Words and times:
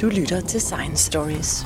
Du 0.00 0.08
lytter 0.08 0.40
til 0.40 0.60
Science 0.60 1.04
Stories. 1.04 1.64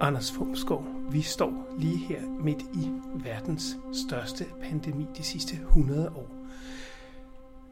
Anders 0.00 0.32
Fumskov, 0.32 0.84
vi 1.10 1.22
står 1.22 1.76
lige 1.78 1.98
her 1.98 2.20
midt 2.44 2.62
i 2.62 2.90
verdens 3.24 3.78
største 3.92 4.44
pandemi 4.62 5.06
de 5.16 5.22
sidste 5.22 5.54
100 5.54 6.08
år. 6.08 6.39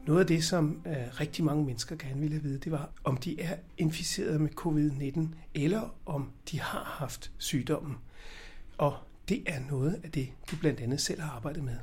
Noget 0.09 0.21
af 0.21 0.27
det, 0.27 0.43
som 0.43 0.81
øh, 0.85 1.19
rigtig 1.19 1.43
mange 1.43 1.65
mennesker 1.65 1.95
gerne 1.95 2.21
ville 2.21 2.39
vide, 2.39 2.59
det 2.59 2.71
var, 2.71 2.89
om 3.03 3.17
de 3.17 3.41
er 3.41 3.55
inficeret 3.77 4.41
med 4.41 4.49
covid-19, 4.59 5.35
eller 5.53 5.95
om 6.05 6.29
de 6.51 6.59
har 6.59 6.95
haft 6.99 7.31
sygdommen. 7.37 7.95
Og 8.77 8.97
det 9.29 9.43
er 9.45 9.59
noget 9.69 10.01
af 10.03 10.11
det, 10.11 10.29
du 10.51 10.55
blandt 10.55 10.79
andet 10.79 11.01
selv 11.01 11.21
har 11.21 11.31
arbejdet 11.31 11.63
med. 11.63 11.75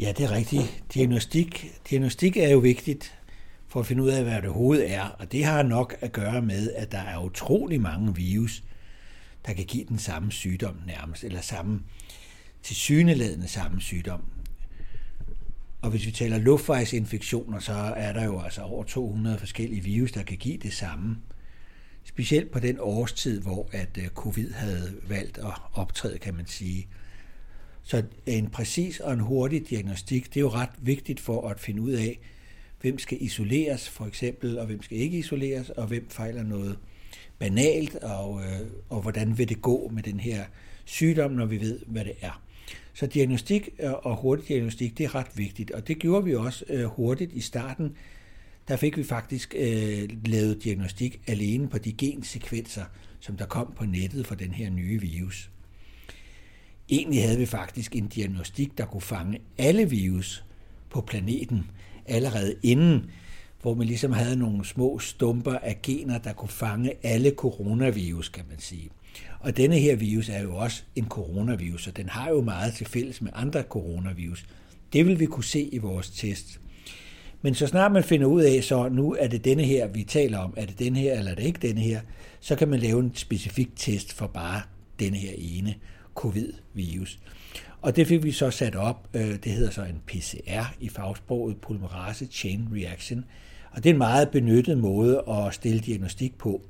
Ja, 0.00 0.12
det 0.16 0.24
er 0.24 0.30
rigtigt. 0.30 0.84
Diagnostik, 0.94 1.66
diagnostik 1.90 2.36
er 2.36 2.48
jo 2.48 2.58
vigtigt 2.58 3.18
for 3.68 3.80
at 3.80 3.86
finde 3.86 4.02
ud 4.02 4.08
af, 4.08 4.22
hvad 4.22 4.42
det 4.42 4.50
hovedet 4.50 4.92
er. 4.92 5.04
Og 5.04 5.32
det 5.32 5.44
har 5.44 5.62
nok 5.62 5.96
at 6.00 6.12
gøre 6.12 6.42
med, 6.42 6.72
at 6.72 6.92
der 6.92 6.98
er 7.00 7.24
utrolig 7.24 7.80
mange 7.80 8.14
virus, 8.14 8.62
der 9.46 9.52
kan 9.52 9.64
give 9.64 9.84
den 9.84 9.98
samme 9.98 10.32
sygdom 10.32 10.76
nærmest, 10.86 11.24
eller 11.24 11.40
samme 11.40 11.80
til 12.62 12.76
syneladende 12.76 13.48
samme 13.48 13.80
sygdom. 13.80 14.22
Og 15.82 15.90
hvis 15.90 16.06
vi 16.06 16.10
taler 16.10 16.38
luftvejsinfektioner, 16.38 17.58
så 17.58 17.72
er 17.72 18.12
der 18.12 18.24
jo 18.24 18.40
altså 18.40 18.62
over 18.62 18.84
200 18.84 19.38
forskellige 19.38 19.84
virus, 19.84 20.12
der 20.12 20.22
kan 20.22 20.36
give 20.36 20.56
det 20.56 20.72
samme. 20.72 21.16
Specielt 22.04 22.50
på 22.50 22.60
den 22.60 22.76
årstid, 22.80 23.40
hvor 23.40 23.68
at 23.72 23.98
øh, 23.98 24.08
covid 24.08 24.50
havde 24.52 24.94
valgt 25.08 25.38
at 25.38 25.52
optræde, 25.72 26.18
kan 26.18 26.34
man 26.34 26.46
sige. 26.46 26.88
Så 27.82 28.02
en 28.26 28.50
præcis 28.50 29.00
og 29.00 29.12
en 29.12 29.20
hurtig 29.20 29.70
diagnostik, 29.70 30.34
det 30.34 30.36
er 30.36 30.40
jo 30.40 30.48
ret 30.48 30.70
vigtigt 30.78 31.20
for 31.20 31.48
at 31.48 31.60
finde 31.60 31.82
ud 31.82 31.92
af, 31.92 32.20
hvem 32.80 32.98
skal 32.98 33.22
isoleres 33.22 33.88
for 33.88 34.06
eksempel, 34.06 34.58
og 34.58 34.66
hvem 34.66 34.82
skal 34.82 34.98
ikke 34.98 35.18
isoleres, 35.18 35.70
og 35.70 35.86
hvem 35.86 36.10
fejler 36.10 36.42
noget 36.42 36.78
banalt, 37.38 37.94
og, 37.94 38.42
øh, 38.42 38.60
og 38.88 39.02
hvordan 39.02 39.38
vil 39.38 39.48
det 39.48 39.62
gå 39.62 39.88
med 39.88 40.02
den 40.02 40.20
her 40.20 40.44
sygdom, 40.84 41.30
når 41.30 41.46
vi 41.46 41.60
ved, 41.60 41.80
hvad 41.86 42.04
det 42.04 42.14
er. 42.20 42.42
Så 43.00 43.06
diagnostik 43.06 43.68
og 44.02 44.16
hurtig 44.16 44.48
diagnostik, 44.48 44.98
det 44.98 45.04
er 45.04 45.14
ret 45.14 45.26
vigtigt, 45.34 45.70
og 45.70 45.88
det 45.88 45.98
gjorde 45.98 46.24
vi 46.24 46.34
også 46.34 46.64
øh, 46.68 46.84
hurtigt 46.84 47.32
i 47.32 47.40
starten. 47.40 47.96
Der 48.68 48.76
fik 48.76 48.96
vi 48.96 49.04
faktisk 49.04 49.54
øh, 49.58 50.08
lavet 50.26 50.64
diagnostik 50.64 51.20
alene 51.26 51.68
på 51.68 51.78
de 51.78 51.92
gensekvenser, 51.92 52.84
som 53.20 53.36
der 53.36 53.46
kom 53.46 53.72
på 53.76 53.84
nettet 53.84 54.26
for 54.26 54.34
den 54.34 54.50
her 54.50 54.70
nye 54.70 55.00
virus. 55.00 55.50
Egentlig 56.88 57.22
havde 57.22 57.38
vi 57.38 57.46
faktisk 57.46 57.96
en 57.96 58.06
diagnostik, 58.06 58.78
der 58.78 58.86
kunne 58.86 59.00
fange 59.00 59.38
alle 59.58 59.90
virus 59.90 60.44
på 60.90 61.00
planeten 61.00 61.70
allerede 62.06 62.54
inden, 62.62 63.10
hvor 63.62 63.74
man 63.74 63.86
ligesom 63.86 64.12
havde 64.12 64.36
nogle 64.36 64.64
små 64.64 64.98
stumper 64.98 65.54
af 65.54 65.82
gener, 65.82 66.18
der 66.18 66.32
kunne 66.32 66.48
fange 66.48 66.92
alle 67.02 67.30
coronavirus, 67.36 68.28
kan 68.28 68.44
man 68.50 68.58
sige. 68.58 68.90
Og 69.40 69.56
denne 69.56 69.78
her 69.78 69.96
virus 69.96 70.28
er 70.28 70.42
jo 70.42 70.56
også 70.56 70.82
en 70.96 71.08
coronavirus, 71.08 71.86
og 71.86 71.96
den 71.96 72.08
har 72.08 72.30
jo 72.30 72.40
meget 72.40 72.74
til 72.74 72.86
fælles 72.86 73.22
med 73.22 73.30
andre 73.34 73.62
coronavirus. 73.62 74.44
Det 74.92 75.06
vil 75.06 75.20
vi 75.20 75.26
kunne 75.26 75.44
se 75.44 75.60
i 75.62 75.78
vores 75.78 76.10
test. 76.10 76.60
Men 77.42 77.54
så 77.54 77.66
snart 77.66 77.92
man 77.92 78.04
finder 78.04 78.26
ud 78.26 78.42
af, 78.42 78.64
så 78.64 78.88
nu 78.88 79.16
er 79.18 79.28
det 79.28 79.44
denne 79.44 79.62
her, 79.62 79.86
vi 79.86 80.02
taler 80.04 80.38
om, 80.38 80.54
er 80.56 80.66
det 80.66 80.78
denne 80.78 80.98
her, 80.98 81.18
eller 81.18 81.30
er 81.30 81.34
det 81.34 81.44
ikke 81.44 81.68
denne 81.68 81.80
her, 81.80 82.00
så 82.40 82.56
kan 82.56 82.68
man 82.68 82.80
lave 82.80 83.00
en 83.00 83.12
specifik 83.14 83.68
test 83.76 84.12
for 84.12 84.26
bare 84.26 84.62
denne 84.98 85.16
her 85.16 85.32
ene 85.38 85.74
covid-virus. 86.14 87.18
Og 87.82 87.96
det 87.96 88.06
fik 88.06 88.24
vi 88.24 88.32
så 88.32 88.50
sat 88.50 88.74
op, 88.74 89.08
øh, 89.14 89.34
det 89.44 89.52
hedder 89.52 89.70
så 89.70 89.82
en 89.82 90.00
PCR 90.06 90.74
i 90.80 90.88
fagsproget, 90.88 91.56
Polymerase 91.56 92.26
Chain 92.26 92.68
Reaction, 92.72 93.24
og 93.70 93.84
det 93.84 93.90
er 93.90 93.94
en 93.94 93.98
meget 93.98 94.30
benyttet 94.30 94.78
måde 94.78 95.22
at 95.28 95.54
stille 95.54 95.80
diagnostik 95.80 96.38
på. 96.38 96.62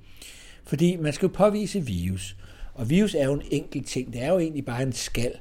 Fordi 0.71 0.97
man 0.97 1.13
skal 1.13 1.27
jo 1.27 1.33
påvise 1.35 1.87
virus, 1.87 2.37
og 2.75 2.91
virus 2.91 3.15
er 3.15 3.25
jo 3.25 3.33
en 3.33 3.43
enkelt 3.51 3.87
ting. 3.87 4.13
Det 4.13 4.23
er 4.23 4.29
jo 4.29 4.39
egentlig 4.39 4.65
bare 4.65 4.83
en 4.83 4.93
skal 4.93 5.33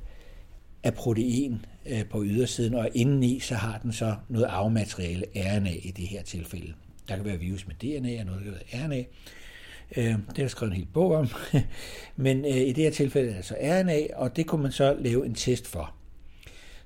af 0.84 0.94
protein 0.94 1.66
øh, 1.86 2.06
på 2.06 2.24
ydersiden, 2.26 2.74
og 2.74 2.90
indeni 2.94 3.40
så 3.40 3.56
har 3.56 3.78
den 3.78 3.94
så 3.94 4.16
noget 4.30 4.46
arvemateriale, 4.46 5.26
RNA 5.36 5.72
i 5.84 5.92
det 5.92 6.08
her 6.08 6.24
tilfælde. 6.24 6.74
Der 7.10 7.16
kan 7.16 7.26
være 7.26 7.38
virus 7.38 7.68
med 7.68 7.76
DNA, 7.76 8.20
og 8.20 8.26
noget 8.26 8.46
der 8.46 8.52
kan 8.52 8.54
være 8.54 8.86
RNA. 8.86 9.04
Det 9.96 10.38
har 10.38 10.44
jeg 10.44 10.50
skrevet 10.50 10.72
en 10.72 10.78
hel 10.78 10.88
bog 10.94 11.16
om. 11.16 11.28
Men 12.26 12.46
øh, 12.46 12.58
i 12.58 12.74
det 12.74 12.84
her 12.84 12.92
tilfælde 12.92 13.28
er 13.28 13.32
det 13.32 13.38
altså 13.38 13.56
RNA, 13.62 14.08
og 14.16 14.36
det 14.36 14.48
kunne 14.48 14.64
man 14.64 14.72
så 14.72 14.96
lave 15.00 15.26
en 15.26 15.36
test 15.36 15.68
for. 15.68 15.94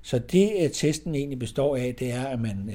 Så 0.02 0.18
det 0.18 0.52
øh, 0.62 0.70
testen 0.70 1.14
egentlig 1.14 1.38
består 1.38 1.76
af, 1.76 1.94
det 1.98 2.12
er, 2.12 2.26
at 2.26 2.40
man 2.40 2.70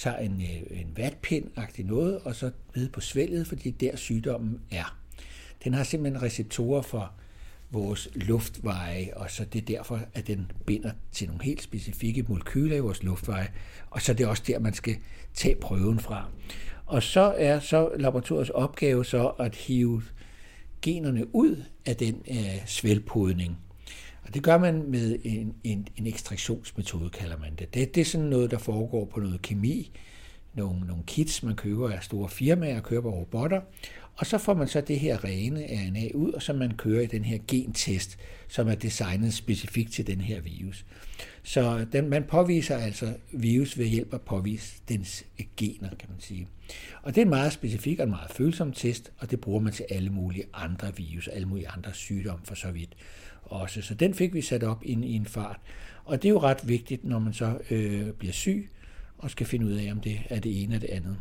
tager 0.00 0.16
en, 0.16 0.42
øh, 0.42 0.80
en 0.80 0.92
vatpind 0.96 1.50
noget, 1.78 2.18
og 2.18 2.34
så 2.34 2.50
ved 2.74 2.88
på 2.88 3.00
svælget, 3.00 3.46
fordi 3.46 3.70
der 3.70 3.96
sygdommen 3.96 4.60
er. 4.70 4.96
Den 5.64 5.74
har 5.74 5.84
simpelthen 5.84 6.22
receptorer 6.22 6.82
for 6.82 7.12
vores 7.70 8.08
luftveje, 8.14 9.10
og 9.16 9.30
så 9.30 9.44
det 9.44 9.60
er 9.60 9.76
derfor, 9.76 10.00
at 10.14 10.26
den 10.26 10.52
binder 10.66 10.90
til 11.12 11.28
nogle 11.28 11.44
helt 11.44 11.62
specifikke 11.62 12.24
molekyler 12.28 12.76
i 12.76 12.80
vores 12.80 13.02
luftveje, 13.02 13.48
og 13.90 14.02
så 14.02 14.12
er 14.12 14.16
det 14.16 14.26
også 14.26 14.42
der, 14.46 14.58
man 14.58 14.74
skal 14.74 14.96
tage 15.34 15.54
prøven 15.54 16.00
fra. 16.00 16.28
Og 16.86 17.02
så 17.02 17.34
er 17.38 17.60
så 17.60 17.90
laboratoriets 17.96 18.50
opgave 18.50 19.04
så 19.04 19.28
at 19.28 19.54
hive 19.54 20.02
generne 20.82 21.34
ud 21.34 21.62
af 21.86 21.96
den 21.96 22.22
øh, 22.30 22.66
svælpodning. 22.66 23.58
Og 24.30 24.34
det 24.34 24.42
gør 24.42 24.58
man 24.58 24.90
med 24.90 25.18
en, 25.24 25.54
en, 25.64 25.88
en 25.96 26.06
ekstraktionsmetode, 26.06 27.10
kalder 27.10 27.38
man 27.38 27.54
det. 27.58 27.74
det. 27.74 27.94
Det 27.94 28.00
er 28.00 28.04
sådan 28.04 28.26
noget, 28.26 28.50
der 28.50 28.58
foregår 28.58 29.04
på 29.04 29.20
noget 29.20 29.42
kemi, 29.42 29.90
nogle, 30.54 30.80
nogle 30.80 31.02
kits, 31.06 31.42
man 31.42 31.56
køber 31.56 31.90
af 31.90 32.02
store 32.02 32.28
firmaer 32.28 32.76
og 32.76 32.82
køber 32.82 33.10
robotter, 33.10 33.60
og 34.16 34.26
så 34.26 34.38
får 34.38 34.54
man 34.54 34.68
så 34.68 34.80
det 34.80 35.00
her 35.00 35.24
rene 35.24 35.60
RNA 35.60 36.08
ud, 36.14 36.32
og 36.32 36.42
så 36.42 36.52
man 36.52 36.76
kører 36.76 37.02
i 37.02 37.06
den 37.06 37.24
her 37.24 37.38
gentest, 37.48 38.18
som 38.48 38.68
er 38.68 38.74
designet 38.74 39.34
specifikt 39.34 39.92
til 39.92 40.06
den 40.06 40.20
her 40.20 40.40
virus. 40.40 40.84
Så 41.42 41.86
den, 41.92 42.08
man 42.08 42.24
påviser 42.24 42.76
altså 42.76 43.14
virus 43.32 43.78
ved 43.78 43.86
hjælp 43.86 44.12
af 44.12 44.18
at 44.18 44.22
påvise 44.22 44.74
dens 44.88 45.24
gener, 45.56 45.88
kan 45.88 46.08
man 46.10 46.20
sige. 46.20 46.48
Og 47.02 47.14
det 47.14 47.20
er 47.20 47.24
en 47.24 47.30
meget 47.30 47.52
specifik 47.52 47.98
og 47.98 48.04
en 48.04 48.10
meget 48.10 48.30
følsom 48.30 48.72
test, 48.72 49.12
og 49.18 49.30
det 49.30 49.40
bruger 49.40 49.60
man 49.60 49.72
til 49.72 49.86
alle 49.90 50.10
mulige 50.10 50.44
andre 50.54 50.96
virus, 50.96 51.28
alle 51.28 51.48
mulige 51.48 51.68
andre 51.68 51.94
sygdomme 51.94 52.46
for 52.46 52.54
så 52.54 52.70
vidt 52.70 52.96
også. 53.52 53.82
Så 53.82 53.94
den 53.94 54.14
fik 54.14 54.34
vi 54.34 54.42
sat 54.42 54.62
op 54.62 54.82
ind 54.82 55.04
i 55.04 55.12
en 55.12 55.26
fart. 55.26 55.60
Og 56.04 56.22
det 56.22 56.28
er 56.28 56.32
jo 56.32 56.40
ret 56.40 56.68
vigtigt, 56.68 57.04
når 57.04 57.18
man 57.18 57.32
så 57.32 57.58
øh, 57.70 58.10
bliver 58.12 58.32
syg, 58.32 58.70
og 59.18 59.30
skal 59.30 59.46
finde 59.46 59.66
ud 59.66 59.72
af, 59.72 59.92
om 59.92 60.00
det 60.00 60.20
er 60.30 60.40
det 60.40 60.62
ene 60.62 60.74
eller 60.74 60.86
det 60.86 60.94
andet. 60.94 61.16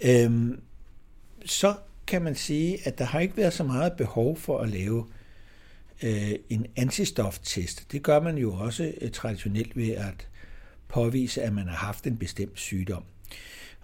Øhm, 0.00 0.60
så 1.44 1.74
kan 2.06 2.22
man 2.22 2.34
sige, 2.34 2.86
at 2.86 2.98
der 2.98 3.04
har 3.04 3.20
ikke 3.20 3.36
været 3.36 3.52
så 3.52 3.64
meget 3.64 3.92
behov 3.92 4.36
for 4.36 4.58
at 4.58 4.68
lave 4.68 5.06
øh, 6.02 6.32
en 6.50 6.66
antistoftest. 6.76 7.92
Det 7.92 8.02
gør 8.02 8.20
man 8.20 8.38
jo 8.38 8.54
også 8.54 8.92
øh, 9.00 9.10
traditionelt 9.10 9.76
ved 9.76 9.90
at 9.90 10.28
påvise, 10.88 11.42
at 11.42 11.52
man 11.52 11.68
har 11.68 11.76
haft 11.76 12.06
en 12.06 12.16
bestemt 12.16 12.58
sygdom. 12.58 13.04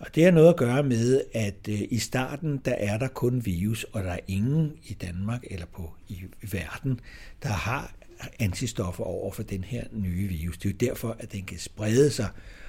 Og 0.03 0.15
det 0.15 0.25
har 0.25 0.31
noget 0.31 0.49
at 0.49 0.57
gøre 0.57 0.83
med, 0.83 1.21
at 1.33 1.69
øh, 1.69 1.81
i 1.91 1.99
starten, 1.99 2.61
der 2.65 2.73
er 2.73 2.99
der 2.99 3.09
kun 3.09 3.47
virus, 3.47 3.85
og 3.85 4.05
der 4.05 4.11
er 4.11 4.19
ingen 4.29 4.73
i 4.85 4.93
Danmark 4.93 5.45
eller 5.51 5.67
på 5.67 5.95
i 6.09 6.23
verden, 6.53 7.01
der 7.43 7.49
har 7.49 7.95
antistoffer 8.39 9.05
over 9.05 9.33
for 9.33 9.43
den 9.43 9.65
her 9.65 9.85
nye 9.93 10.29
virus. 10.29 10.59
Det 10.59 10.69
er 10.69 10.73
jo 10.73 10.89
derfor, 10.89 11.17
at 11.19 11.33
den 11.33 11.45
kan 11.45 11.59
sprede 11.59 12.11
sig 12.11 12.29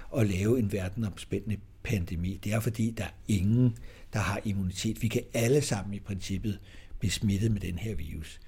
og 0.10 0.26
lave 0.26 0.60
en 0.60 0.72
verdenomspændende 0.72 1.58
pandemi. 1.84 2.40
Det 2.44 2.54
er 2.54 2.60
fordi, 2.60 2.94
der 2.98 3.04
er 3.04 3.16
ingen, 3.28 3.78
der 4.14 4.20
har 4.20 4.42
immunitet. 4.44 5.02
Vi 5.02 5.08
kan 5.08 5.22
alle 5.34 5.62
sammen 5.62 5.94
i 5.94 6.00
princippet 6.00 6.60
blive 7.00 7.12
smittet 7.12 7.52
med 7.52 7.62
den 7.62 7.78
her 7.78 7.96
virus. 7.96 8.40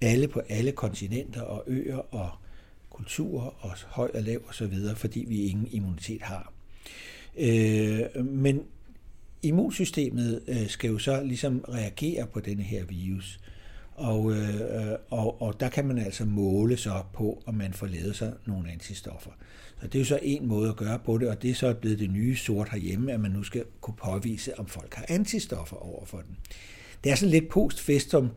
Alle 0.00 0.28
på 0.28 0.40
alle 0.48 0.72
kontinenter 0.72 1.40
og 1.40 1.64
øer 1.66 2.14
og 2.14 2.30
kulturer 2.90 3.64
og 3.64 3.70
høj 3.86 4.10
og 4.14 4.22
lav 4.22 4.40
og 4.46 4.54
så 4.54 4.66
videre, 4.66 4.96
fordi 4.96 5.24
vi 5.28 5.42
ingen 5.42 5.68
immunitet 5.70 6.22
har. 6.22 6.52
Øh, 7.38 8.24
men 8.24 8.62
immunsystemet 9.42 10.42
øh, 10.48 10.68
skal 10.68 10.90
jo 10.90 10.98
så 10.98 11.22
ligesom 11.22 11.64
reagere 11.68 12.26
på 12.26 12.40
denne 12.40 12.62
her 12.62 12.84
virus. 12.84 13.40
Og, 13.94 14.32
øh, 14.32 14.98
og, 15.10 15.42
og 15.42 15.60
der 15.60 15.68
kan 15.68 15.86
man 15.86 15.98
altså 15.98 16.24
måle 16.24 16.76
så 16.76 17.02
på, 17.12 17.42
om 17.46 17.54
man 17.54 17.72
får 17.72 17.86
lavet 17.86 18.16
sig 18.16 18.32
nogle 18.46 18.72
antistoffer. 18.72 19.30
Så 19.80 19.86
det 19.86 19.94
er 19.94 19.98
jo 19.98 20.04
så 20.04 20.18
en 20.22 20.46
måde 20.46 20.68
at 20.68 20.76
gøre 20.76 20.98
på 20.98 21.18
det, 21.18 21.28
og 21.28 21.42
det 21.42 21.50
er 21.50 21.54
så 21.54 21.74
blevet 21.74 21.98
det 21.98 22.10
nye 22.10 22.36
sort 22.36 22.68
herhjemme, 22.68 23.12
at 23.12 23.20
man 23.20 23.30
nu 23.30 23.42
skal 23.42 23.64
kunne 23.80 23.96
påvise, 23.96 24.58
om 24.58 24.66
folk 24.66 24.94
har 24.94 25.04
antistoffer 25.08 25.76
over 25.76 26.04
for 26.04 26.18
den. 26.18 26.36
Det 27.04 27.12
er 27.12 27.16
sådan 27.16 27.30
lidt 27.30 27.48
postfestum. 27.48 28.30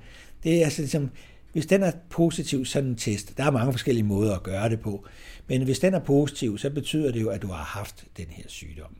Det 0.44 0.62
er 0.62 0.64
altså 0.66 0.82
ligesom, 0.82 1.10
hvis 1.57 1.65
den 1.65 1.83
er 1.83 1.92
positiv, 2.09 2.65
sådan 2.65 2.89
en 2.89 2.95
test, 2.95 3.38
der 3.38 3.44
er 3.44 3.51
mange 3.51 3.71
forskellige 3.71 4.04
måder 4.04 4.36
at 4.36 4.44
gøre 4.44 4.69
det 4.69 4.80
på, 4.80 5.06
men 5.48 5.63
hvis 5.63 5.80
den 5.80 5.94
er 5.94 6.00
positiv, 6.00 6.57
så 6.57 6.69
betyder 6.69 7.12
det 7.12 7.21
jo, 7.21 7.30
at 7.30 7.42
du 7.42 7.48
har 7.48 7.63
haft 7.63 8.06
den 8.18 8.25
her 8.30 8.44
sygdom. 8.48 8.95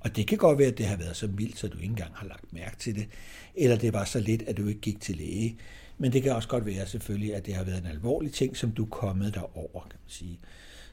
Og 0.00 0.16
det 0.16 0.26
kan 0.26 0.38
godt 0.38 0.58
være, 0.58 0.68
at 0.68 0.78
det 0.78 0.86
har 0.86 0.96
været 0.96 1.16
så 1.16 1.26
mildt, 1.26 1.58
så 1.58 1.68
du 1.68 1.78
ikke 1.78 1.90
engang 1.90 2.10
har 2.14 2.26
lagt 2.26 2.52
mærke 2.52 2.76
til 2.76 2.94
det, 2.94 3.08
eller 3.54 3.76
det 3.76 3.92
var 3.92 4.04
så 4.04 4.20
lidt, 4.20 4.42
at 4.42 4.56
du 4.56 4.66
ikke 4.66 4.80
gik 4.80 5.00
til 5.00 5.16
læge. 5.16 5.56
Men 5.98 6.12
det 6.12 6.22
kan 6.22 6.32
også 6.32 6.48
godt 6.48 6.66
være 6.66 6.86
selvfølgelig, 6.86 7.34
at 7.34 7.46
det 7.46 7.54
har 7.54 7.64
været 7.64 7.80
en 7.80 7.90
alvorlig 7.90 8.32
ting, 8.32 8.56
som 8.56 8.70
du 8.70 8.84
er 8.84 8.88
kommet 8.88 9.34
derover, 9.34 9.80
kan 9.80 9.98
man 10.04 10.08
sige. 10.08 10.38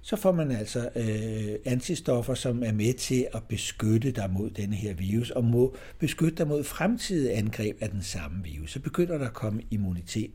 Så 0.02 0.16
får 0.16 0.32
man 0.32 0.52
altså 0.52 0.90
øh, 0.96 1.56
antistoffer, 1.66 2.34
som 2.34 2.64
er 2.64 2.72
med 2.72 2.94
til 2.94 3.28
at 3.34 3.44
beskytte 3.44 4.12
dig 4.12 4.30
mod 4.30 4.50
denne 4.50 4.76
her 4.76 4.94
virus, 4.94 5.30
og 5.30 5.44
må 5.44 5.76
beskytte 6.00 6.36
dig 6.36 6.48
mod 6.48 6.64
fremtidige 6.64 7.34
angreb 7.34 7.78
af 7.82 7.90
den 7.90 8.04
samme 8.04 8.44
virus. 8.44 8.72
Så 8.72 8.80
begynder 8.80 9.18
der 9.18 9.28
at 9.28 9.34
komme 9.34 9.62
immunitet. 9.72 10.32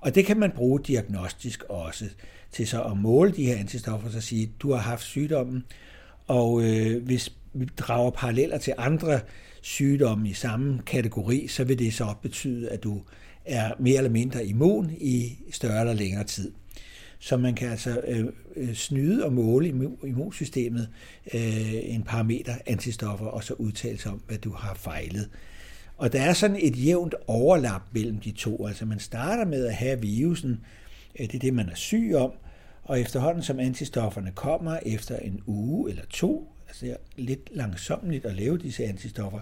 Og 0.00 0.14
det 0.14 0.26
kan 0.26 0.38
man 0.38 0.50
bruge 0.50 0.80
diagnostisk 0.80 1.62
også, 1.68 2.04
til 2.52 2.66
så 2.66 2.82
at 2.82 2.96
måle 2.96 3.32
de 3.32 3.44
her 3.44 3.56
antistoffer, 3.56 4.10
så 4.10 4.20
sige, 4.20 4.52
du 4.60 4.72
har 4.72 4.80
haft 4.80 5.04
sygdommen, 5.04 5.64
og 6.26 6.62
øh, 6.62 7.04
hvis 7.04 7.32
vi 7.52 7.64
drager 7.64 8.10
paralleller 8.10 8.58
til 8.58 8.74
andre 8.78 9.20
sygdomme 9.62 10.28
i 10.28 10.32
samme 10.32 10.82
kategori, 10.86 11.46
så 11.46 11.64
vil 11.64 11.78
det 11.78 11.94
så 11.94 12.14
betyde, 12.22 12.68
at 12.68 12.82
du 12.82 13.02
er 13.44 13.72
mere 13.78 13.96
eller 13.96 14.10
mindre 14.10 14.46
immun 14.46 14.90
i 15.00 15.38
større 15.50 15.80
eller 15.80 15.92
længere 15.92 16.24
tid. 16.24 16.52
Så 17.18 17.36
man 17.36 17.54
kan 17.54 17.68
altså 17.68 18.00
øh, 18.06 18.24
øh 18.56 18.74
snyde 18.74 19.24
og 19.24 19.32
måle 19.32 19.68
immunsystemet 20.04 20.88
øh, 21.34 21.94
en 21.94 22.02
parameter 22.02 22.54
antistoffer, 22.66 23.26
og 23.26 23.44
så 23.44 23.54
udtale 23.54 23.98
sig 23.98 24.12
om, 24.12 24.22
hvad 24.26 24.38
du 24.38 24.52
har 24.52 24.74
fejlet. 24.74 25.28
Og 26.00 26.12
der 26.12 26.20
er 26.20 26.32
sådan 26.32 26.56
et 26.60 26.84
jævnt 26.84 27.14
overlap 27.26 27.82
mellem 27.92 28.18
de 28.18 28.30
to. 28.30 28.66
Altså 28.66 28.86
man 28.86 28.98
starter 28.98 29.44
med 29.44 29.66
at 29.66 29.74
have 29.74 30.00
virusen, 30.00 30.60
øh, 31.20 31.26
det 31.26 31.34
er 31.34 31.38
det, 31.38 31.54
man 31.54 31.68
er 31.68 31.74
syg 31.74 32.12
om, 32.16 32.32
og 32.84 33.00
efterhånden 33.00 33.42
som 33.42 33.60
antistofferne 33.60 34.32
kommer 34.34 34.78
efter 34.86 35.16
en 35.16 35.40
uge 35.46 35.90
eller 35.90 36.02
to, 36.10 36.52
altså 36.68 36.86
det 36.86 36.92
er 36.92 36.96
lidt 37.16 37.56
langsomligt 37.56 38.24
at 38.24 38.36
lave 38.36 38.58
disse 38.58 38.84
antistoffer, 38.84 39.40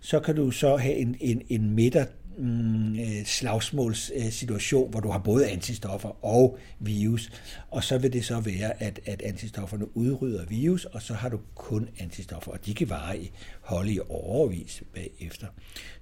så 0.00 0.20
kan 0.20 0.36
du 0.36 0.50
så 0.50 0.76
have 0.76 0.94
en, 0.94 1.16
en, 1.20 1.42
en 1.48 1.70
midter 1.70 2.04
mm, 2.38 2.94
øh, 2.94 3.24
slagsmålssituation, 3.24 4.90
hvor 4.90 5.00
du 5.00 5.10
har 5.10 5.18
både 5.18 5.48
antistoffer 5.48 6.24
og 6.24 6.58
virus, 6.78 7.30
og 7.70 7.84
så 7.84 7.98
vil 7.98 8.12
det 8.12 8.24
så 8.24 8.40
være, 8.40 8.82
at, 8.82 9.00
at 9.06 9.22
antistofferne 9.22 9.96
udrydder 9.96 10.46
virus, 10.46 10.84
og 10.84 11.02
så 11.02 11.14
har 11.14 11.28
du 11.28 11.40
kun 11.54 11.88
antistoffer, 11.98 12.52
og 12.52 12.66
de 12.66 12.74
kan 12.74 12.90
vare 12.90 13.18
i 13.18 13.32
holde 13.60 13.92
i 13.92 14.00
overvis 14.08 14.82
bagefter, 14.94 15.46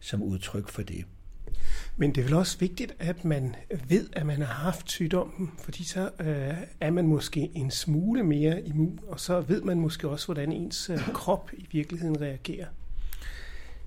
som 0.00 0.22
udtryk 0.22 0.68
for 0.68 0.82
det. 0.82 1.04
Men 1.96 2.14
det 2.14 2.20
er 2.20 2.24
vel 2.24 2.34
også 2.34 2.58
vigtigt, 2.58 2.94
at 2.98 3.24
man 3.24 3.54
ved, 3.88 4.08
at 4.12 4.26
man 4.26 4.38
har 4.38 4.54
haft 4.64 4.90
sygdommen, 4.90 5.50
fordi 5.58 5.84
så 5.84 6.10
øh, 6.20 6.54
er 6.80 6.90
man 6.90 7.06
måske 7.06 7.50
en 7.54 7.70
smule 7.70 8.22
mere 8.22 8.62
immun, 8.62 9.00
og 9.08 9.20
så 9.20 9.40
ved 9.40 9.62
man 9.62 9.80
måske 9.80 10.08
også, 10.08 10.26
hvordan 10.26 10.52
ens 10.52 10.90
øh, 10.90 11.12
krop 11.12 11.50
i 11.52 11.68
virkeligheden 11.72 12.20
reagerer. 12.20 12.66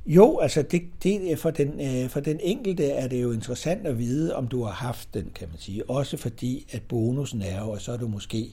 Jo, 0.05 0.39
altså 0.39 0.61
det, 0.61 0.81
det, 1.03 1.31
øh, 1.31 1.37
for, 1.37 1.51
den, 1.51 1.81
øh, 1.81 2.09
for 2.09 2.19
den 2.19 2.39
enkelte 2.43 2.89
er 2.89 3.07
det 3.07 3.21
jo 3.21 3.31
interessant 3.31 3.87
at 3.87 3.99
vide, 3.99 4.35
om 4.35 4.47
du 4.47 4.63
har 4.63 4.71
haft 4.71 5.13
den, 5.13 5.31
kan 5.35 5.47
man 5.49 5.57
sige. 5.59 5.89
Også 5.89 6.17
fordi, 6.17 6.65
at 6.71 6.81
bonusen 6.81 7.41
er 7.41 7.59
jo, 7.59 7.71
at 7.71 7.81
så 7.81 7.91
er 7.91 7.97
du 7.97 8.07
måske 8.07 8.51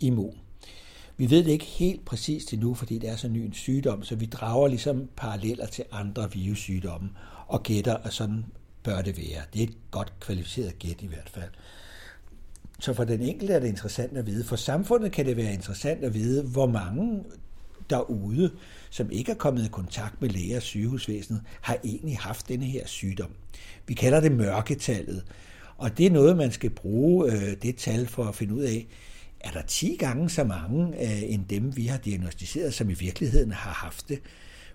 immun. 0.00 0.34
Vi 1.16 1.30
ved 1.30 1.44
det 1.44 1.50
ikke 1.50 1.64
helt 1.64 2.04
præcist 2.04 2.52
endnu, 2.52 2.74
fordi 2.74 2.98
det 2.98 3.10
er 3.10 3.16
så 3.16 3.28
ny 3.28 3.38
en 3.38 3.52
sygdom, 3.52 4.02
så 4.02 4.16
vi 4.16 4.26
drager 4.26 4.68
ligesom 4.68 5.08
paralleller 5.16 5.66
til 5.66 5.84
andre 5.92 6.32
virussygdomme 6.32 7.10
og 7.46 7.62
gætter, 7.62 7.96
at 7.96 8.12
sådan 8.12 8.44
bør 8.82 9.02
det 9.02 9.16
være. 9.16 9.42
Det 9.52 9.62
er 9.62 9.66
et 9.66 9.76
godt 9.90 10.12
kvalificeret 10.20 10.78
gæt 10.78 11.02
i 11.02 11.06
hvert 11.06 11.28
fald. 11.28 11.50
Så 12.80 12.94
for 12.94 13.04
den 13.04 13.22
enkelte 13.22 13.54
er 13.54 13.60
det 13.60 13.68
interessant 13.68 14.16
at 14.16 14.26
vide. 14.26 14.44
For 14.44 14.56
samfundet 14.56 15.12
kan 15.12 15.26
det 15.26 15.36
være 15.36 15.52
interessant 15.52 16.04
at 16.04 16.14
vide, 16.14 16.42
hvor 16.42 16.66
mange 16.66 17.24
derude, 17.90 18.50
som 18.92 19.10
ikke 19.10 19.32
er 19.32 19.36
kommet 19.36 19.64
i 19.64 19.68
kontakt 19.68 20.22
med 20.22 20.28
læger 20.28 20.56
og 20.56 20.62
sygehusvæsenet, 20.62 21.42
har 21.60 21.78
egentlig 21.84 22.18
haft 22.18 22.48
denne 22.48 22.66
her 22.66 22.86
sygdom. 22.86 23.30
Vi 23.86 23.94
kalder 23.94 24.20
det 24.20 24.32
mørketallet, 24.32 25.24
og 25.76 25.98
det 25.98 26.06
er 26.06 26.10
noget, 26.10 26.36
man 26.36 26.52
skal 26.52 26.70
bruge 26.70 27.32
øh, 27.32 27.56
det 27.62 27.76
tal 27.76 28.06
for 28.06 28.24
at 28.24 28.34
finde 28.34 28.54
ud 28.54 28.62
af, 28.62 28.86
er 29.40 29.50
der 29.50 29.62
10 29.62 29.96
gange 29.96 30.30
så 30.30 30.44
mange 30.44 31.02
øh, 31.02 31.32
end 31.32 31.44
dem, 31.50 31.76
vi 31.76 31.86
har 31.86 31.98
diagnostiseret, 31.98 32.74
som 32.74 32.90
i 32.90 32.94
virkeligheden 32.94 33.52
har 33.52 33.70
haft 33.70 34.08
det. 34.08 34.20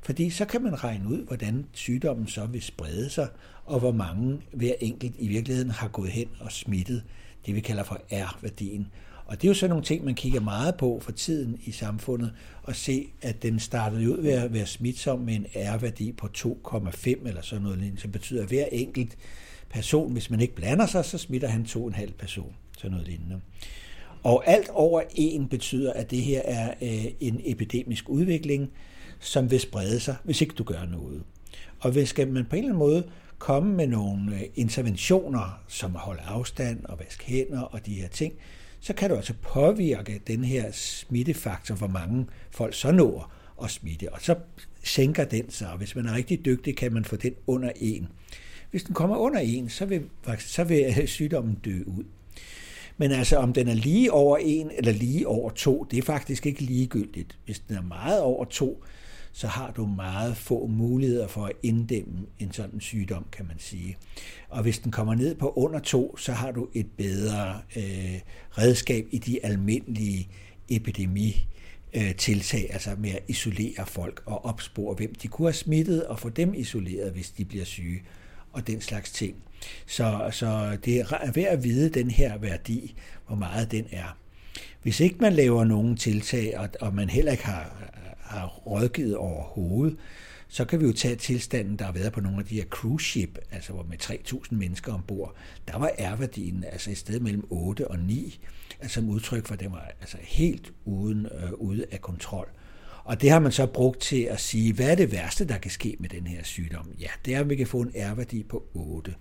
Fordi 0.02 0.30
så 0.30 0.46
kan 0.46 0.64
man 0.64 0.84
regne 0.84 1.10
ud, 1.10 1.26
hvordan 1.26 1.66
sygdommen 1.74 2.28
så 2.28 2.46
vil 2.46 2.62
sprede 2.62 3.10
sig, 3.10 3.28
og 3.66 3.80
hvor 3.80 3.92
mange 3.92 4.42
hver 4.54 4.74
enkelt 4.80 5.16
i 5.20 5.28
virkeligheden 5.28 5.72
har 5.72 5.88
gået 5.88 6.10
hen 6.10 6.28
og 6.40 6.52
smittet 6.52 7.04
det, 7.46 7.56
vi 7.56 7.60
kalder 7.60 7.84
for 7.84 8.02
R-værdien. 8.12 8.88
Og 9.28 9.42
det 9.42 9.48
er 9.48 9.48
jo 9.48 9.54
sådan 9.54 9.70
nogle 9.70 9.86
ting, 9.86 10.06
man 10.06 10.16
kigger 10.16 10.40
meget 10.40 10.76
på 10.76 11.00
for 11.04 11.12
tiden 11.12 11.60
i 11.66 11.72
samfundet, 11.72 12.34
og 12.64 12.76
se, 12.76 13.08
at 13.22 13.44
den 13.44 13.60
startede 13.60 14.12
ud 14.12 14.22
ved 14.22 14.32
at 14.32 14.54
være 14.54 14.66
smitsom 14.66 15.20
med 15.20 15.36
en 15.36 15.46
R-værdi 15.56 16.12
på 16.12 16.28
2,5 16.38 17.28
eller 17.28 17.42
sådan 17.42 17.64
noget 17.64 17.78
lignende, 17.78 18.02
som 18.02 18.12
betyder, 18.12 18.42
at 18.42 18.48
hver 18.48 18.66
enkelt 18.72 19.18
person, 19.70 20.12
hvis 20.12 20.30
man 20.30 20.42
ikke 20.42 20.56
blander 20.56 20.86
sig, 20.86 21.06
så 21.06 21.18
smitter 21.18 21.48
han 21.48 21.66
2,5 21.70 22.12
person, 22.20 22.54
sådan 22.78 22.92
noget 22.92 23.08
lignende. 23.08 23.42
Og 24.24 24.48
alt 24.48 24.70
over 24.70 25.02
en 25.16 25.48
betyder, 25.48 25.94
at 25.94 26.12
det 26.12 26.22
her 26.22 26.42
er 26.46 26.74
øh, 26.82 27.06
en 27.20 27.42
epidemisk 27.44 28.10
udvikling, 28.10 28.70
som 29.20 29.52
vil 29.52 29.60
sprede 29.60 30.00
sig, 30.00 30.16
hvis 30.24 30.42
ikke 30.42 30.54
du 30.54 30.64
gør 30.64 30.86
noget. 30.86 31.24
Og 31.80 31.92
hvis 31.92 32.10
skal 32.10 32.28
man 32.28 32.46
på 32.46 32.56
en 32.56 32.64
eller 32.64 32.76
anden 32.76 32.88
måde 32.88 33.04
komme 33.38 33.76
med 33.76 33.88
nogle 33.88 34.36
øh, 34.36 34.42
interventioner, 34.56 35.64
som 35.68 35.96
at 35.96 36.02
holde 36.02 36.22
afstand 36.22 36.86
og 36.86 37.00
vaske 37.00 37.26
hænder 37.26 37.62
og 37.62 37.86
de 37.86 37.94
her 37.94 38.08
ting, 38.08 38.34
så 38.80 38.94
kan 38.94 39.10
du 39.10 39.16
altså 39.16 39.34
påvirke 39.42 40.22
den 40.28 40.44
her 40.44 40.72
smittefaktor, 40.72 41.76
hvor 41.76 41.88
mange 41.88 42.26
folk 42.52 42.74
så 42.74 42.92
når 42.92 43.32
at 43.64 43.72
smitte. 43.72 44.14
Og 44.14 44.22
så 44.22 44.36
sænker 44.84 45.26
den 45.26 45.50
sig, 45.50 45.72
og 45.72 45.78
hvis 45.78 45.96
man 45.96 46.06
er 46.06 46.16
rigtig 46.16 46.46
dygtig, 46.46 46.78
kan 46.78 46.94
man 46.94 47.06
få 47.06 47.16
den 47.16 47.34
under 47.48 47.72
1. 47.76 48.08
Hvis 48.72 48.84
den 48.84 48.94
kommer 48.94 49.18
under 49.18 49.40
1, 49.44 49.72
så 49.72 49.86
vil, 49.86 50.04
så 50.40 50.64
vil 50.64 50.96
øh, 51.02 51.08
sygdommen 51.08 51.56
dø 51.66 51.84
ud. 51.86 52.04
Men 52.98 53.12
altså, 53.12 53.38
om 53.38 53.54
den 53.54 53.68
er 53.68 53.74
lige 53.74 54.12
over 54.12 54.38
1 54.42 54.72
eller 54.78 54.92
lige 54.92 55.28
over 55.28 55.50
2, 55.50 55.88
det 55.92 55.98
er 55.98 56.04
faktisk 56.04 56.46
ikke 56.46 56.62
ligegyldigt. 56.62 57.38
Hvis 57.46 57.60
den 57.60 57.76
er 57.76 57.82
meget 57.82 58.22
over 58.22 58.46
2, 58.46 58.84
så 59.38 59.48
har 59.48 59.72
du 59.72 59.86
meget 59.86 60.38
få 60.38 60.68
muligheder 60.68 61.28
for 61.28 61.46
at 61.46 61.52
inddæmme 61.64 62.26
en 62.40 62.52
sådan 62.52 62.80
sygdom, 62.80 63.26
kan 63.32 63.48
man 63.48 63.56
sige. 63.60 63.98
Og 64.50 64.62
hvis 64.62 64.80
den 64.80 64.92
kommer 64.92 65.16
ned 65.16 65.36
på 65.36 65.54
under 65.56 65.80
to, 65.80 66.18
så 66.18 66.34
har 66.34 66.52
du 66.52 66.68
et 66.74 66.88
bedre 66.98 67.62
øh, 67.76 68.20
redskab 68.52 69.06
i 69.12 69.18
de 69.18 69.46
almindelige 69.46 70.30
epidemi 70.70 71.48
øh, 71.94 72.16
tiltag, 72.16 72.68
altså 72.74 72.96
med 72.98 73.10
at 73.10 73.24
isolere 73.28 73.86
folk 73.86 74.24
og 74.26 74.46
opspore, 74.46 74.96
hvem 74.96 75.16
de 75.16 75.28
kunne 75.28 75.48
have 75.48 75.54
smittet, 75.54 76.06
og 76.06 76.20
få 76.20 76.30
dem 76.30 76.54
isoleret, 76.54 77.12
hvis 77.12 77.30
de 77.30 77.46
bliver 77.46 77.66
syge, 77.66 78.04
og 78.54 78.68
den 78.68 78.82
slags 78.82 79.12
ting. 79.12 79.36
Så, 79.88 80.30
så 80.32 80.78
det 80.86 81.00
er 81.00 81.32
værd 81.32 81.48
at 81.48 81.64
vide 81.64 81.90
den 81.90 82.12
her 82.12 82.38
værdi, 82.38 82.96
hvor 83.28 83.36
meget 83.36 83.72
den 83.72 83.86
er. 83.92 84.18
Hvis 84.82 85.00
ikke 85.00 85.16
man 85.20 85.34
laver 85.34 85.64
nogen 85.64 85.98
tiltag, 85.98 86.60
og, 86.60 86.70
og 86.82 86.94
man 86.94 87.10
heller 87.10 87.32
ikke 87.32 87.46
har, 87.46 87.92
har 88.28 88.48
rådgivet 88.48 89.16
overhovedet, 89.16 89.98
så 90.48 90.66
kan 90.66 90.80
vi 90.80 90.86
jo 90.86 90.94
tage 90.94 91.16
tilstanden, 91.16 91.76
der 91.76 91.86
har 91.86 91.92
været 91.92 92.14
på 92.14 92.22
nogle 92.22 92.40
af 92.40 92.46
de 92.46 92.56
her 92.56 92.66
cruise 92.66 93.06
ship, 93.06 93.40
altså 93.52 93.74
hvor 93.74 93.84
med 93.84 93.98
3.000 94.02 94.56
mennesker 94.56 94.94
ombord, 94.94 95.36
der 95.68 95.78
var 95.78 95.92
R-værdien 96.00 96.64
altså 96.72 96.92
et 96.92 96.98
sted 96.98 97.20
mellem 97.20 97.48
8 97.50 97.88
og 97.88 98.00
9, 98.00 98.40
altså 98.80 98.94
som 98.94 99.10
udtryk 99.10 99.46
for, 99.46 99.54
at 99.54 99.60
den 99.60 99.72
var 99.72 99.92
altså 100.02 100.18
helt 100.22 100.74
uden, 100.86 101.26
øh, 101.26 101.54
ude 101.54 101.86
af 101.92 102.02
kontrol. 102.02 102.48
Og 103.04 103.22
det 103.22 103.30
har 103.30 103.40
man 103.40 103.52
så 103.52 103.66
brugt 103.66 104.00
til 104.00 104.22
at 104.22 104.40
sige, 104.40 104.74
hvad 104.74 104.92
er 104.92 104.96
det 104.96 105.12
værste, 105.12 105.46
der 105.46 105.58
kan 105.58 105.72
ske 105.72 105.96
med 106.00 106.10
den 106.10 106.28
her 106.28 106.44
sygdom? 106.44 106.92
Ja, 107.00 107.10
det 107.26 107.36
er, 107.36 107.40
at 107.40 107.50
vi 107.50 107.56
kan 107.56 107.68
få 107.68 107.82
en 107.82 107.92
R-værdi 107.96 108.44
på 108.44 108.66
8 108.74 109.16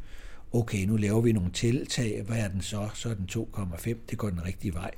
okay, 0.53 0.85
nu 0.85 0.97
laver 0.97 1.21
vi 1.21 1.33
nogle 1.33 1.51
tiltag, 1.51 2.23
hvad 2.27 2.37
er 2.37 2.49
den 2.49 2.61
så? 2.61 2.89
Så 2.95 3.11
er 3.11 3.15
den 3.15 3.29
2,5, 3.31 3.95
det 4.11 4.19
går 4.19 4.31
den 4.31 4.45
rigtige 4.45 4.75
vej. 4.75 4.91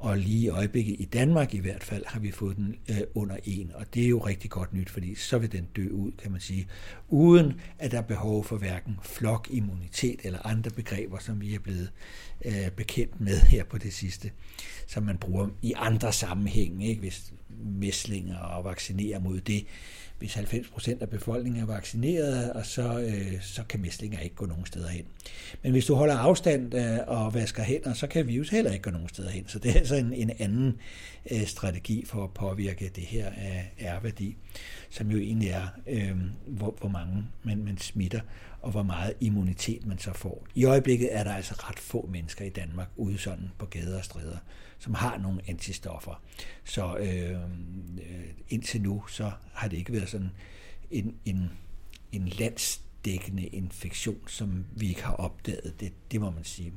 Og 0.00 0.18
lige 0.18 0.38
i 0.38 0.48
øjeblikket, 0.48 0.96
i 0.98 1.04
Danmark 1.04 1.54
i 1.54 1.58
hvert 1.58 1.84
fald, 1.84 2.04
har 2.06 2.20
vi 2.20 2.30
fået 2.30 2.56
den 2.56 2.76
øh, 2.90 3.00
under 3.14 3.36
en, 3.44 3.70
og 3.74 3.94
det 3.94 4.04
er 4.04 4.08
jo 4.08 4.18
rigtig 4.18 4.50
godt 4.50 4.72
nyt, 4.72 4.90
fordi 4.90 5.14
så 5.14 5.38
vil 5.38 5.52
den 5.52 5.68
dø 5.76 5.88
ud, 5.88 6.12
kan 6.12 6.32
man 6.32 6.40
sige, 6.40 6.66
uden 7.08 7.60
at 7.78 7.90
der 7.90 7.98
er 7.98 8.02
behov 8.02 8.44
for 8.44 8.56
hverken 8.56 8.98
flokimmunitet 9.02 10.20
eller 10.24 10.46
andre 10.46 10.70
begreber, 10.70 11.18
som 11.18 11.40
vi 11.40 11.54
er 11.54 11.58
blevet 11.58 11.92
øh, 12.44 12.70
bekendt 12.76 13.20
med 13.20 13.40
her 13.40 13.64
på 13.64 13.78
det 13.78 13.92
sidste, 13.92 14.30
som 14.86 15.02
man 15.02 15.18
bruger 15.18 15.48
i 15.62 15.72
andre 15.76 16.12
sammenhænge, 16.12 16.86
ikke? 16.86 17.00
hvis 17.00 17.32
mæslinger 17.64 18.38
og 18.38 18.64
vaccinere 18.64 19.20
mod 19.20 19.40
det, 19.40 19.66
hvis 20.20 20.34
90 20.34 20.68
procent 20.68 21.02
af 21.02 21.10
befolkningen 21.10 21.62
er 21.62 21.66
vaccineret, 21.66 22.52
og 22.52 22.66
så, 22.66 23.00
øh, 23.00 23.42
så 23.42 23.62
kan 23.68 23.80
mæslinger 23.80 24.18
ikke 24.18 24.36
gå 24.36 24.46
nogen 24.46 24.66
steder 24.66 24.88
hen. 24.88 25.04
Men 25.62 25.72
hvis 25.72 25.86
du 25.86 25.94
holder 25.94 26.16
afstand 26.16 26.74
øh, 26.74 26.98
og 27.06 27.34
vasker 27.34 27.62
hænder, 27.62 27.94
så 27.94 28.06
kan 28.06 28.26
virus 28.26 28.48
heller 28.48 28.72
ikke 28.72 28.82
gå 28.82 28.90
nogen 28.90 29.08
steder 29.08 29.30
hen. 29.30 29.48
Så 29.48 29.58
det 29.58 29.70
er 29.70 29.74
altså 29.74 29.94
en, 29.94 30.12
en 30.12 30.30
anden 30.38 30.76
øh, 31.30 31.46
strategi 31.46 32.04
for 32.06 32.24
at 32.24 32.30
påvirke 32.30 32.90
det 32.94 33.04
her 33.04 33.26
af 33.26 33.72
R-værdi, 33.80 34.36
som 34.90 35.10
jo 35.10 35.18
egentlig 35.18 35.48
er, 35.48 35.66
øh, 35.86 36.16
hvor, 36.46 36.76
hvor 36.80 36.88
mange 36.88 37.24
man, 37.42 37.64
man 37.64 37.78
smitter, 37.78 38.20
og 38.62 38.70
hvor 38.70 38.82
meget 38.82 39.14
immunitet 39.20 39.86
man 39.86 39.98
så 39.98 40.12
får. 40.12 40.46
I 40.54 40.64
øjeblikket 40.64 41.16
er 41.16 41.24
der 41.24 41.32
altså 41.34 41.54
ret 41.54 41.78
få 41.78 42.08
mennesker 42.12 42.44
i 42.44 42.48
Danmark 42.48 42.88
ude 42.96 43.18
sådan 43.18 43.50
på 43.58 43.66
gader 43.66 43.98
og 43.98 44.04
stræder, 44.04 44.38
som 44.78 44.94
har 44.94 45.18
nogle 45.18 45.40
antistoffer. 45.46 46.22
Så 46.64 46.96
øh, 46.96 47.40
indtil 48.48 48.82
nu, 48.82 49.02
så 49.08 49.30
har 49.52 49.68
det 49.68 49.76
ikke 49.76 49.92
været 49.92 50.08
sådan 50.08 50.30
en, 50.90 51.14
en, 51.24 51.50
en 52.12 52.28
landsdækkende 52.28 53.46
infektion, 53.46 54.28
som 54.28 54.64
vi 54.76 54.88
ikke 54.88 55.04
har 55.04 55.14
opdaget. 55.14 55.80
Det, 55.80 55.92
det 56.12 56.20
må 56.20 56.30
man 56.30 56.44
sige. 56.44 56.72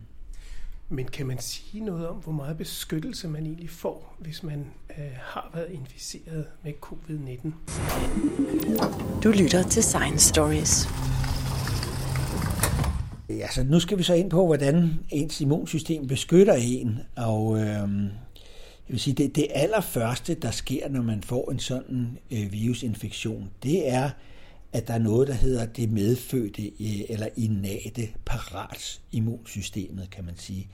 Men 0.89 1.07
kan 1.07 1.27
man 1.27 1.39
sige 1.39 1.85
noget 1.85 2.07
om, 2.07 2.15
hvor 2.15 2.31
meget 2.31 2.57
beskyttelse 2.57 3.27
man 3.27 3.45
egentlig 3.45 3.69
får, 3.69 4.15
hvis 4.19 4.43
man 4.43 4.71
øh, 4.97 5.11
har 5.21 5.51
været 5.53 5.71
inficeret 5.71 6.45
med 6.63 6.73
covid-19? 6.85 7.53
Du 9.23 9.31
lytter 9.31 9.63
til 9.69 9.83
Science 9.83 10.29
Stories. 10.29 10.87
Ja, 13.29 13.47
så 13.51 13.63
nu 13.63 13.79
skal 13.79 13.97
vi 13.97 14.03
så 14.03 14.13
ind 14.13 14.29
på, 14.29 14.45
hvordan 14.45 14.99
ens 15.09 15.41
immunsystem 15.41 16.07
beskytter 16.07 16.53
en. 16.53 16.99
Og 17.15 17.57
øh, 17.59 17.65
jeg 17.65 18.87
vil 18.87 18.99
sige, 18.99 19.13
det, 19.13 19.35
det 19.35 19.47
allerførste, 19.53 20.33
der 20.33 20.51
sker, 20.51 20.89
når 20.89 21.01
man 21.01 21.23
får 21.23 21.51
en 21.51 21.59
sådan 21.59 22.17
øh, 22.31 22.51
virusinfektion, 22.51 23.49
det 23.63 23.89
er, 23.89 24.09
at 24.73 24.87
der 24.87 24.93
er 24.93 24.99
noget, 24.99 25.27
der 25.27 25.33
hedder 25.33 25.65
det 25.65 25.91
medfødte 25.91 26.63
øh, 26.65 27.01
eller 27.09 27.27
innate 27.37 28.09
parats 28.25 29.01
immunsystemet, 29.11 30.09
kan 30.09 30.25
man 30.25 30.37
sige. 30.37 30.67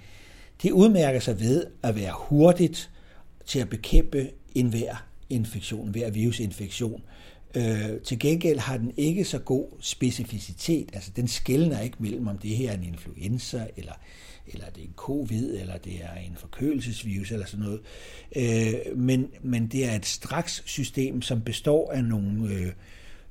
Det 0.64 0.72
udmærker 0.72 1.20
sig 1.20 1.40
ved 1.40 1.66
at 1.84 1.96
være 1.96 2.14
hurtigt 2.18 2.90
til 3.46 3.60
at 3.60 3.70
bekæmpe 3.70 4.30
enhver 4.56 5.06
infektion, 5.30 5.90
hver 5.90 6.12
virusinfektion. 6.12 7.02
Øh, 7.56 8.02
til 8.04 8.20
gengæld 8.20 8.60
har 8.60 8.78
den 8.78 8.94
ikke 8.98 9.26
så 9.26 9.40
god 9.40 9.68
specificitet, 9.80 10.90
altså 10.94 11.12
den 11.16 11.28
skældner 11.28 11.80
ikke 11.80 11.98
mellem, 12.00 12.28
om 12.28 12.38
det 12.38 12.50
her 12.50 12.72
er 12.72 12.78
en 12.78 12.84
influenza, 12.84 13.68
eller, 13.78 13.94
eller 14.48 14.66
det 14.70 14.82
er 14.82 14.88
en 14.88 14.94
covid, 14.96 15.60
eller 15.60 15.78
det 15.78 15.94
er 16.04 16.16
en 16.16 16.36
forkølelsesvirus, 16.36 17.32
eller 17.32 17.46
sådan 17.46 17.66
noget. 17.66 17.82
Øh, 18.36 18.98
men, 18.98 19.28
men 19.42 19.68
det 19.68 19.86
er 19.86 19.96
et 19.96 20.06
straks 20.06 20.64
system, 20.66 21.22
som 21.22 21.42
består 21.42 21.92
af 21.92 22.04
nogle, 22.04 22.54
øh, 22.54 22.72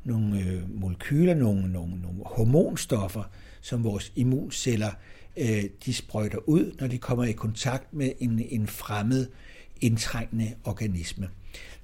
nogle 0.05 0.41
øh, 0.41 0.81
molekyler, 0.81 1.35
nogle, 1.35 1.73
nogle, 1.73 2.01
nogle 2.03 2.21
hormonstoffer, 2.27 3.25
som 3.61 3.85
vores 3.85 4.13
immunceller 4.17 4.91
øh, 5.37 5.65
de 5.85 5.95
sprøjter 5.95 6.39
ud, 6.49 6.77
når 6.81 6.87
de 6.87 6.99
kommer 6.99 7.25
i 7.25 7.33
kontakt 7.33 7.95
med 7.95 8.13
en, 8.21 8.47
en 8.51 8.67
fremmed 8.67 9.27
indtrængende 9.81 10.55
organisme. 10.65 11.29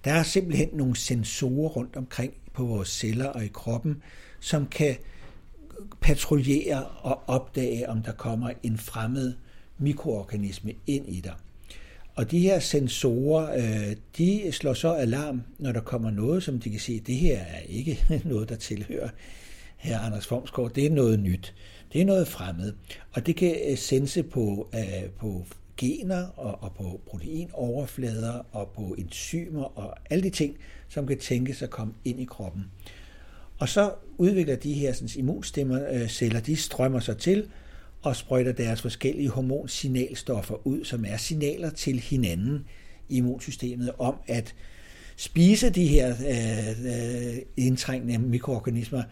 Der 0.04 0.12
er 0.12 0.23
simpelthen 0.23 0.68
nogle 0.73 0.96
sensorer 0.96 1.68
rundt 1.68 1.96
omkring 1.96 2.34
på 2.52 2.64
vores 2.64 2.88
celler 2.88 3.26
og 3.26 3.44
i 3.44 3.49
kroppen, 3.49 4.02
som 4.40 4.66
kan 4.66 4.96
patruljere 6.00 6.84
og 6.84 7.23
opdage, 7.26 7.88
om 7.88 8.02
der 8.02 8.12
kommer 8.12 8.50
en 8.62 8.78
fremmed 8.78 9.34
mikroorganisme 9.78 10.73
ind 10.87 11.08
i 11.08 11.20
dig. 11.20 11.34
Og 12.14 12.30
de 12.30 12.38
her 12.38 12.58
sensorer, 12.58 13.56
øh, 13.56 13.96
de 14.16 14.52
slår 14.52 14.75
så 14.75 14.92
alarm, 14.92 15.42
når 15.58 15.73
der 15.73 15.80
kommer 15.80 16.11
noget, 16.11 16.42
som 16.42 16.61
de 16.61 16.70
kan 16.70 16.80
se, 16.80 17.00
det 17.00 17.16
her 17.16 17.38
er 17.38 17.61
ikke 17.61 18.04
noget, 18.25 18.49
der 18.49 18.56
tilhører 18.56 19.08
her 19.76 19.99
Anders 19.99 20.26
Formsgaard, 20.26 20.73
det 20.73 20.87
er 20.87 20.90
noget 20.90 21.20
nyt. 21.20 21.54
Det 21.92 22.00
er 22.00 22.04
noget 22.04 22.28
fremmed. 22.28 22.73
Og 23.12 23.26
det 23.26 23.37
kan 23.37 23.56
øh, 23.70 23.78
sense 23.78 24.23
på, 24.23 24.68
øh, 24.75 25.11
på 25.11 25.46
gener 25.76 26.26
og, 26.37 26.62
og 26.62 26.73
på 26.75 27.00
proteinoverflader 27.07 28.47
og 28.52 28.69
på 28.69 28.95
enzymer 28.99 29.78
og 29.78 29.97
alle 30.11 30.25
de 30.25 30.31
ting, 30.31 30.57
som 30.88 31.07
kan 31.07 31.19
tænkes 31.19 31.62
at 31.62 31.71
komme 31.71 31.95
ind 32.04 32.21
i 32.21 32.25
kroppen. 32.25 32.64
Og 33.59 33.69
så 33.69 33.93
udvikler 34.19 34.57
de 34.57 34.73
her 34.73 34.93
sådan, 34.93 35.09
immunstemmerceller, 35.16 36.40
øh, 36.40 36.47
de 36.47 36.57
strømmer 36.57 37.00
sig 37.00 37.19
til 37.19 37.49
og 38.02 38.16
sprøjter 38.16 38.52
deres 38.52 38.83
forskellige 38.83 39.28
hormonsignalstoffer 39.28 40.66
ud, 40.66 40.85
som 40.85 41.04
er 41.09 41.16
signaler 41.16 41.71
til 41.71 42.00
hinanden 42.00 42.66
i 43.09 43.16
immunsystemet 43.16 43.93
om 43.99 44.14
at 44.26 44.54
spise 45.16 45.71
de 45.71 45.87
her 45.87 46.09
øh, 46.11 46.87
øh 46.87 47.37
indtrængende 47.57 48.19
mikroorganismer, 48.19 49.02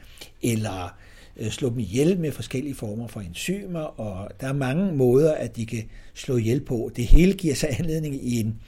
eller 0.43 0.85
øh, 0.85 1.12
Øh, 1.37 1.51
slå 1.51 1.71
dem 1.71 1.79
ihjel 1.79 2.19
med 2.19 2.33
forskellige 2.33 2.75
former 2.75 3.07
for 3.07 3.21
enzymer, 3.21 3.81
og 3.81 4.31
der 4.41 4.47
er 4.47 4.53
mange 4.53 4.93
måder, 4.93 5.35
at 5.35 5.57
de 5.57 5.67
kan 5.67 5.85
slå 6.15 6.37
ihjel 6.37 6.61
på. 6.61 6.91
Det 6.97 7.07
hele 7.07 7.33
giver 7.33 7.55
sig 7.55 7.77
anledning 7.79 8.15
i 8.15 8.41
en 8.41 8.61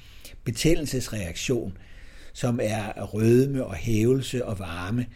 betændelsesreaktion, 0.45 1.77
som 2.33 2.61
er 2.63 3.03
rødme 3.03 3.65
og 3.65 3.75
hævelse 3.75 4.45
og 4.45 4.59
varme. 4.59 5.07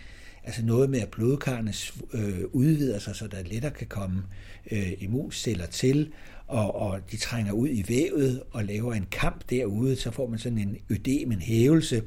Altså 0.44 0.64
noget 0.64 0.90
med, 0.90 1.00
at 1.00 1.08
blodkarrene 1.08 1.72
øh, 2.12 2.44
udvider 2.52 2.98
sig, 2.98 3.16
så 3.16 3.26
der 3.26 3.42
lettere 3.42 3.72
kan 3.72 3.86
komme 3.86 4.22
øh, 4.70 4.92
immunceller 4.98 5.66
til, 5.66 6.12
og, 6.46 6.74
og 6.74 7.00
de 7.10 7.16
trænger 7.16 7.52
ud 7.52 7.68
i 7.68 7.84
vævet 7.88 8.42
og 8.50 8.64
laver 8.64 8.94
en 8.94 9.06
kamp 9.10 9.50
derude, 9.50 9.96
så 9.96 10.10
får 10.10 10.28
man 10.28 10.38
sådan 10.38 10.58
en 10.58 10.76
ødem, 10.90 11.32
en 11.32 11.40
hævelse, 11.40 12.02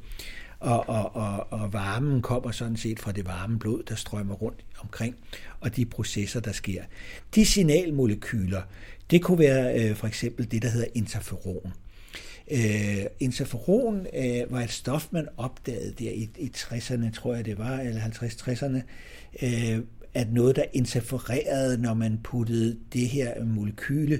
og, 0.61 0.89
og, 0.89 1.15
og, 1.15 1.47
og 1.53 1.73
varmen 1.73 2.21
kommer 2.21 2.51
sådan 2.51 2.77
set 2.77 2.99
fra 2.99 3.11
det 3.11 3.25
varme 3.25 3.59
blod, 3.59 3.83
der 3.89 3.95
strømmer 3.95 4.35
rundt 4.35 4.65
omkring, 4.79 5.15
og 5.59 5.75
de 5.75 5.85
processer, 5.85 6.39
der 6.39 6.51
sker. 6.51 6.83
De 7.35 7.45
signalmolekyler, 7.45 8.61
det 9.11 9.21
kunne 9.21 9.39
være 9.39 9.79
øh, 9.79 9.95
for 9.95 10.07
eksempel 10.07 10.51
det, 10.51 10.61
der 10.61 10.69
hedder 10.69 10.87
interferon. 10.93 11.73
Øh, 12.51 13.05
interferon 13.19 14.07
øh, 14.13 14.51
var 14.51 14.61
et 14.61 14.71
stof, 14.71 15.07
man 15.11 15.27
opdagede 15.37 15.93
der 15.99 16.11
i, 16.11 16.29
i 16.37 16.51
60'erne, 16.55 17.11
tror 17.11 17.35
jeg 17.35 17.45
det 17.45 17.57
var, 17.57 17.79
eller 17.79 18.01
50-60'erne, 18.01 18.81
øh, 19.45 19.79
at 20.13 20.33
noget, 20.33 20.55
der 20.55 20.63
interfererede, 20.73 21.77
når 21.77 21.93
man 21.93 22.19
puttede 22.23 22.77
det 22.93 23.09
her 23.09 23.43
molekyle 23.43 24.19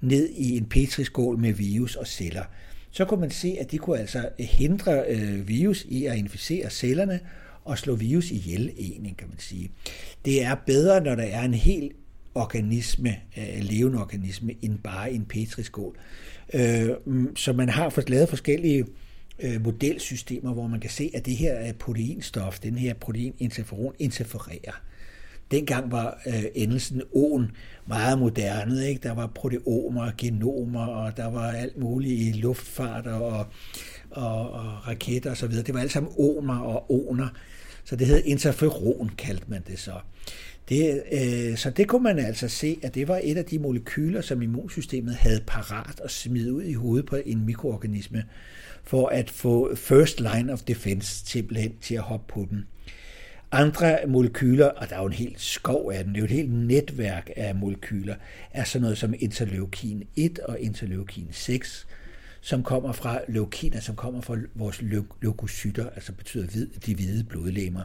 ned 0.00 0.28
i 0.28 0.56
en 0.56 0.64
petriskål 0.64 1.38
med 1.38 1.52
virus 1.52 1.96
og 1.96 2.06
celler. 2.06 2.44
Så 2.92 3.04
kunne 3.04 3.20
man 3.20 3.30
se, 3.30 3.56
at 3.60 3.70
de 3.70 3.78
kunne 3.78 3.98
altså 3.98 4.28
øh, 4.38 4.46
hindre 4.46 5.04
øh, 5.08 5.48
virus 5.48 5.84
i 5.88 6.06
at 6.06 6.16
inficere 6.16 6.70
cellerne 6.70 7.20
og 7.64 7.78
slå 7.78 7.94
virus 7.94 8.30
ihjel 8.30 8.72
egentlig, 8.78 9.16
kan 9.16 9.28
man 9.28 9.38
sige. 9.38 9.70
Det 10.24 10.44
er 10.44 10.54
bedre, 10.54 11.00
når 11.00 11.14
der 11.14 11.22
er 11.22 11.42
en 11.42 11.54
hel 11.54 11.90
organisme, 12.34 13.16
øh, 13.38 13.60
levende 13.60 14.00
organisme, 14.00 14.54
end 14.62 14.78
bare 14.78 15.12
en 15.12 15.24
petriskål. 15.24 15.96
Øh, 16.54 16.90
mm, 17.06 17.36
så 17.36 17.52
man 17.52 17.68
har 17.68 18.10
lavet 18.10 18.28
forskellige 18.28 18.84
øh, 19.38 19.64
modelsystemer, 19.64 20.52
hvor 20.52 20.66
man 20.66 20.80
kan 20.80 20.90
se, 20.90 21.10
at 21.14 21.26
det 21.26 21.36
her 21.36 21.52
er 21.52 21.72
proteinstof, 21.72 22.58
den 22.58 22.78
her 22.78 22.94
protein 22.94 23.34
interferon 23.38 23.94
interfererer. 23.98 24.82
Dengang 25.52 25.92
var 25.92 26.20
øh, 26.26 26.44
endelsen 26.54 27.02
åen 27.14 27.50
meget 27.86 28.18
moderne. 28.18 28.88
Ikke? 28.88 29.00
Der 29.02 29.12
var 29.12 29.26
proteomer, 29.26 30.10
genomer, 30.18 30.86
og 30.86 31.16
der 31.16 31.26
var 31.26 31.52
alt 31.52 31.78
muligt 31.78 32.20
i 32.20 32.40
luftfart 32.40 33.06
og, 33.06 33.46
og, 34.10 34.50
og 34.50 34.88
raketter 34.88 35.30
osv. 35.30 35.52
Det 35.52 35.74
var 35.74 35.80
alt 35.80 35.92
sammen 35.92 36.12
omer 36.18 36.58
og 36.58 36.92
oner. 36.92 37.28
Så 37.84 37.96
det 37.96 38.06
hed 38.06 38.22
interferon, 38.24 39.10
kaldte 39.18 39.44
man 39.48 39.62
det 39.66 39.78
så. 39.78 39.92
Det, 40.68 41.02
øh, 41.12 41.56
så 41.56 41.70
det 41.70 41.88
kunne 41.88 42.02
man 42.02 42.18
altså 42.18 42.48
se, 42.48 42.78
at 42.82 42.94
det 42.94 43.08
var 43.08 43.20
et 43.22 43.36
af 43.36 43.44
de 43.44 43.58
molekyler, 43.58 44.20
som 44.20 44.42
immunsystemet 44.42 45.14
havde 45.14 45.40
parat 45.46 46.00
at 46.04 46.10
smide 46.10 46.52
ud 46.52 46.62
i 46.62 46.72
hovedet 46.72 47.06
på 47.06 47.16
en 47.26 47.46
mikroorganisme, 47.46 48.24
for 48.84 49.08
at 49.08 49.30
få 49.30 49.74
first 49.74 50.20
line 50.20 50.52
of 50.52 50.62
defense 50.62 51.26
simpelthen 51.26 51.72
til 51.80 51.94
at 51.94 52.00
hoppe 52.00 52.32
på 52.32 52.46
dem. 52.50 52.64
Andre 53.54 53.98
molekyler, 54.08 54.66
og 54.66 54.88
der 54.88 54.96
er 54.96 55.00
jo 55.00 55.06
en 55.06 55.12
helt 55.12 55.40
skov 55.40 55.92
af 55.94 56.04
den, 56.04 56.14
det 56.14 56.18
er 56.18 56.22
jo 56.22 56.24
et 56.24 56.30
helt 56.30 56.52
netværk 56.52 57.30
af 57.36 57.54
molekyler, 57.54 58.14
er 58.50 58.64
sådan 58.64 58.82
noget 58.82 58.98
som 58.98 59.14
interleukin 59.18 60.04
1 60.16 60.38
og 60.38 60.60
interleukin 60.60 61.28
6, 61.30 61.86
som 62.40 62.62
kommer 62.62 62.92
fra 62.92 63.18
leukiner, 63.28 63.80
som 63.80 63.96
kommer 63.96 64.20
fra 64.20 64.36
vores 64.54 64.82
leukocytter, 65.20 65.90
altså 65.90 66.12
betyder 66.12 66.46
hvid, 66.46 66.66
de 66.86 66.94
hvide 66.94 67.24
blodlemmer. 67.24 67.82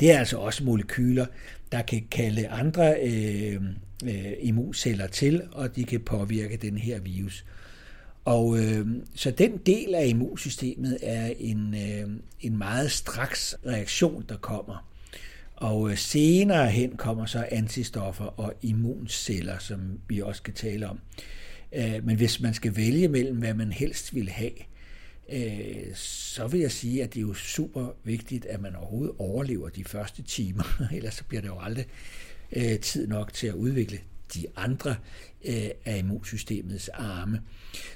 Det 0.00 0.12
er 0.12 0.18
altså 0.18 0.38
også 0.38 0.64
molekyler, 0.64 1.26
der 1.72 1.82
kan 1.82 2.06
kalde 2.10 2.48
andre 2.48 2.94
øh, 3.02 3.62
øh, 4.04 4.32
immunceller 4.40 5.06
til, 5.06 5.42
og 5.52 5.76
de 5.76 5.84
kan 5.84 6.00
påvirke 6.00 6.56
den 6.56 6.78
her 6.78 7.00
virus. 7.00 7.44
Og 8.24 8.58
øh, 8.58 8.86
så 9.14 9.30
den 9.30 9.56
del 9.56 9.94
af 9.94 10.06
immunsystemet 10.06 10.98
er 11.02 11.32
en, 11.38 11.74
øh, 11.74 12.10
en 12.40 12.58
meget 12.58 12.90
straks 12.90 13.56
reaktion, 13.66 14.24
der 14.28 14.36
kommer. 14.36 14.93
Og 15.64 15.90
øh, 15.90 15.96
senere 15.96 16.70
hen 16.70 16.96
kommer 16.96 17.26
så 17.26 17.46
antistoffer 17.50 18.24
og 18.24 18.54
immunceller, 18.62 19.58
som 19.58 20.00
vi 20.08 20.20
også 20.20 20.38
skal 20.38 20.54
tale 20.54 20.88
om. 20.88 20.98
Øh, 21.72 22.06
men 22.06 22.16
hvis 22.16 22.40
man 22.40 22.54
skal 22.54 22.76
vælge 22.76 23.08
mellem, 23.08 23.38
hvad 23.38 23.54
man 23.54 23.72
helst 23.72 24.14
vil 24.14 24.28
have, 24.28 24.50
øh, 25.32 25.94
så 25.94 26.46
vil 26.46 26.60
jeg 26.60 26.72
sige, 26.72 27.02
at 27.02 27.14
det 27.14 27.20
er 27.20 27.22
jo 27.22 27.34
super 27.34 27.96
vigtigt, 28.04 28.46
at 28.46 28.60
man 28.60 28.76
overhovedet 28.76 29.14
overlever 29.18 29.68
de 29.68 29.84
første 29.84 30.22
timer, 30.22 30.64
ellers 30.96 31.14
så 31.14 31.24
bliver 31.24 31.40
det 31.40 31.48
jo 31.48 31.58
aldrig 31.60 31.86
tid 32.80 33.06
nok 33.06 33.32
til 33.32 33.46
at 33.46 33.54
udvikle 33.54 33.98
de 34.34 34.46
andre 34.56 34.96
af 35.84 35.98
immunsystemets 35.98 36.88
arme. 36.88 37.40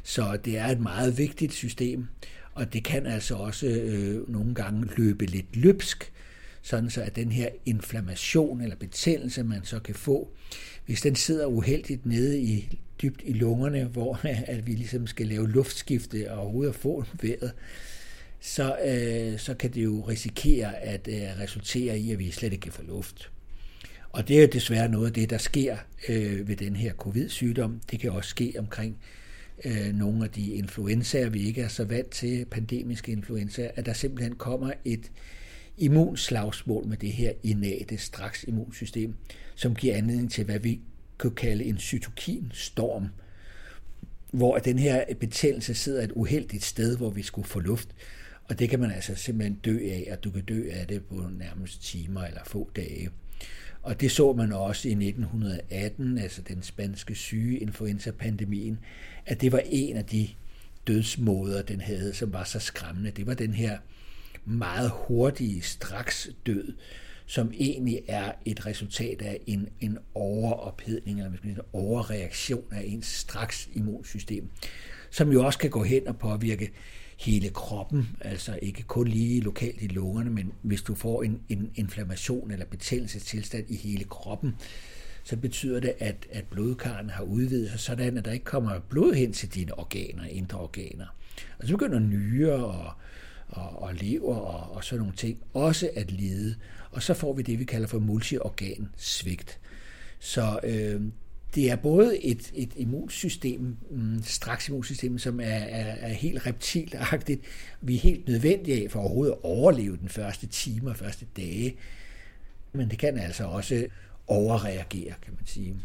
Så 0.03 0.39
det 0.45 0.59
er 0.59 0.67
et 0.67 0.81
meget 0.81 1.19
vigtigt 1.19 1.53
system, 1.53 2.07
og 2.55 2.73
det 2.73 2.85
kan 2.85 3.07
altså 3.07 3.35
også 3.35 3.67
nogle 4.29 4.55
gange 4.55 4.89
løbe 4.97 5.27
lidt 5.27 5.57
løbsk, 5.57 6.13
sådan 6.63 6.91
så 6.91 7.03
at 7.03 7.17
den 7.17 7.33
her 7.33 7.49
inflammation 7.67 8.61
eller 8.61 8.77
betændelse, 8.77 9.43
man 9.43 9.65
så 9.65 9.79
kan 9.79 9.95
få, 9.95 10.29
hvis 10.87 11.01
den 11.01 11.17
sidder 11.17 11.47
uheldigt 11.47 12.07
nede 12.07 12.41
i 12.41 12.79
dybt 13.03 13.23
i 13.25 13.33
lungerne, 13.33 13.85
hvor 13.85 14.21
at 14.55 14.67
vi 14.67 14.73
ligesom 14.73 15.07
skal 15.07 15.27
lave 15.27 15.51
luftskifte 15.51 16.33
og 16.33 16.39
overhovedet 16.39 16.75
få 16.75 17.05
vejret, 17.23 17.53
så, 18.41 18.77
øh, 18.85 19.39
så 19.39 19.55
kan 19.55 19.71
det 19.71 19.85
jo 19.85 20.01
risikere 20.01 20.77
at 20.77 21.09
øh, 21.09 21.41
resultere 21.43 21.99
i, 21.99 22.13
at 22.13 22.19
vi 22.19 22.31
slet 22.31 22.53
ikke 22.53 22.63
kan 22.63 22.73
få 22.73 22.83
luft. 22.83 23.31
Og 24.13 24.29
det 24.29 24.37
er 24.37 24.41
jo 24.41 24.49
desværre 24.53 24.89
noget 24.89 25.07
af 25.07 25.13
det, 25.13 25.31
der 25.31 25.39
sker 25.39 25.77
øh, 26.09 26.49
ved 26.49 26.57
den 26.57 26.77
her 26.77 26.93
covid-sygdom. 26.93 27.81
Det 27.91 28.01
kan 28.01 28.11
også 28.11 28.31
ske 28.31 28.55
omkring 28.59 28.99
øh, 29.65 29.95
nogle 29.95 30.25
af 30.25 30.31
de 30.31 30.53
influenzaer, 30.53 31.29
vi 31.29 31.47
ikke 31.47 31.63
er 31.63 31.69
så 31.69 31.85
vant 31.85 32.11
til, 32.11 32.45
pandemiske 32.45 33.13
influenzaer, 33.13 33.71
at 33.75 33.87
der 33.87 33.93
simpelthen 33.93 34.35
kommer 34.35 34.73
et 34.85 35.11
immunslagsmål 35.79 36.87
med 36.87 36.97
det 36.97 37.13
her 37.13 37.33
innate 37.43 37.99
straks 37.99 38.45
immunsystem, 38.45 39.15
som 39.55 39.75
giver 39.75 39.97
anledning 39.97 40.31
til, 40.31 40.45
hvad 40.45 40.59
vi 40.59 40.81
kan 41.19 41.31
kalde 41.31 41.65
en 41.65 41.79
cytokinstorm, 41.79 43.09
hvor 44.31 44.59
den 44.59 44.79
her 44.79 45.15
betændelse 45.21 45.75
sidder 45.75 46.05
et 46.05 46.13
uheldigt 46.13 46.65
sted, 46.65 46.97
hvor 46.97 47.11
vi 47.11 47.23
skulle 47.23 47.49
få 47.49 47.61
luft. 47.61 47.89
Og 48.45 48.59
det 48.59 48.71
kan 48.71 48.81
man 48.81 48.91
altså 48.91 49.15
simpelthen 49.15 49.55
dø 49.65 49.79
af, 49.91 50.09
og 50.13 50.25
du 50.25 50.31
kan 50.31 50.45
dø 50.45 50.69
af 50.71 50.87
det 50.87 51.05
på 51.05 51.29
nærmest 51.39 51.83
timer 51.83 52.25
eller 52.25 52.41
få 52.47 52.71
dage. 52.77 53.11
Og 53.83 54.01
det 54.01 54.11
så 54.11 54.33
man 54.33 54.53
også 54.53 54.89
i 54.89 54.93
1918, 54.93 56.19
altså 56.19 56.43
den 56.43 56.63
spanske 56.63 57.15
syge 57.15 57.59
influenza-pandemien, 57.59 58.79
at 59.27 59.41
det 59.41 59.53
var 59.53 59.63
en 59.67 59.97
af 59.97 60.05
de 60.05 60.29
dødsmåder, 60.87 61.63
den 61.63 61.81
havde, 61.81 62.15
som 62.15 62.33
var 62.33 62.45
så 62.45 62.59
skræmmende. 62.59 63.11
Det 63.11 63.27
var 63.27 63.35
den 63.35 63.55
her 63.55 63.79
meget 64.49 64.93
hurtige 64.95 65.63
straks 65.63 66.31
død, 66.47 66.73
som 67.27 67.53
egentlig 67.55 68.01
er 68.09 68.33
et 68.45 68.67
resultat 68.67 69.23
af 69.23 69.41
en, 69.47 69.69
en 69.81 69.99
overophedning, 70.15 71.19
eller 71.19 71.39
en 71.45 71.59
overreaktion 71.73 72.65
af 72.71 72.83
ens 72.87 73.07
straks 73.07 73.69
immunsystem, 73.75 74.49
som 75.11 75.33
jo 75.33 75.47
også 75.47 75.59
kan 75.59 75.71
gå 75.71 75.83
hen 75.83 76.09
og 76.09 76.19
påvirke 76.19 76.71
hele 77.19 77.51
kroppen, 77.51 78.09
altså 78.21 78.59
ikke 78.63 78.83
kun 78.83 79.09
lige 79.09 79.41
lokalt 79.41 79.83
i 79.83 79.87
lungerne, 79.87 80.31
men 80.31 80.53
hvis 80.63 80.83
du 80.83 80.95
får 80.95 81.23
en, 81.23 81.41
en 81.49 81.71
inflammation 81.75 82.51
eller 82.51 82.67
betændelsestilstand 82.67 83.65
i 83.69 83.77
hele 83.77 84.05
kroppen, 84.05 84.55
så 85.25 85.37
betyder 85.37 85.81
det, 85.81 85.95
at, 85.99 86.27
at 86.33 86.45
blodkarren 86.45 87.11
har 87.11 87.23
udvidet 87.23 87.71
sig 87.71 87.81
sådan, 87.81 88.19
at 88.19 88.25
der 88.25 88.33
ikke 88.33 88.45
kommer 88.45 88.79
blod 88.79 89.15
hen 89.15 89.33
til 89.33 89.55
dine 89.55 89.79
organer, 89.79 90.25
indre 90.25 90.59
organer. 90.59 91.07
Og 91.59 91.67
så 91.67 91.73
begynder 91.73 91.99
nyre 91.99 92.53
og, 92.53 92.93
og, 93.49 93.83
og 93.83 93.95
lever 93.95 94.35
og, 94.35 94.77
og 94.77 94.85
sådan 94.85 95.01
nogle 95.01 95.17
ting 95.17 95.39
også 95.55 95.91
at 95.97 96.11
lide. 96.11 96.57
Og 96.91 97.03
så 97.03 97.15
får 97.15 97.33
vi 97.33 97.43
det, 97.43 97.59
vi 97.59 97.65
kalder 97.65 97.89
for 97.89 97.99
multiorgansvigt. 97.99 99.59
Så 100.19 100.61
øh, 100.63 101.03
det 101.55 101.71
er 101.71 101.77
både 101.77 102.25
et, 102.25 102.53
et 102.55 102.73
immunsystem, 102.77 103.77
mm, 103.91 104.23
straks 104.23 104.69
immunsystem, 104.69 105.19
som 105.19 105.41
er, 105.41 105.45
er, 105.45 105.95
er 105.95 106.13
helt 106.13 106.47
reptilagtigt. 106.47 107.41
Vi 107.81 107.95
er 107.95 108.01
helt 108.01 108.29
nødvendige 108.29 108.85
af 108.85 108.91
for 108.91 109.01
overhovedet 109.01 109.33
at 109.33 109.39
overleve 109.43 109.97
den 109.97 110.09
første 110.09 110.47
time 110.47 110.91
og 110.91 110.97
første 110.97 111.27
dage. 111.37 111.77
Men 112.73 112.91
det 112.91 112.99
kan 112.99 113.19
altså 113.19 113.45
også 113.45 113.87
overreagere, 114.27 115.15
kan 115.23 115.35
man 115.39 115.47
sige. 115.47 115.77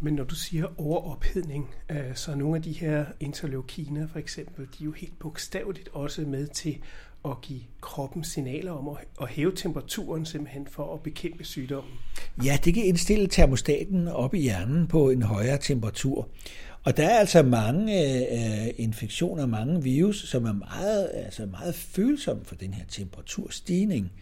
Men 0.00 0.14
når 0.14 0.24
du 0.24 0.34
siger 0.34 0.80
overophedning, 0.80 1.70
øh, 1.90 2.14
så 2.14 2.32
er 2.32 2.36
nogle 2.36 2.56
af 2.56 2.62
de 2.62 2.72
her 2.72 3.04
interleukiner 3.20 4.06
for 4.06 4.18
eksempel, 4.18 4.64
de 4.64 4.82
er 4.82 4.84
jo 4.84 4.92
helt 4.92 5.18
bogstaveligt 5.18 5.88
også 5.92 6.22
med 6.22 6.46
til 6.46 6.78
at 7.24 7.40
give 7.42 7.60
kroppen 7.80 8.24
signaler 8.24 8.72
om 8.72 8.96
at 9.22 9.28
hæve 9.28 9.52
temperaturen 9.56 10.26
simpelthen 10.26 10.66
for 10.70 10.94
at 10.94 11.02
bekæmpe 11.02 11.44
sygdommen. 11.44 11.92
Ja, 12.44 12.58
det 12.64 12.74
kan 12.74 12.84
indstille 12.84 13.26
termostaten 13.26 14.08
op 14.08 14.34
i 14.34 14.40
hjernen 14.40 14.86
på 14.86 15.10
en 15.10 15.22
højere 15.22 15.58
temperatur. 15.58 16.28
Og 16.84 16.96
der 16.96 17.08
er 17.08 17.18
altså 17.18 17.42
mange 17.42 18.02
øh, 18.32 18.74
infektioner, 18.76 19.46
mange 19.46 19.82
virus, 19.82 20.28
som 20.28 20.44
er 20.44 20.52
meget, 20.52 21.10
altså 21.14 21.46
meget 21.46 21.74
følsomme 21.74 22.44
for 22.44 22.54
den 22.54 22.74
her 22.74 22.84
temperaturstigning. 22.88 24.12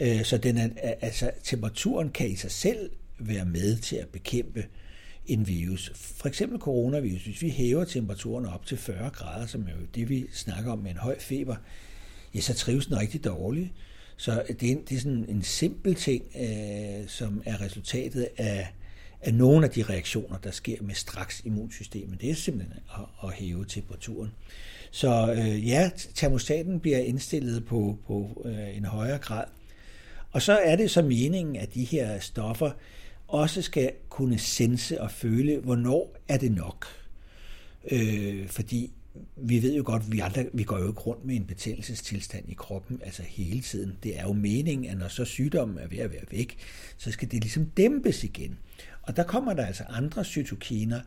Øh, 0.00 0.24
så 0.24 0.38
den 0.38 0.58
er, 0.58 0.68
altså, 1.00 1.30
temperaturen 1.44 2.10
kan 2.10 2.30
i 2.30 2.36
sig 2.36 2.50
selv 2.50 2.90
være 3.18 3.44
med 3.44 3.76
til 3.76 3.96
at 3.96 4.08
bekæmpe 4.08 4.64
en 5.26 5.46
virus. 5.46 5.92
For 5.94 6.28
eksempel 6.28 6.58
coronavirus, 6.58 7.24
hvis 7.24 7.42
vi 7.42 7.50
hæver 7.50 7.84
temperaturen 7.84 8.46
op 8.46 8.66
til 8.66 8.76
40 8.76 9.10
grader, 9.10 9.46
som 9.46 9.62
er 9.62 9.72
jo 9.80 9.86
det, 9.94 10.08
vi 10.08 10.26
snakker 10.32 10.72
om 10.72 10.78
med 10.78 10.90
en 10.90 10.96
høj 10.96 11.18
feber, 11.20 11.56
ja, 12.34 12.40
så 12.40 12.54
trives 12.54 12.86
den 12.86 12.98
rigtig 12.98 13.24
dårligt. 13.24 13.70
Så 14.16 14.42
det 14.60 14.72
er, 14.72 14.76
det 14.88 14.96
er 14.96 15.00
sådan 15.00 15.24
en 15.28 15.42
simpel 15.42 15.94
ting, 15.94 16.24
øh, 16.40 17.08
som 17.08 17.42
er 17.44 17.60
resultatet 17.60 18.28
af, 18.36 18.68
af 19.20 19.34
nogle 19.34 19.66
af 19.66 19.70
de 19.70 19.82
reaktioner, 19.82 20.38
der 20.38 20.50
sker 20.50 20.82
med 20.82 20.94
straks 20.94 21.42
immunsystemet. 21.44 22.20
Det 22.20 22.30
er 22.30 22.34
simpelthen 22.34 22.78
at, 22.98 23.28
at 23.28 23.34
hæve 23.34 23.64
temperaturen. 23.64 24.30
Så 24.90 25.34
øh, 25.38 25.68
ja, 25.68 25.90
termostaten 26.14 26.80
bliver 26.80 26.98
indstillet 26.98 27.64
på, 27.64 27.98
på 28.06 28.42
øh, 28.44 28.76
en 28.76 28.84
højere 28.84 29.18
grad. 29.18 29.44
Og 30.32 30.42
så 30.42 30.52
er 30.52 30.76
det 30.76 30.90
så 30.90 31.02
meningen, 31.02 31.56
at 31.56 31.74
de 31.74 31.84
her 31.84 32.20
stoffer 32.20 32.70
også 33.28 33.62
skal 33.62 33.92
kunne 34.08 34.38
sense 34.38 35.00
og 35.00 35.10
føle, 35.10 35.58
hvornår 35.58 36.16
er 36.28 36.36
det 36.36 36.52
nok. 36.52 36.86
Øh, 37.90 38.48
fordi 38.48 38.92
vi 39.36 39.62
ved 39.62 39.76
jo 39.76 39.82
godt, 39.86 40.12
vi 40.12 40.18
andre, 40.18 40.46
vi 40.52 40.62
går 40.62 40.78
jo 40.78 40.88
ikke 40.88 41.00
rundt 41.00 41.24
med 41.24 41.36
en 41.36 41.44
betændelsestilstand 41.44 42.48
i 42.48 42.54
kroppen, 42.54 43.00
altså 43.04 43.22
hele 43.22 43.60
tiden. 43.60 43.98
Det 44.02 44.18
er 44.18 44.22
jo 44.22 44.32
meningen, 44.32 44.90
at 44.90 44.98
når 44.98 45.08
så 45.08 45.24
sygdommen 45.24 45.78
er 45.78 45.88
ved 45.88 45.98
at 45.98 46.12
være 46.12 46.24
væk, 46.30 46.56
så 46.98 47.10
skal 47.10 47.30
det 47.30 47.40
ligesom 47.42 47.66
dæmpes 47.66 48.24
igen. 48.24 48.58
Og 49.02 49.16
der 49.16 49.22
kommer 49.22 49.54
der 49.54 49.66
altså 49.66 49.84
andre 49.88 50.24
cytokiner, 50.24 51.00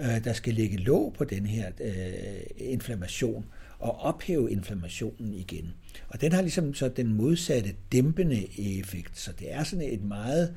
øh, 0.00 0.24
der 0.24 0.32
skal 0.32 0.54
lægge 0.54 0.76
låg 0.76 1.14
på 1.18 1.24
den 1.24 1.46
her 1.46 1.70
øh, 1.80 2.40
inflammation 2.56 3.44
og 3.78 4.00
ophæve 4.00 4.50
inflammationen 4.50 5.34
igen. 5.34 5.74
Og 6.08 6.20
den 6.20 6.32
har 6.32 6.42
ligesom 6.42 6.74
så 6.74 6.88
den 6.88 7.12
modsatte 7.14 7.74
dæmpende 7.92 8.60
effekt, 8.78 9.18
så 9.18 9.32
det 9.38 9.52
er 9.52 9.64
sådan 9.64 9.92
et 9.92 10.04
meget 10.04 10.54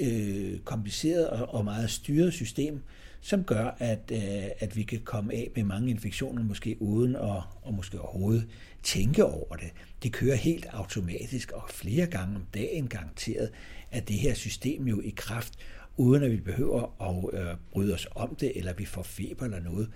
øh, 0.00 0.58
kompliceret 0.58 1.28
og, 1.28 1.54
og 1.54 1.64
meget 1.64 1.90
styret 1.90 2.32
system, 2.32 2.80
som 3.22 3.44
gør, 3.44 3.76
at, 3.78 4.12
øh, 4.12 4.50
at 4.58 4.76
vi 4.76 4.82
kan 4.82 5.00
komme 5.04 5.34
af 5.34 5.50
med 5.56 5.64
mange 5.64 5.90
infektioner, 5.90 6.42
måske 6.42 6.76
uden 6.80 7.16
at 7.16 7.42
og 7.62 7.74
måske 7.74 8.00
overhovedet 8.00 8.48
tænke 8.82 9.24
over 9.24 9.56
det. 9.56 9.70
Det 10.02 10.12
kører 10.12 10.36
helt 10.36 10.66
automatisk 10.72 11.52
og 11.52 11.62
flere 11.70 12.06
gange 12.06 12.36
om 12.36 12.46
dagen 12.54 12.88
garanteret, 12.88 13.50
at 13.90 14.08
det 14.08 14.16
her 14.16 14.34
system 14.34 14.88
jo 14.88 15.00
i 15.00 15.12
kraft, 15.16 15.52
uden 15.96 16.22
at 16.22 16.30
vi 16.30 16.36
behøver 16.36 17.02
at 17.02 17.40
øh, 17.40 17.56
bryde 17.72 17.94
os 17.94 18.08
om 18.14 18.34
det, 18.34 18.52
eller 18.54 18.72
vi 18.72 18.84
får 18.84 19.02
feber 19.02 19.44
eller 19.44 19.60
noget. 19.60 19.88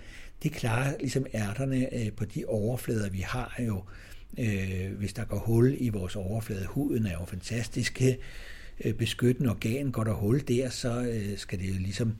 Det 0.43 0.51
klarer 0.51 0.93
ligesom 0.99 1.25
ærterne 1.33 1.95
øh, 1.95 2.11
på 2.11 2.25
de 2.25 2.45
overflader, 2.47 3.09
vi 3.09 3.19
har 3.19 3.61
jo. 3.67 3.83
Øh, 4.39 4.97
hvis 4.97 5.13
der 5.13 5.25
går 5.25 5.39
hul 5.39 5.75
i 5.79 5.89
vores 5.89 6.15
overflade, 6.15 6.65
huden 6.65 7.05
er 7.05 7.13
jo 7.13 7.25
fantastisk 7.25 8.01
øh, 8.85 8.93
beskyttende 8.93 9.49
organ, 9.49 9.91
går 9.91 10.03
der 10.03 10.13
hul 10.13 10.47
der, 10.47 10.69
så 10.69 11.01
øh, 11.01 11.37
skal 11.37 11.59
det 11.59 11.69
jo 11.69 11.79
ligesom 11.79 12.15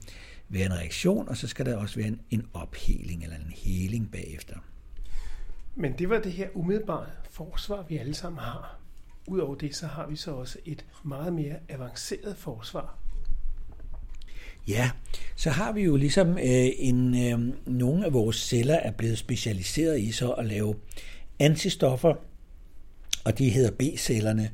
være 0.48 0.66
en 0.66 0.72
reaktion, 0.72 1.28
og 1.28 1.36
så 1.36 1.48
skal 1.48 1.66
der 1.66 1.76
også 1.76 1.96
være 1.96 2.08
en, 2.08 2.20
en 2.30 2.46
opheling 2.52 3.22
eller 3.22 3.36
en 3.36 3.52
heling 3.56 4.10
bagefter. 4.12 4.56
Men 5.74 5.92
det 5.98 6.10
var 6.10 6.20
det 6.20 6.32
her 6.32 6.48
umiddelbare 6.54 7.06
forsvar, 7.30 7.84
vi 7.88 7.98
alle 7.98 8.14
sammen 8.14 8.38
har. 8.38 8.78
Udover 9.26 9.54
det, 9.54 9.76
så 9.76 9.86
har 9.86 10.06
vi 10.06 10.16
så 10.16 10.30
også 10.30 10.58
et 10.64 10.84
meget 11.04 11.32
mere 11.32 11.56
avanceret 11.68 12.36
forsvar. 12.36 12.98
Ja, 14.68 14.90
så 15.36 15.50
har 15.50 15.72
vi 15.72 15.82
jo 15.82 15.96
ligesom 15.96 16.38
øh, 16.38 16.68
en, 16.78 17.32
øh, 17.32 17.66
nogle 17.66 18.06
af 18.06 18.12
vores 18.12 18.36
celler 18.36 18.74
er 18.74 18.90
blevet 18.90 19.18
specialiseret 19.18 20.00
i 20.00 20.12
så 20.12 20.30
at 20.32 20.46
lave 20.46 20.74
antistoffer, 21.38 22.14
og 23.24 23.38
de 23.38 23.50
hedder 23.50 23.70
B-cellerne. 23.70 24.50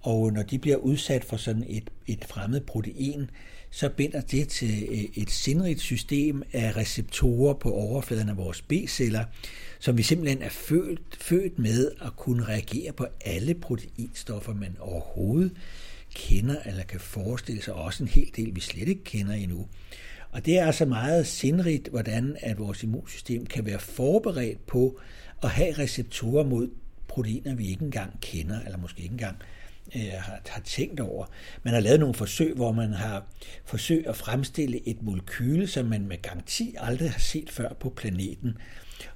Og 0.00 0.32
når 0.32 0.42
de 0.42 0.58
bliver 0.58 0.76
udsat 0.76 1.24
for 1.24 1.36
sådan 1.36 1.64
et, 1.68 1.90
et 2.06 2.24
fremmed 2.24 2.60
protein, 2.60 3.30
så 3.74 3.88
binder 3.88 4.20
det 4.20 4.48
til 4.48 4.86
øh, 4.90 5.22
et 5.22 5.30
sindrigt 5.30 5.80
system 5.80 6.42
af 6.52 6.76
receptorer 6.76 7.54
på 7.54 7.72
overfladen 7.72 8.28
af 8.28 8.36
vores 8.36 8.62
B-celler, 8.62 9.24
som 9.78 9.98
vi 9.98 10.02
simpelthen 10.02 10.42
er 10.42 10.48
født, 10.48 11.00
født 11.20 11.58
med 11.58 11.90
at 12.00 12.16
kunne 12.16 12.44
reagere 12.44 12.92
på 12.92 13.06
alle 13.24 13.54
proteinstoffer, 13.54 14.54
man 14.54 14.76
overhovedet 14.80 15.52
kender 16.14 16.56
eller 16.66 16.82
kan 16.82 17.00
forestille 17.00 17.62
sig, 17.62 17.74
også 17.74 18.02
en 18.02 18.08
hel 18.08 18.30
del, 18.36 18.54
vi 18.54 18.60
slet 18.60 18.88
ikke 18.88 19.04
kender 19.04 19.34
endnu. 19.34 19.66
Og 20.30 20.46
det 20.46 20.58
er 20.58 20.66
altså 20.66 20.84
meget 20.84 21.26
sindrigt, 21.26 21.88
hvordan 21.88 22.36
at 22.40 22.58
vores 22.58 22.82
immunsystem 22.82 23.46
kan 23.46 23.66
være 23.66 23.78
forberedt 23.78 24.66
på 24.66 25.00
at 25.42 25.50
have 25.50 25.72
receptorer 25.78 26.44
mod 26.44 26.70
proteiner, 27.08 27.54
vi 27.54 27.68
ikke 27.68 27.84
engang 27.84 28.20
kender, 28.20 28.60
eller 28.60 28.78
måske 28.78 29.02
ikke 29.02 29.12
engang 29.12 29.36
øh, 29.96 30.12
har, 30.18 30.40
har 30.48 30.60
tænkt 30.60 31.00
over. 31.00 31.26
Man 31.62 31.74
har 31.74 31.80
lavet 31.80 32.00
nogle 32.00 32.14
forsøg, 32.14 32.54
hvor 32.54 32.72
man 32.72 32.92
har 32.92 33.26
forsøgt 33.64 34.06
at 34.06 34.16
fremstille 34.16 34.88
et 34.88 35.02
molekyle, 35.02 35.66
som 35.66 35.86
man 35.86 36.06
med 36.06 36.22
garanti 36.22 36.74
aldrig 36.78 37.10
har 37.10 37.20
set 37.20 37.50
før 37.50 37.72
på 37.72 37.90
planeten. 37.90 38.58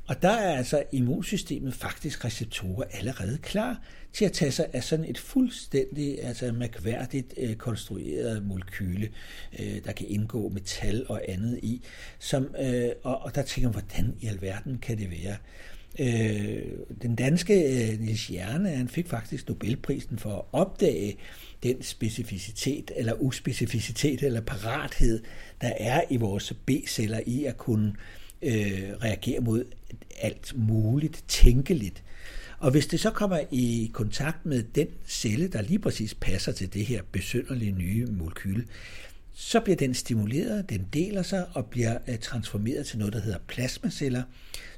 Og 0.06 0.22
der 0.22 0.30
er 0.30 0.56
altså 0.56 0.82
immunsystemet 0.92 1.74
faktisk 1.74 2.24
receptorer 2.24 2.84
allerede 2.90 3.38
klar 3.38 3.80
til 4.12 4.24
at 4.24 4.32
tage 4.32 4.52
sig 4.52 4.66
af 4.72 4.84
sådan 4.84 5.04
et 5.04 5.18
fuldstændig 5.18 6.24
altså 6.24 6.52
mærkværdigt 6.52 7.34
øh, 7.36 7.56
konstrueret 7.56 8.46
molekyle, 8.46 9.08
øh, 9.58 9.84
der 9.84 9.92
kan 9.92 10.06
indgå 10.08 10.48
metal 10.48 11.06
og 11.08 11.22
andet 11.28 11.58
i. 11.62 11.82
Som, 12.18 12.54
øh, 12.60 12.88
og, 13.02 13.18
og 13.18 13.34
der 13.34 13.42
tænker 13.42 13.68
man, 13.68 13.80
hvordan 13.80 14.16
i 14.20 14.26
alverden 14.26 14.78
kan 14.78 14.98
det 14.98 15.10
være? 15.10 15.36
Øh, 15.98 16.62
den 17.02 17.14
danske 17.14 17.54
øh, 17.54 18.00
Niels 18.00 18.26
Hjerne, 18.26 18.68
han 18.68 18.88
fik 18.88 19.08
faktisk 19.08 19.48
Nobelprisen 19.48 20.18
for 20.18 20.36
at 20.36 20.44
opdage 20.52 21.16
den 21.62 21.82
specificitet 21.82 22.90
eller 22.96 23.12
uspecificitet 23.12 24.22
eller 24.22 24.40
parathed, 24.40 25.22
der 25.60 25.72
er 25.78 26.02
i 26.10 26.16
vores 26.16 26.52
B-celler 26.66 27.20
i 27.26 27.44
at 27.44 27.56
kunne 27.56 27.94
øh, 28.42 28.92
reagere 29.02 29.40
mod 29.40 29.64
alt 30.20 30.52
muligt 30.56 31.24
tænkeligt. 31.28 32.02
Og 32.58 32.70
hvis 32.70 32.86
det 32.86 33.00
så 33.00 33.10
kommer 33.10 33.40
i 33.50 33.90
kontakt 33.94 34.46
med 34.46 34.62
den 34.62 34.86
celle, 35.08 35.48
der 35.48 35.62
lige 35.62 35.78
præcis 35.78 36.14
passer 36.14 36.52
til 36.52 36.74
det 36.74 36.86
her 36.86 37.02
besynderlige 37.12 37.72
nye 37.72 38.06
molekyle, 38.06 38.64
så 39.34 39.60
bliver 39.60 39.76
den 39.76 39.94
stimuleret, 39.94 40.70
den 40.70 40.86
deler 40.92 41.22
sig 41.22 41.46
og 41.54 41.66
bliver 41.66 41.98
øh, 42.08 42.18
transformeret 42.18 42.86
til 42.86 42.98
noget, 42.98 43.14
der 43.14 43.20
hedder 43.20 43.38
plasmaceller, 43.46 44.22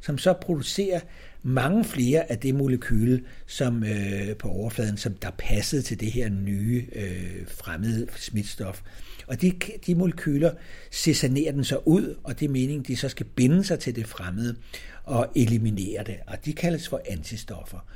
som 0.01 0.19
så 0.19 0.33
producerer 0.33 1.01
mange 1.43 1.85
flere 1.85 2.31
af 2.31 2.39
det 2.39 2.55
molekyle, 2.55 3.23
som 3.47 3.85
øh, 3.85 4.37
på 4.37 4.49
overfladen, 4.49 4.97
som 4.97 5.15
der 5.15 5.31
passede 5.39 5.83
til 5.83 6.01
det 6.01 6.13
her 6.13 6.29
nye 6.29 6.87
øh, 6.93 7.47
fremmede 7.47 8.07
smitstof. 8.17 8.83
Og 9.27 9.43
de, 9.43 9.53
de 9.87 9.95
molekyler 9.95 10.51
cessanerer 10.91 11.53
den 11.53 11.65
så 11.65 11.81
ud, 11.85 12.17
og 12.25 12.41
det 12.41 12.47
er 12.47 12.51
meningen, 12.51 12.83
de 12.83 12.97
så 12.97 13.09
skal 13.09 13.27
binde 13.27 13.65
sig 13.65 13.79
til 13.79 13.97
det 13.97 14.07
fremmede 14.07 14.57
og 15.05 15.29
eliminere 15.37 16.05
det, 16.05 16.17
og 16.27 16.45
de 16.45 16.53
kaldes 16.53 16.89
for 16.89 17.01
antistoffer. 17.11 17.87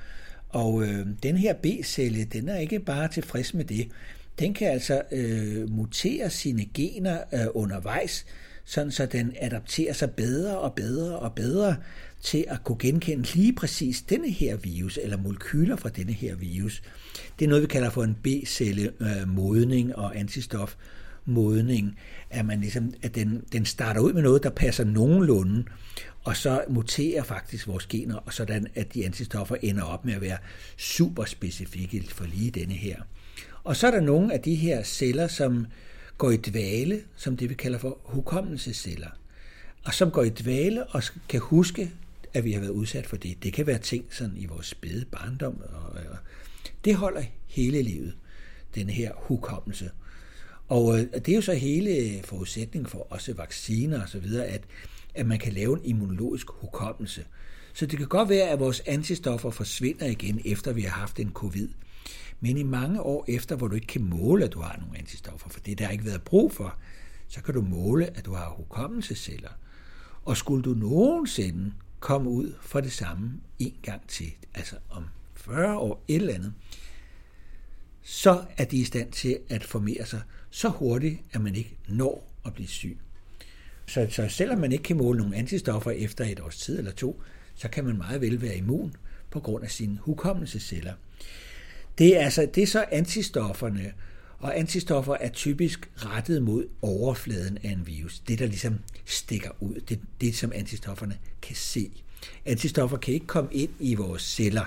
Og 0.48 0.82
øh, 0.82 1.06
den 1.22 1.36
her 1.36 1.54
B-celle, 1.54 2.24
den 2.24 2.48
er 2.48 2.58
ikke 2.58 2.80
bare 2.80 3.08
tilfreds 3.08 3.54
med 3.54 3.64
det, 3.64 3.88
den 4.38 4.54
kan 4.54 4.70
altså 4.70 5.02
øh, 5.12 5.70
mutere 5.70 6.30
sine 6.30 6.64
gener 6.74 7.18
øh, 7.32 7.46
undervejs, 7.54 8.26
sådan 8.64 8.90
så 8.90 9.06
den 9.06 9.32
adapterer 9.40 9.92
sig 9.92 10.10
bedre 10.10 10.58
og 10.58 10.74
bedre 10.74 11.18
og 11.18 11.32
bedre 11.32 11.76
til 12.22 12.44
at 12.48 12.64
kunne 12.64 12.78
genkende 12.78 13.34
lige 13.34 13.52
præcis 13.52 14.02
denne 14.02 14.30
her 14.30 14.56
virus, 14.56 14.98
eller 15.02 15.16
molekyler 15.16 15.76
fra 15.76 15.88
denne 15.88 16.12
her 16.12 16.34
virus. 16.34 16.82
Det 17.38 17.44
er 17.44 17.48
noget, 17.48 17.62
vi 17.62 17.66
kalder 17.66 17.90
for 17.90 18.04
en 18.04 18.16
B-celle-modning 18.22 19.96
og 19.96 20.18
antistof 20.18 20.74
modning, 21.24 21.98
at, 22.30 22.46
man 22.46 22.60
ligesom, 22.60 22.94
at 23.02 23.14
den, 23.14 23.44
den 23.52 23.64
starter 23.64 24.00
ud 24.00 24.12
med 24.12 24.22
noget, 24.22 24.42
der 24.42 24.50
passer 24.50 24.84
nogenlunde, 24.84 25.64
og 26.24 26.36
så 26.36 26.64
muterer 26.68 27.22
faktisk 27.22 27.68
vores 27.68 27.86
gener, 27.86 28.16
og 28.16 28.32
sådan 28.32 28.66
at 28.74 28.94
de 28.94 29.04
antistoffer 29.04 29.56
ender 29.62 29.82
op 29.82 30.04
med 30.04 30.14
at 30.14 30.20
være 30.20 30.38
super 30.76 31.24
specifikke 31.24 32.04
for 32.08 32.24
lige 32.24 32.50
denne 32.50 32.74
her. 32.74 32.96
Og 33.64 33.76
så 33.76 33.86
er 33.86 33.90
der 33.90 34.00
nogle 34.00 34.32
af 34.32 34.40
de 34.40 34.54
her 34.54 34.82
celler, 34.82 35.28
som 35.28 35.66
går 36.18 36.30
i 36.30 36.36
dvale, 36.36 37.02
som 37.16 37.36
det 37.36 37.50
vi 37.50 37.54
kalder 37.54 37.78
for 37.78 37.98
hukommelsesceller, 38.04 39.10
og 39.84 39.94
som 39.94 40.10
går 40.10 40.22
i 40.22 40.28
dvale 40.28 40.84
og 40.84 41.02
kan 41.28 41.40
huske, 41.40 41.90
at 42.32 42.44
vi 42.44 42.52
har 42.52 42.60
været 42.60 42.70
udsat 42.70 43.06
for 43.06 43.16
det. 43.16 43.42
Det 43.42 43.52
kan 43.52 43.66
være 43.66 43.78
ting 43.78 44.04
sådan 44.10 44.36
i 44.36 44.46
vores 44.46 44.66
spæde 44.66 45.04
barndom, 45.04 45.60
og, 45.72 45.82
og 45.92 46.18
det 46.84 46.94
holder 46.94 47.22
hele 47.46 47.82
livet, 47.82 48.14
den 48.74 48.88
her 48.88 49.12
hukommelse. 49.16 49.90
Og 50.68 50.98
øh, 50.98 51.06
det 51.12 51.28
er 51.28 51.36
jo 51.36 51.42
så 51.42 51.54
hele 51.54 52.22
forudsætningen 52.24 52.90
for 52.90 53.06
også 53.10 53.34
vacciner 53.34 54.02
og 54.02 54.08
så 54.08 54.18
videre, 54.18 54.46
at, 54.46 54.62
at 55.14 55.26
man 55.26 55.38
kan 55.38 55.52
lave 55.52 55.78
en 55.78 55.84
immunologisk 55.84 56.46
hukommelse. 56.50 57.24
Så 57.72 57.86
det 57.86 57.98
kan 57.98 58.08
godt 58.08 58.28
være, 58.28 58.48
at 58.48 58.60
vores 58.60 58.82
antistoffer 58.86 59.50
forsvinder 59.50 60.06
igen, 60.06 60.40
efter 60.44 60.72
vi 60.72 60.82
har 60.82 61.00
haft 61.00 61.20
en 61.20 61.32
covid. 61.32 61.68
Men 62.44 62.56
i 62.56 62.62
mange 62.62 63.02
år 63.02 63.24
efter, 63.28 63.56
hvor 63.56 63.68
du 63.68 63.74
ikke 63.74 63.86
kan 63.86 64.02
måle, 64.02 64.44
at 64.44 64.52
du 64.52 64.60
har 64.60 64.76
nogle 64.80 64.98
antistoffer, 64.98 65.48
for 65.48 65.60
det 65.60 65.78
der 65.78 65.88
ikke 65.88 66.04
været 66.04 66.22
brug 66.22 66.52
for, 66.52 66.78
så 67.28 67.42
kan 67.42 67.54
du 67.54 67.62
måle, 67.62 68.16
at 68.16 68.24
du 68.24 68.34
har 68.34 68.48
hukommelsesceller. 68.48 69.48
Og 70.24 70.36
skulle 70.36 70.62
du 70.62 70.74
nogensinde 70.74 71.72
komme 72.00 72.30
ud 72.30 72.54
for 72.60 72.80
det 72.80 72.92
samme 72.92 73.40
en 73.58 73.74
gang 73.82 74.08
til, 74.08 74.32
altså 74.54 74.76
om 74.90 75.04
40 75.34 75.78
år 75.78 76.04
et 76.08 76.16
eller 76.16 76.34
andet, 76.34 76.52
så 78.02 78.44
er 78.56 78.64
de 78.64 78.76
i 78.76 78.84
stand 78.84 79.12
til 79.12 79.38
at 79.48 79.64
formere 79.64 80.06
sig 80.06 80.22
så 80.50 80.68
hurtigt, 80.68 81.20
at 81.32 81.40
man 81.40 81.54
ikke 81.54 81.76
når 81.88 82.32
at 82.46 82.54
blive 82.54 82.68
syg. 82.68 82.98
Så, 83.86 84.06
så 84.10 84.28
selvom 84.28 84.58
man 84.58 84.72
ikke 84.72 84.84
kan 84.84 84.96
måle 84.96 85.18
nogle 85.18 85.36
antistoffer 85.36 85.90
efter 85.90 86.24
et 86.24 86.40
års 86.40 86.58
tid 86.58 86.78
eller 86.78 86.92
to, 86.92 87.22
så 87.54 87.68
kan 87.68 87.84
man 87.84 87.96
meget 87.96 88.20
vel 88.20 88.42
være 88.42 88.56
immun 88.56 88.96
på 89.30 89.40
grund 89.40 89.64
af 89.64 89.70
sine 89.70 89.98
hukommelsesceller. 89.98 90.92
Det 91.98 92.16
er, 92.16 92.24
altså, 92.24 92.48
det 92.54 92.62
er 92.62 92.66
så 92.66 92.84
antistofferne, 92.92 93.92
og 94.38 94.58
antistoffer 94.58 95.16
er 95.20 95.28
typisk 95.28 95.90
rettet 95.96 96.42
mod 96.42 96.66
overfladen 96.82 97.58
af 97.62 97.70
en 97.70 97.86
virus. 97.86 98.18
Det, 98.18 98.38
der 98.38 98.46
ligesom 98.46 98.78
stikker 99.04 99.50
ud, 99.60 99.74
det, 99.88 100.00
det 100.20 100.36
som 100.36 100.52
antistofferne 100.54 101.18
kan 101.42 101.56
se. 101.56 101.90
Antistoffer 102.44 102.96
kan 102.96 103.14
ikke 103.14 103.26
komme 103.26 103.52
ind 103.52 103.70
i 103.80 103.94
vores 103.94 104.22
celler, 104.22 104.64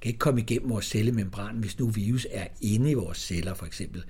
kan 0.00 0.08
ikke 0.08 0.18
komme 0.18 0.40
igennem 0.40 0.70
vores 0.70 0.86
cellemembran, 0.86 1.56
hvis 1.56 1.78
nu 1.78 1.88
virus 1.88 2.26
er 2.30 2.46
inde 2.60 2.90
i 2.90 2.94
vores 2.94 3.18
celler 3.18 3.54
for 3.54 3.66
eksempel. 3.66 4.04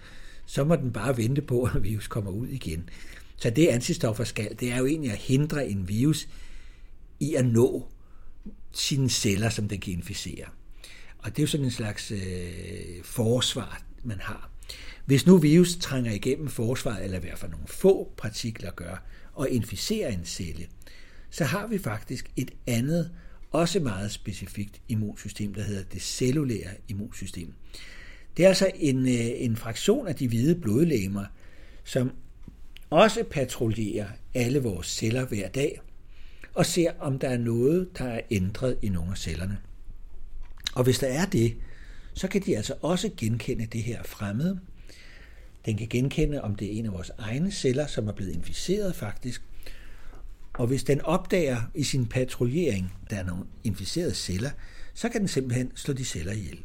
Så 0.46 0.64
må 0.64 0.76
den 0.76 0.92
bare 0.92 1.16
vente 1.16 1.42
på, 1.42 1.62
at 1.62 1.84
virus 1.84 2.06
kommer 2.06 2.30
ud 2.30 2.48
igen. 2.48 2.88
Så 3.36 3.50
det 3.50 3.66
antistoffer 3.66 4.24
skal, 4.24 4.56
det 4.60 4.72
er 4.72 4.78
jo 4.78 4.86
egentlig 4.86 5.12
at 5.12 5.18
hindre 5.18 5.68
en 5.68 5.88
virus 5.88 6.28
i 7.20 7.34
at 7.34 7.46
nå 7.46 7.88
sine 8.72 9.10
celler, 9.10 9.48
som 9.48 9.68
den 9.68 9.80
kan 9.80 9.92
inficere. 9.92 10.44
Og 11.18 11.30
det 11.30 11.38
er 11.38 11.42
jo 11.42 11.46
sådan 11.46 11.64
en 11.64 11.70
slags 11.70 12.10
øh, 12.10 13.04
forsvar, 13.04 13.82
man 14.02 14.20
har. 14.20 14.50
Hvis 15.04 15.26
nu 15.26 15.36
virus 15.36 15.76
trænger 15.76 16.12
igennem 16.12 16.48
forsvaret, 16.48 17.04
eller 17.04 17.18
i 17.18 17.20
hvert 17.20 17.38
fald 17.38 17.50
nogle 17.50 17.66
få 17.66 18.12
partikler 18.16 18.70
gør, 18.70 19.04
og 19.32 19.50
inficerer 19.50 20.12
en 20.12 20.24
celle, 20.24 20.66
så 21.30 21.44
har 21.44 21.66
vi 21.66 21.78
faktisk 21.78 22.30
et 22.36 22.50
andet, 22.66 23.10
også 23.50 23.80
meget 23.80 24.10
specifikt 24.10 24.80
immunsystem, 24.88 25.54
der 25.54 25.62
hedder 25.62 25.82
det 25.82 26.02
cellulære 26.02 26.70
immunsystem. 26.88 27.52
Det 28.36 28.44
er 28.44 28.48
altså 28.48 28.70
en, 28.74 29.08
øh, 29.08 29.30
en 29.36 29.56
fraktion 29.56 30.08
af 30.08 30.14
de 30.14 30.28
hvide 30.28 30.54
blodlegemer, 30.54 31.24
som 31.84 32.10
også 32.90 33.24
patruljerer 33.30 34.08
alle 34.34 34.58
vores 34.58 34.86
celler 34.86 35.26
hver 35.26 35.48
dag, 35.48 35.80
og 36.54 36.66
ser, 36.66 36.92
om 37.00 37.18
der 37.18 37.28
er 37.28 37.38
noget, 37.38 37.98
der 37.98 38.04
er 38.04 38.20
ændret 38.30 38.78
i 38.82 38.88
nogle 38.88 39.10
af 39.10 39.18
cellerne. 39.18 39.58
Og 40.74 40.84
hvis 40.84 40.98
der 40.98 41.06
er 41.06 41.26
det, 41.26 41.56
så 42.14 42.28
kan 42.28 42.42
de 42.42 42.56
altså 42.56 42.74
også 42.82 43.10
genkende 43.16 43.66
det 43.66 43.82
her 43.82 44.02
fremmede. 44.02 44.60
Den 45.66 45.76
kan 45.76 45.88
genkende, 45.88 46.42
om 46.42 46.56
det 46.56 46.68
er 46.68 46.78
en 46.78 46.86
af 46.86 46.92
vores 46.92 47.10
egne 47.18 47.52
celler, 47.52 47.86
som 47.86 48.08
er 48.08 48.12
blevet 48.12 48.34
inficeret 48.34 48.96
faktisk. 48.96 49.42
Og 50.52 50.66
hvis 50.66 50.84
den 50.84 51.00
opdager 51.00 51.62
i 51.74 51.84
sin 51.84 52.06
patruljering, 52.06 52.92
der 53.10 53.16
er 53.16 53.24
nogle 53.24 53.44
inficerede 53.64 54.14
celler, 54.14 54.50
så 54.94 55.08
kan 55.08 55.20
den 55.20 55.28
simpelthen 55.28 55.72
slå 55.74 55.94
de 55.94 56.04
celler 56.04 56.32
ihjel. 56.32 56.58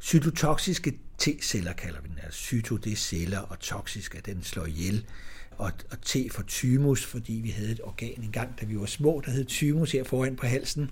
Cytotoksiske 0.00 0.98
T-celler 1.18 1.72
kalder 1.72 2.00
vi 2.00 2.08
den. 2.08 2.18
Altså 2.22 2.38
cyto, 2.38 2.76
det 2.76 2.92
er 2.92 2.96
celler, 2.96 3.38
og 3.38 3.60
toksisk, 3.60 4.14
at 4.14 4.26
den 4.26 4.42
slår 4.42 4.66
ihjel. 4.66 5.04
Og, 5.50 5.72
og 5.90 6.00
T 6.02 6.16
for 6.30 6.44
thymus, 6.48 7.04
fordi 7.04 7.32
vi 7.32 7.50
havde 7.50 7.70
et 7.70 7.80
organ 7.84 8.22
engang, 8.22 8.60
da 8.60 8.66
vi 8.66 8.78
var 8.78 8.86
små, 8.86 9.22
der 9.24 9.30
hed 9.30 9.44
thymus 9.44 9.92
her 9.92 10.04
foran 10.04 10.36
på 10.36 10.46
halsen. 10.46 10.90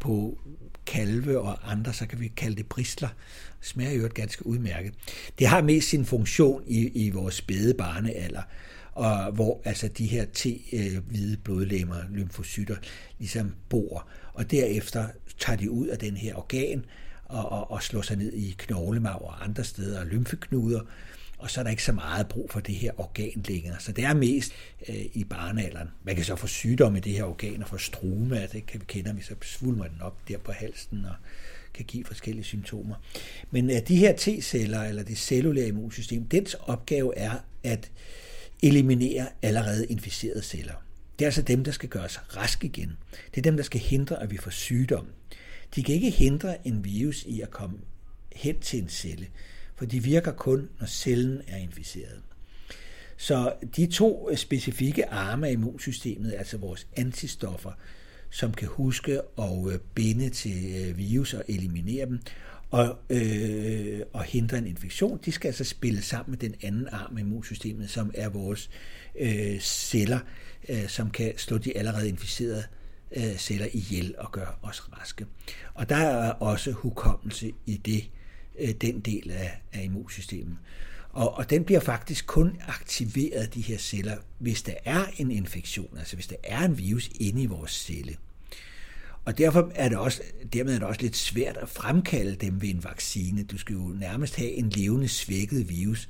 På 0.00 0.38
kalve 0.86 1.40
og 1.40 1.72
andre, 1.72 1.92
så 1.92 2.06
kan 2.06 2.20
vi 2.20 2.28
kalde 2.28 2.56
det 2.56 2.66
bristler. 2.66 3.08
Det 3.58 3.66
smager 3.66 3.92
jo 3.92 4.08
ganske 4.14 4.46
udmærket. 4.46 4.94
Det 5.38 5.46
har 5.46 5.62
mest 5.62 5.88
sin 5.88 6.04
funktion 6.04 6.62
i, 6.66 7.06
i 7.06 7.10
vores 7.10 7.34
spæde 7.34 7.74
barnealder, 7.74 8.42
og 8.92 9.32
hvor 9.32 9.60
altså 9.64 9.88
de 9.88 10.06
her 10.06 10.24
T-hvide 10.24 11.32
øh, 11.32 11.38
blodlemmer, 11.44 11.96
lymfocytter, 12.10 12.76
ligesom 13.18 13.54
bor. 13.68 14.08
Og 14.34 14.50
derefter 14.50 15.06
tager 15.38 15.56
de 15.56 15.70
ud 15.70 15.86
af 15.86 15.98
den 15.98 16.16
her 16.16 16.34
organ 16.34 16.84
og, 17.24 17.52
og, 17.52 17.70
og 17.70 17.82
slår 17.82 18.02
sig 18.02 18.16
ned 18.16 18.32
i 18.32 18.54
knoglemarv 18.58 19.22
og 19.22 19.44
andre 19.44 19.64
steder, 19.64 20.00
og 20.00 20.06
lymfeknuder, 20.06 20.80
og 21.40 21.50
så 21.50 21.60
er 21.60 21.64
der 21.64 21.70
ikke 21.70 21.84
så 21.84 21.92
meget 21.92 22.28
brug 22.28 22.50
for 22.50 22.60
det 22.60 22.74
her 22.74 23.00
organ 23.00 23.44
længere. 23.48 23.80
Så 23.80 23.92
det 23.92 24.04
er 24.04 24.14
mest 24.14 24.52
øh, 24.88 25.04
i 25.12 25.24
barnealderen. 25.24 25.88
Man 26.04 26.16
kan 26.16 26.24
så 26.24 26.36
få 26.36 26.46
sygdomme 26.46 26.98
i 26.98 27.00
det 27.00 27.12
her 27.12 27.24
organ 27.24 27.62
og 27.62 27.68
få 27.68 27.78
struma, 27.78 28.46
det 28.52 28.66
kan 28.66 28.80
vi 28.80 28.84
kende, 28.88 29.16
vi 29.16 29.22
så 29.22 29.34
svulmer 29.42 29.84
den 29.84 30.00
op 30.00 30.28
der 30.28 30.38
på 30.38 30.52
halsen 30.52 31.04
og 31.04 31.14
kan 31.74 31.84
give 31.84 32.04
forskellige 32.04 32.44
symptomer. 32.44 32.94
Men 33.50 33.70
øh, 33.70 33.76
de 33.88 33.96
her 33.96 34.12
T-celler, 34.16 34.80
eller 34.80 35.02
det 35.02 35.18
cellulære 35.18 35.68
immunsystem, 35.68 36.24
dens 36.24 36.54
opgave 36.54 37.18
er 37.18 37.32
at 37.62 37.90
eliminere 38.62 39.28
allerede 39.42 39.86
inficerede 39.86 40.42
celler. 40.42 40.74
Det 41.18 41.24
er 41.24 41.28
altså 41.28 41.42
dem, 41.42 41.64
der 41.64 41.72
skal 41.72 41.88
gøre 41.88 42.04
os 42.04 42.20
raske 42.36 42.66
igen. 42.66 42.92
Det 43.30 43.38
er 43.38 43.42
dem, 43.42 43.56
der 43.56 43.62
skal 43.62 43.80
hindre, 43.80 44.22
at 44.22 44.30
vi 44.30 44.36
får 44.36 44.50
sygdom. 44.50 45.06
De 45.74 45.82
kan 45.82 45.94
ikke 45.94 46.10
hindre 46.10 46.66
en 46.66 46.84
virus 46.84 47.24
i 47.24 47.40
at 47.40 47.50
komme 47.50 47.78
hen 48.32 48.60
til 48.60 48.82
en 48.82 48.88
celle, 48.88 49.26
for 49.80 49.86
de 49.86 50.02
virker 50.02 50.32
kun, 50.32 50.68
når 50.80 50.86
cellen 50.86 51.42
er 51.48 51.56
inficeret. 51.56 52.20
Så 53.16 53.52
de 53.76 53.86
to 53.86 54.30
specifikke 54.36 55.08
arme 55.08 55.48
af 55.48 55.52
immunsystemet, 55.52 56.34
altså 56.38 56.58
vores 56.58 56.86
antistoffer, 56.96 57.72
som 58.30 58.54
kan 58.54 58.68
huske 58.68 59.20
og 59.22 59.72
øh, 59.72 59.78
binde 59.94 60.30
til 60.30 60.86
øh, 60.88 60.98
virus 60.98 61.34
og 61.34 61.44
eliminere 61.48 62.06
dem, 62.06 62.20
og, 62.70 62.98
øh, 63.10 64.00
og 64.12 64.24
hindre 64.24 64.58
en 64.58 64.66
infektion, 64.66 65.20
de 65.24 65.32
skal 65.32 65.48
altså 65.48 65.64
spille 65.64 66.02
sammen 66.02 66.30
med 66.30 66.38
den 66.38 66.54
anden 66.62 66.88
arm 66.92 67.16
af 67.16 67.20
immunsystemet, 67.20 67.90
som 67.90 68.10
er 68.14 68.28
vores 68.28 68.70
øh, 69.18 69.60
celler, 69.60 70.18
øh, 70.68 70.88
som 70.88 71.10
kan 71.10 71.38
slå 71.38 71.58
de 71.58 71.76
allerede 71.76 72.08
inficerede 72.08 72.64
øh, 73.16 73.36
celler 73.36 73.66
ihjel 73.72 74.14
og 74.18 74.32
gøre 74.32 74.54
os 74.62 74.88
raske. 74.92 75.26
Og 75.74 75.88
der 75.88 75.96
er 75.96 76.30
også 76.30 76.72
hukommelse 76.72 77.52
i 77.66 77.76
det, 77.76 78.10
Øh, 78.58 78.70
den 78.70 79.00
del 79.00 79.30
af, 79.30 79.60
af 79.72 79.84
immunsystemet. 79.84 80.56
Og, 81.12 81.34
og 81.34 81.50
den 81.50 81.64
bliver 81.64 81.80
faktisk 81.80 82.26
kun 82.26 82.56
aktiveret, 82.68 83.54
de 83.54 83.60
her 83.60 83.78
celler, 83.78 84.16
hvis 84.38 84.62
der 84.62 84.74
er 84.84 85.04
en 85.16 85.30
infektion, 85.30 85.98
altså 85.98 86.16
hvis 86.16 86.26
der 86.26 86.36
er 86.44 86.60
en 86.60 86.78
virus 86.78 87.10
inde 87.20 87.42
i 87.42 87.46
vores 87.46 87.72
celle. 87.72 88.16
Og 89.24 89.38
derfor 89.38 89.72
er 89.74 89.88
det 89.88 89.98
også, 89.98 90.22
dermed 90.52 90.74
er 90.74 90.78
det 90.78 90.88
også 90.88 91.02
lidt 91.02 91.16
svært 91.16 91.56
at 91.56 91.68
fremkalde 91.68 92.36
dem 92.36 92.62
ved 92.62 92.68
en 92.68 92.84
vaccine. 92.84 93.42
Du 93.42 93.58
skal 93.58 93.72
jo 93.72 93.88
nærmest 93.88 94.36
have 94.36 94.50
en 94.50 94.70
levende 94.70 95.08
svækket 95.08 95.68
virus, 95.68 96.08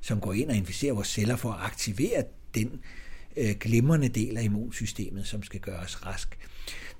som 0.00 0.20
går 0.20 0.32
ind 0.32 0.50
og 0.50 0.56
inficerer 0.56 0.92
vores 0.92 1.08
celler 1.08 1.36
for 1.36 1.52
at 1.52 1.64
aktivere 1.64 2.24
den 2.54 2.80
øh, 3.36 3.54
glimrende 3.60 4.08
del 4.08 4.36
af 4.36 4.42
immunsystemet, 4.42 5.26
som 5.26 5.42
skal 5.42 5.60
gøre 5.60 5.78
os 5.78 6.06
rask. 6.06 6.38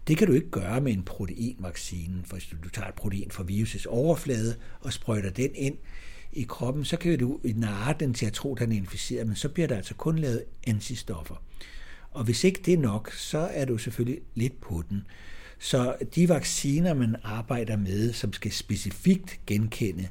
Det 0.07 0.17
kan 0.17 0.27
du 0.27 0.33
ikke 0.33 0.51
gøre 0.51 0.81
med 0.81 0.93
en 0.93 1.03
proteinvaccine. 1.03 2.23
For 2.25 2.37
hvis 2.37 2.55
du 2.65 2.69
tager 2.69 2.89
et 2.89 2.95
protein 2.95 3.31
fra 3.31 3.43
virusets 3.43 3.87
overflade 3.87 4.57
og 4.81 4.93
sprøjter 4.93 5.31
den 5.31 5.51
ind 5.55 5.77
i 6.33 6.43
kroppen, 6.43 6.85
så 6.85 6.97
kan 6.97 7.19
du 7.19 7.41
narre 7.45 7.95
den 8.01 8.15
til 8.15 8.27
at 8.27 8.33
tro, 8.33 8.55
at 8.55 8.61
den 8.61 8.73
er 8.73 8.77
inficeret, 8.77 9.27
men 9.27 9.37
så 9.37 9.49
bliver 9.49 9.69
der 9.69 9.77
altså 9.77 9.95
kun 9.95 10.19
lavet 10.19 10.45
antistoffer. 10.67 11.43
Og 12.11 12.25
hvis 12.25 12.45
ikke 12.45 12.63
det 12.65 12.75
er 12.75 12.79
nok, 12.79 13.13
så 13.13 13.39
er 13.39 13.65
du 13.65 13.79
selvfølgelig 13.79 14.21
lidt 14.35 14.61
på 14.61 14.83
den. 14.89 15.03
Så 15.59 15.97
de 16.15 16.29
vacciner, 16.29 16.95
man 16.95 17.17
arbejder 17.23 17.77
med, 17.77 18.13
som 18.13 18.33
skal 18.33 18.53
specifikt 18.53 19.41
genkende 19.47 20.09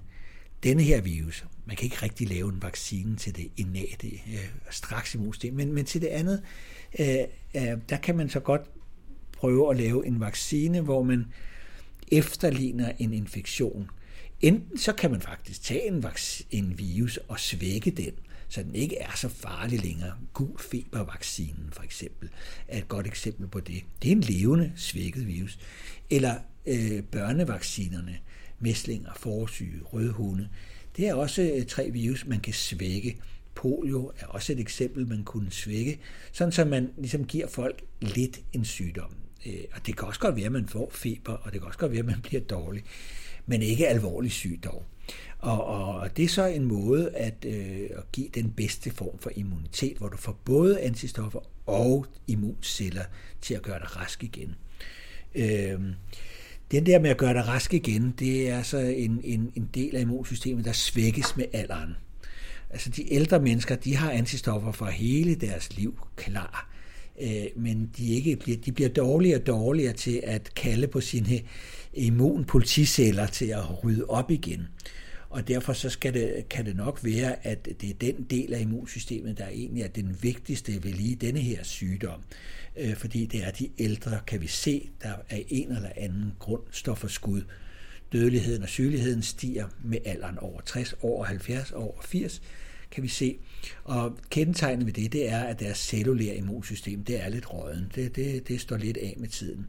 denne 0.63 0.84
her 0.84 1.02
virus, 1.02 1.45
man 1.65 1.75
kan 1.75 1.86
ikke 1.86 2.04
rigtig 2.04 2.28
lave 2.28 2.49
en 2.49 2.62
vaccine 2.62 3.15
til 3.15 3.36
det 3.36 3.52
innate 3.58 4.08
øh, 4.08 4.49
straks 4.69 5.15
immunsystem, 5.15 5.54
men, 5.54 5.73
men 5.73 5.86
til 5.86 6.02
det 6.02 6.08
andet, 6.08 6.43
øh, 6.99 7.17
øh, 7.56 7.78
der 7.89 7.97
kan 7.97 8.17
man 8.17 8.30
så 8.30 8.39
godt 8.39 8.62
prøve 9.39 9.71
at 9.71 9.78
lave 9.78 10.08
en 10.08 10.19
vaccine, 10.19 10.82
hvor 10.82 11.04
man 11.04 11.25
efterligner 12.12 12.91
en 12.99 13.13
infektion. 13.13 13.89
Enten 14.41 14.78
så 14.78 14.93
kan 14.93 15.12
man 15.12 15.21
faktisk 15.21 15.63
tage 15.63 15.88
en, 15.88 16.06
en 16.52 16.80
virus 16.80 17.17
og 17.17 17.39
svække 17.39 17.91
den, 17.91 18.12
så 18.49 18.63
den 18.63 18.75
ikke 18.75 18.97
er 18.97 19.15
så 19.15 19.30
farlig 19.30 19.84
længere. 19.84 20.13
Gul 20.34 20.60
febervaccinen 20.60 21.69
for 21.71 21.84
eksempel 21.84 22.30
er 22.67 22.78
et 22.78 22.88
godt 22.88 23.08
eksempel 23.08 23.47
på 23.47 23.60
det. 23.60 23.84
Det 24.02 24.08
er 24.08 24.15
en 24.15 24.21
levende 24.21 24.71
svækket 24.75 25.28
virus. 25.28 25.60
Eller 26.10 26.36
øh, 26.65 27.04
børnevaccinerne, 27.04 28.17
mæslinger, 28.60 29.10
forsyge, 29.15 29.82
rødhunde. 29.84 30.49
Det 30.97 31.08
er 31.08 31.13
også 31.13 31.41
øh, 31.41 31.65
tre 31.65 31.91
virus, 31.91 32.25
man 32.25 32.39
kan 32.39 32.54
svække. 32.54 33.17
Polio 33.56 34.12
er 34.19 34.25
også 34.25 34.54
et 34.54 34.60
eksempel, 34.60 35.08
man 35.08 35.23
kunne 35.23 35.52
svække, 35.52 35.99
sådan 36.32 36.52
så 36.52 36.65
man 36.65 36.89
ligesom 36.97 37.25
giver 37.25 37.47
folk 37.47 37.82
lidt 38.02 38.39
en 38.54 38.65
sygdom. 38.65 39.18
Øh, 39.45 39.63
og 39.71 39.88
det 39.88 39.97
kan 39.97 40.08
også 40.08 40.19
godt 40.19 40.36
være, 40.36 40.45
at 40.45 40.52
man 40.52 40.67
får 40.67 40.89
feber, 40.93 41.34
og 41.34 41.52
det 41.52 41.62
kan 41.62 41.67
også 41.67 41.80
godt 41.80 41.91
være, 41.91 41.99
at 41.99 42.06
man 42.06 42.21
bliver 42.21 42.41
dårlig, 42.41 42.84
men 43.45 43.62
ikke 43.62 43.88
alvorlig 43.88 44.32
syg 44.32 44.60
dog. 44.63 44.86
Og, 45.39 45.65
og 45.65 46.17
det 46.17 46.25
er 46.25 46.30
så 46.30 46.45
en 46.45 46.65
måde 46.65 47.15
at, 47.15 47.45
øh, 47.45 47.89
at 47.97 48.12
give 48.12 48.28
den 48.34 48.52
bedste 48.52 48.91
form 48.91 49.19
for 49.19 49.32
immunitet, 49.36 49.97
hvor 49.97 50.10
du 50.10 50.17
får 50.17 50.39
både 50.45 50.82
antistoffer 50.82 51.39
og 51.65 52.06
immunceller 52.28 53.04
til 53.41 53.54
at 53.54 53.62
gøre 53.62 53.80
dig 53.80 53.97
rask 53.97 54.23
igen. 54.23 54.56
Øh, 55.36 55.80
den 56.71 56.86
der 56.86 56.99
med 56.99 57.10
at 57.10 57.17
gøre 57.17 57.34
dig 57.34 57.47
rask 57.47 57.73
igen, 57.73 58.13
det 58.19 58.49
er 58.49 58.63
så 58.63 58.78
en, 58.78 59.21
en, 59.23 59.52
en 59.56 59.69
del 59.73 59.95
af 59.95 60.02
immunsystemet, 60.02 60.65
der 60.65 60.71
svækkes 60.71 61.38
med 61.38 61.45
alderen. 61.54 61.95
Altså 62.69 62.89
de 62.89 63.13
ældre 63.13 63.39
mennesker, 63.39 63.75
de 63.75 63.95
har 63.95 64.12
antistoffer 64.12 64.71
for 64.71 64.86
hele 64.86 65.36
deres 65.36 65.75
liv 65.78 65.99
klar, 66.15 66.68
øh, 67.21 67.63
men 67.63 67.91
de, 67.97 68.13
ikke 68.15 68.36
bliver, 68.36 68.58
de 68.58 68.71
bliver 68.71 68.89
dårligere 68.89 69.39
og 69.39 69.47
dårligere 69.47 69.93
til 69.93 70.21
at 70.23 70.53
kalde 70.55 70.88
på 70.88 71.01
sine 71.01 71.41
immunpoliticeller 71.93 73.27
til 73.27 73.45
at 73.45 73.84
rydde 73.84 74.05
op 74.05 74.32
igen. 74.32 74.67
Og 75.29 75.47
derfor 75.47 75.73
så 75.73 75.89
skal 75.89 76.13
det, 76.13 76.49
kan 76.49 76.65
det 76.65 76.75
nok 76.75 76.99
være, 77.03 77.47
at 77.47 77.65
det 77.82 77.89
er 77.89 77.93
den 77.93 78.23
del 78.29 78.53
af 78.53 78.62
immunsystemet, 78.62 79.38
der 79.38 79.47
egentlig 79.47 79.84
er 79.84 79.88
den 79.88 80.17
vigtigste 80.21 80.84
ved 80.84 80.93
lige 80.93 81.15
denne 81.15 81.39
her 81.39 81.63
sygdom. 81.63 82.21
Øh, 82.77 82.95
fordi 82.95 83.25
det 83.25 83.45
er 83.45 83.51
de 83.51 83.69
ældre, 83.79 84.19
kan 84.27 84.41
vi 84.41 84.47
se, 84.47 84.89
der 85.03 85.13
af 85.29 85.45
en 85.47 85.71
eller 85.71 85.89
anden 85.95 86.34
grund 86.39 86.62
står 86.71 86.95
for 86.95 87.08
skud. 87.08 87.41
Dødeligheden 88.13 88.63
og 88.63 88.69
sygeligheden 88.69 89.23
stiger 89.23 89.67
med 89.84 89.97
alderen 90.05 90.38
over 90.38 90.62
60, 90.62 90.95
over 91.01 91.25
70, 91.25 91.71
over 91.71 92.01
80, 92.01 92.41
kan 92.91 93.04
vi 93.04 93.08
se. 93.08 93.38
Og 93.84 94.17
kendetegnet 94.30 94.86
ved 94.86 94.93
det, 94.93 95.13
det 95.13 95.30
er, 95.30 95.39
at 95.39 95.60
deres 95.60 95.78
cellulære 95.78 96.36
immunsystem, 96.36 97.04
det 97.04 97.23
er 97.23 97.30
lidt 97.30 97.54
råden. 97.54 97.91
Det, 97.95 98.15
det, 98.15 98.47
det 98.47 98.62
står 98.62 98.78
lidt 98.78 98.97
af 98.97 99.15
med 99.17 99.28
tiden. 99.28 99.67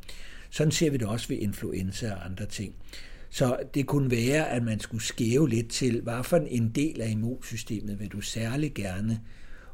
Sådan 0.50 0.70
ser 0.70 0.90
vi 0.90 0.96
det 0.96 1.06
også 1.06 1.28
ved 1.28 1.36
influenza 1.36 2.12
og 2.12 2.24
andre 2.24 2.46
ting. 2.46 2.74
Så 3.30 3.56
det 3.74 3.86
kunne 3.86 4.10
være, 4.10 4.48
at 4.48 4.62
man 4.62 4.80
skulle 4.80 5.04
skæve 5.04 5.48
lidt 5.48 5.68
til, 5.68 6.00
hvad 6.00 6.24
for 6.24 6.36
en 6.36 6.68
del 6.68 7.00
af 7.00 7.10
immunsystemet 7.10 8.00
vil 8.00 8.08
du 8.08 8.20
særlig 8.20 8.74
gerne 8.74 9.20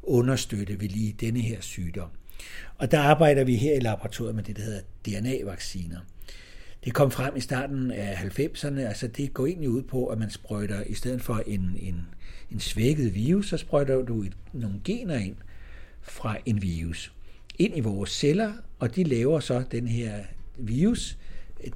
understøtte 0.03 0.81
ved 0.81 0.89
lige 0.89 1.17
denne 1.21 1.41
her 1.41 1.61
sygdom. 1.61 2.09
Og 2.79 2.91
der 2.91 3.01
arbejder 3.01 3.45
vi 3.45 3.57
her 3.57 3.75
i 3.75 3.81
laboratoriet 3.81 4.35
med 4.35 4.43
det, 4.43 4.57
der 4.57 4.63
hedder 4.63 4.81
DNA-vacciner. 5.07 5.99
Det 6.85 6.95
kom 6.95 7.11
frem 7.11 7.37
i 7.37 7.41
starten 7.41 7.91
af 7.91 8.15
90'erne, 8.15 8.81
altså 8.81 9.07
det 9.09 9.35
går 9.35 9.47
egentlig 9.47 9.71
ud 9.71 9.83
på, 9.83 10.07
at 10.07 10.19
man 10.19 10.31
sprøjter, 10.31 10.83
i 10.83 10.95
stedet 10.95 11.23
for 11.23 11.43
en, 11.47 11.77
en, 11.81 12.07
en 12.51 12.61
svækket 12.61 13.15
virus, 13.15 13.49
så 13.49 13.57
sprøjter 13.57 14.03
du 14.03 14.23
et, 14.23 14.37
nogle 14.53 14.81
gener 14.85 15.17
ind 15.17 15.37
fra 16.03 16.37
en 16.47 16.63
virus 16.63 17.13
ind 17.59 17.77
i 17.77 17.81
vores 17.81 18.11
celler, 18.11 18.53
og 18.79 18.97
de 18.97 19.05
laver 19.05 19.41
så 19.41 19.65
den 19.71 19.89
her 19.89 20.25
virus, 20.59 21.19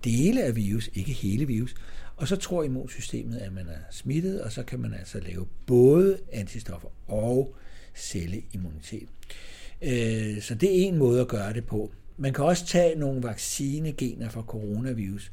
dele 0.04 0.44
af 0.44 0.56
virus, 0.56 0.90
ikke 0.94 1.12
hele 1.12 1.46
virus, 1.46 1.74
og 2.16 2.28
så 2.28 2.36
tror 2.36 2.62
immunsystemet, 2.62 3.38
at 3.38 3.52
man 3.52 3.68
er 3.68 3.80
smittet, 3.90 4.42
og 4.42 4.52
så 4.52 4.62
kan 4.62 4.80
man 4.80 4.94
altså 4.94 5.20
lave 5.20 5.46
både 5.66 6.18
antistoffer 6.32 6.88
og 7.06 7.56
celleimmunitet. 7.94 9.08
Øh, 9.82 10.40
så 10.40 10.54
det 10.54 10.68
er 10.68 10.88
en 10.88 10.96
måde 10.96 11.20
at 11.20 11.28
gøre 11.28 11.52
det 11.52 11.64
på. 11.66 11.92
Man 12.16 12.32
kan 12.32 12.44
også 12.44 12.66
tage 12.66 12.98
nogle 12.98 13.22
vaccinegener 13.22 14.28
fra 14.28 14.42
coronavirus 14.42 15.32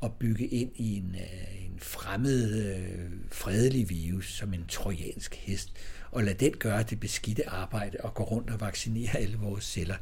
og 0.00 0.12
bygge 0.12 0.46
ind 0.46 0.70
i 0.76 0.96
en, 0.96 1.16
en 1.60 1.65
fremmed, 1.78 2.74
øh, 2.76 3.10
fredelig 3.32 3.90
virus, 3.90 4.32
som 4.32 4.54
en 4.54 4.64
trojansk 4.68 5.34
hest, 5.34 5.72
og 6.10 6.24
lade 6.24 6.44
den 6.44 6.52
gøre 6.52 6.82
det 6.82 7.00
beskidte 7.00 7.48
arbejde 7.48 7.98
og 8.00 8.14
gå 8.14 8.22
rundt 8.22 8.50
og 8.50 8.60
vaccinere 8.60 9.16
alle 9.16 9.36
vores 9.36 9.64
celler. 9.64 9.96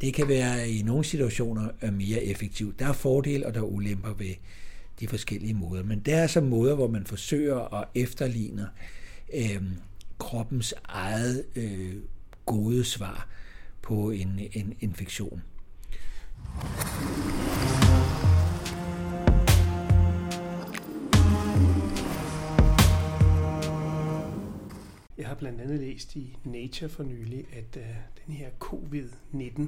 Det 0.00 0.14
kan 0.14 0.28
være 0.28 0.70
i 0.70 0.82
nogle 0.82 1.04
situationer 1.04 1.68
øh, 1.82 1.92
mere 1.92 2.24
effektivt. 2.24 2.78
Der 2.78 2.88
er 2.88 2.92
fordele 2.92 3.46
og 3.46 3.54
der 3.54 3.60
er 3.60 3.64
ulemper 3.64 4.14
ved 4.14 4.34
de 5.00 5.08
forskellige 5.08 5.54
måder, 5.54 5.82
men 5.82 6.00
der 6.00 6.16
er 6.16 6.26
så 6.26 6.40
måder, 6.40 6.74
hvor 6.74 6.88
man 6.88 7.06
forsøger 7.06 7.74
at 7.74 7.88
efterligne 7.94 8.68
øh, 9.34 9.62
kroppens 10.18 10.74
eget 10.84 11.44
øh, 11.56 11.94
gode 12.46 12.84
svar 12.84 13.28
på 13.82 14.10
en, 14.10 14.40
en 14.52 14.74
infektion. 14.80 15.42
Jeg 25.22 25.28
har 25.28 25.34
blandt 25.34 25.60
andet 25.60 25.80
læst 25.80 26.16
i 26.16 26.36
Nature 26.44 26.88
for 26.90 27.02
nylig, 27.02 27.44
at 27.52 27.76
øh, 27.76 27.86
den 28.26 28.34
her 28.34 28.48
covid-19, 28.64 29.62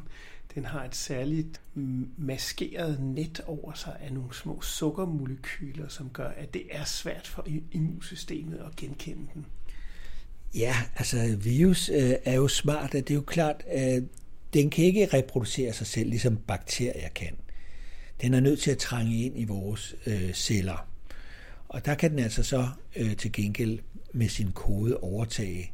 den 0.54 0.64
har 0.64 0.84
et 0.84 0.94
særligt 0.94 1.60
maskeret 2.16 3.00
net 3.00 3.40
over 3.46 3.72
sig 3.72 3.96
af 4.00 4.12
nogle 4.12 4.34
små 4.34 4.60
sukkermolekyler, 4.60 5.88
som 5.88 6.10
gør, 6.10 6.28
at 6.28 6.54
det 6.54 6.62
er 6.70 6.84
svært 6.84 7.26
for 7.26 7.46
immunsystemet 7.72 8.58
at 8.58 8.76
genkende 8.76 9.26
den. 9.34 9.46
Ja, 10.54 10.74
altså 10.96 11.36
virus 11.36 11.88
øh, 11.88 12.12
er 12.24 12.34
jo 12.34 12.48
smart, 12.48 12.92
det 12.92 13.10
er 13.10 13.14
jo 13.14 13.20
klart, 13.20 13.62
at 13.66 14.02
den 14.54 14.70
kan 14.70 14.84
ikke 14.84 15.08
reproducere 15.14 15.72
sig 15.72 15.86
selv, 15.86 16.10
ligesom 16.10 16.36
bakterier 16.36 17.08
kan. 17.08 17.36
Den 18.20 18.34
er 18.34 18.40
nødt 18.40 18.60
til 18.60 18.70
at 18.70 18.78
trænge 18.78 19.22
ind 19.22 19.38
i 19.38 19.44
vores 19.44 19.94
øh, 20.06 20.32
celler. 20.32 20.88
Og 21.68 21.84
der 21.84 21.94
kan 21.94 22.10
den 22.10 22.18
altså 22.18 22.42
så 22.42 22.68
øh, 22.96 23.16
til 23.16 23.32
gengæld 23.32 23.78
med 24.14 24.29
sin 24.29 24.53
kode 24.53 24.96
overtage 24.96 25.72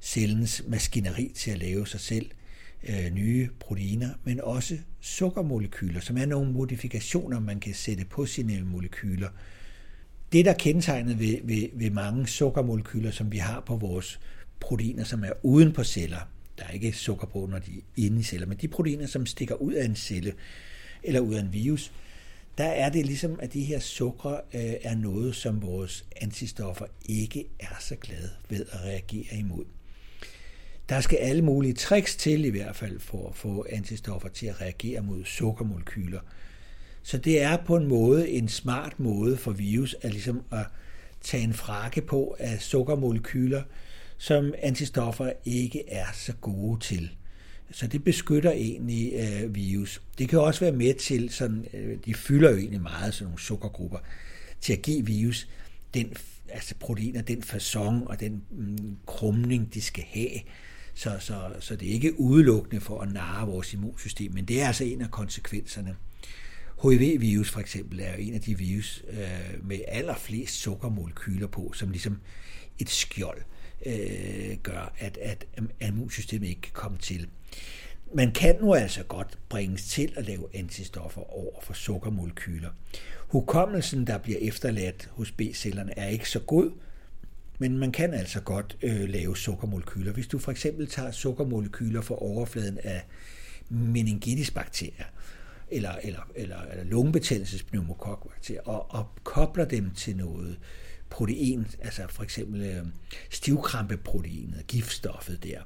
cellens 0.00 0.62
maskineri 0.66 1.32
til 1.34 1.50
at 1.50 1.58
lave 1.58 1.86
sig 1.86 2.00
selv 2.00 2.30
øh, 2.88 3.10
nye 3.12 3.48
proteiner, 3.60 4.08
men 4.24 4.40
også 4.40 4.78
sukkermolekyler, 5.00 6.00
som 6.00 6.16
er 6.16 6.26
nogle 6.26 6.52
modifikationer, 6.52 7.40
man 7.40 7.60
kan 7.60 7.74
sætte 7.74 8.04
på 8.04 8.26
sine 8.26 8.64
molekyler. 8.64 9.28
det, 10.32 10.44
der 10.44 10.50
er 10.50 10.58
kendetegnet 10.58 11.18
ved, 11.18 11.38
ved, 11.44 11.68
ved 11.72 11.90
mange 11.90 12.26
sukkermolekyler, 12.26 13.10
som 13.10 13.32
vi 13.32 13.38
har 13.38 13.60
på 13.60 13.76
vores 13.76 14.20
proteiner, 14.60 15.04
som 15.04 15.24
er 15.24 15.32
uden 15.42 15.72
på 15.72 15.84
celler, 15.84 16.28
der 16.58 16.64
er 16.64 16.70
ikke 16.70 16.92
sukker 16.92 17.26
på, 17.26 17.48
når 17.50 17.58
de 17.58 17.70
er 17.78 17.82
inde 17.96 18.20
i 18.20 18.22
celler, 18.22 18.46
men 18.46 18.58
de 18.58 18.68
proteiner, 18.68 19.06
som 19.06 19.26
stikker 19.26 19.54
ud 19.54 19.72
af 19.72 19.84
en 19.84 19.96
celle 19.96 20.32
eller 21.02 21.20
ud 21.20 21.34
af 21.34 21.40
en 21.40 21.52
virus, 21.52 21.92
der 22.58 22.64
er 22.64 22.88
det 22.88 23.06
ligesom, 23.06 23.38
at 23.42 23.52
de 23.52 23.64
her 23.64 23.78
sukker 23.78 24.34
øh, 24.54 24.74
er 24.82 24.94
noget, 24.94 25.36
som 25.36 25.62
vores 25.62 26.04
antistoffer 26.20 26.86
ikke 27.04 27.48
er 27.60 27.76
så 27.80 27.96
glade 27.96 28.30
ved 28.48 28.66
at 28.72 28.80
reagere 28.84 29.38
imod. 29.38 29.64
Der 30.88 31.00
skal 31.00 31.18
alle 31.18 31.42
mulige 31.42 31.74
tricks 31.74 32.16
til 32.16 32.44
i 32.44 32.48
hvert 32.48 32.76
fald 32.76 33.00
for 33.00 33.28
at 33.28 33.36
få 33.36 33.66
antistoffer 33.70 34.28
til 34.28 34.46
at 34.46 34.60
reagere 34.60 35.02
mod 35.02 35.24
sukkermolekyler. 35.24 36.20
Så 37.02 37.18
det 37.18 37.42
er 37.42 37.56
på 37.56 37.76
en 37.76 37.86
måde 37.86 38.30
en 38.30 38.48
smart 38.48 39.00
måde 39.00 39.36
for 39.36 39.52
virus 39.52 39.96
at, 40.02 40.10
ligesom 40.10 40.42
at 40.52 40.66
tage 41.20 41.42
en 41.42 41.54
frakke 41.54 42.00
på 42.00 42.36
af 42.38 42.60
sukkermolekyler, 42.60 43.62
som 44.18 44.54
antistoffer 44.62 45.32
ikke 45.44 45.90
er 45.90 46.06
så 46.14 46.32
gode 46.40 46.80
til. 46.80 47.10
Så 47.70 47.86
det 47.86 48.04
beskytter 48.04 48.50
egentlig 48.50 49.12
øh, 49.14 49.54
virus. 49.54 50.02
Det 50.18 50.28
kan 50.28 50.38
også 50.38 50.60
være 50.60 50.72
med 50.72 50.94
til, 50.94 51.30
sådan, 51.30 51.66
øh, 51.74 51.98
de 52.04 52.14
fylder 52.14 52.50
jo 52.50 52.56
egentlig 52.56 52.82
meget, 52.82 53.14
sådan 53.14 53.26
nogle 53.26 53.40
sukkergrupper, 53.40 53.98
til 54.60 54.72
at 54.72 54.82
give 54.82 55.06
virus 55.06 55.48
den, 55.94 56.16
altså 56.48 56.74
proteiner, 56.80 57.22
den 57.22 57.42
façon 57.42 58.06
og 58.06 58.20
den 58.20 58.42
mm, 58.50 58.96
krumning, 59.06 59.74
de 59.74 59.82
skal 59.82 60.04
have. 60.08 60.40
Så, 60.94 61.16
så, 61.20 61.52
så 61.60 61.76
det 61.76 61.88
er 61.88 61.92
ikke 61.92 62.20
udelukkende 62.20 62.80
for 62.80 63.00
at 63.00 63.12
narre 63.12 63.46
vores 63.46 63.74
immunsystem, 63.74 64.32
men 64.32 64.44
det 64.44 64.62
er 64.62 64.66
altså 64.66 64.84
en 64.84 65.00
af 65.00 65.10
konsekvenserne. 65.10 65.96
HIV-virus 66.82 67.50
for 67.50 67.60
eksempel 67.60 68.00
er 68.00 68.12
jo 68.12 68.18
en 68.18 68.34
af 68.34 68.40
de 68.40 68.58
virus 68.58 69.04
øh, 69.10 69.66
med 69.66 69.78
allerflest 69.88 70.54
sukkermolekyler 70.54 71.46
på, 71.46 71.72
som 71.74 71.90
ligesom 71.90 72.20
et 72.78 72.90
skjold 72.90 73.42
øh, 73.86 74.56
gør, 74.62 74.94
at, 74.98 75.18
at 75.22 75.46
immunsystemet 75.88 76.48
ikke 76.48 76.60
kan 76.60 76.72
komme 76.72 76.98
til. 76.98 77.28
Man 78.14 78.32
kan 78.32 78.56
nu 78.60 78.74
altså 78.74 79.02
godt 79.02 79.38
bringes 79.48 79.88
til 79.88 80.12
at 80.16 80.26
lave 80.26 80.46
antistoffer 80.54 81.20
over 81.20 81.60
for 81.62 81.74
sukkermolekyler. 81.74 82.70
Hukommelsen, 83.28 84.06
der 84.06 84.18
bliver 84.18 84.38
efterladt 84.40 85.08
hos 85.12 85.32
B-cellerne, 85.32 85.98
er 85.98 86.08
ikke 86.08 86.30
så 86.30 86.40
god, 86.40 86.70
men 87.58 87.78
man 87.78 87.92
kan 87.92 88.14
altså 88.14 88.40
godt 88.40 88.76
øh, 88.82 89.08
lave 89.08 89.36
sukkermolekyler. 89.36 90.12
Hvis 90.12 90.26
du 90.26 90.38
for 90.38 90.50
eksempel 90.50 90.86
tager 90.86 91.10
sukkermolekyler 91.10 92.00
fra 92.00 92.22
overfladen 92.22 92.78
af 92.84 93.02
meningitisbakterier, 93.68 95.04
eller, 95.70 95.92
eller, 96.02 96.30
eller, 96.34 96.62
eller 96.62 96.84
lungebetændelsespneumokokbakterier, 96.84 98.62
og, 98.62 98.90
og 98.90 99.08
kobler 99.24 99.64
dem 99.64 99.90
til 99.90 100.16
noget 100.16 100.58
protein, 101.10 101.66
altså 101.80 102.02
for 102.08 102.22
eksempel 102.22 102.62
øh, 102.62 102.86
stivkrampeproteinet, 103.30 104.64
giftstoffet 104.68 105.42
der, 105.44 105.60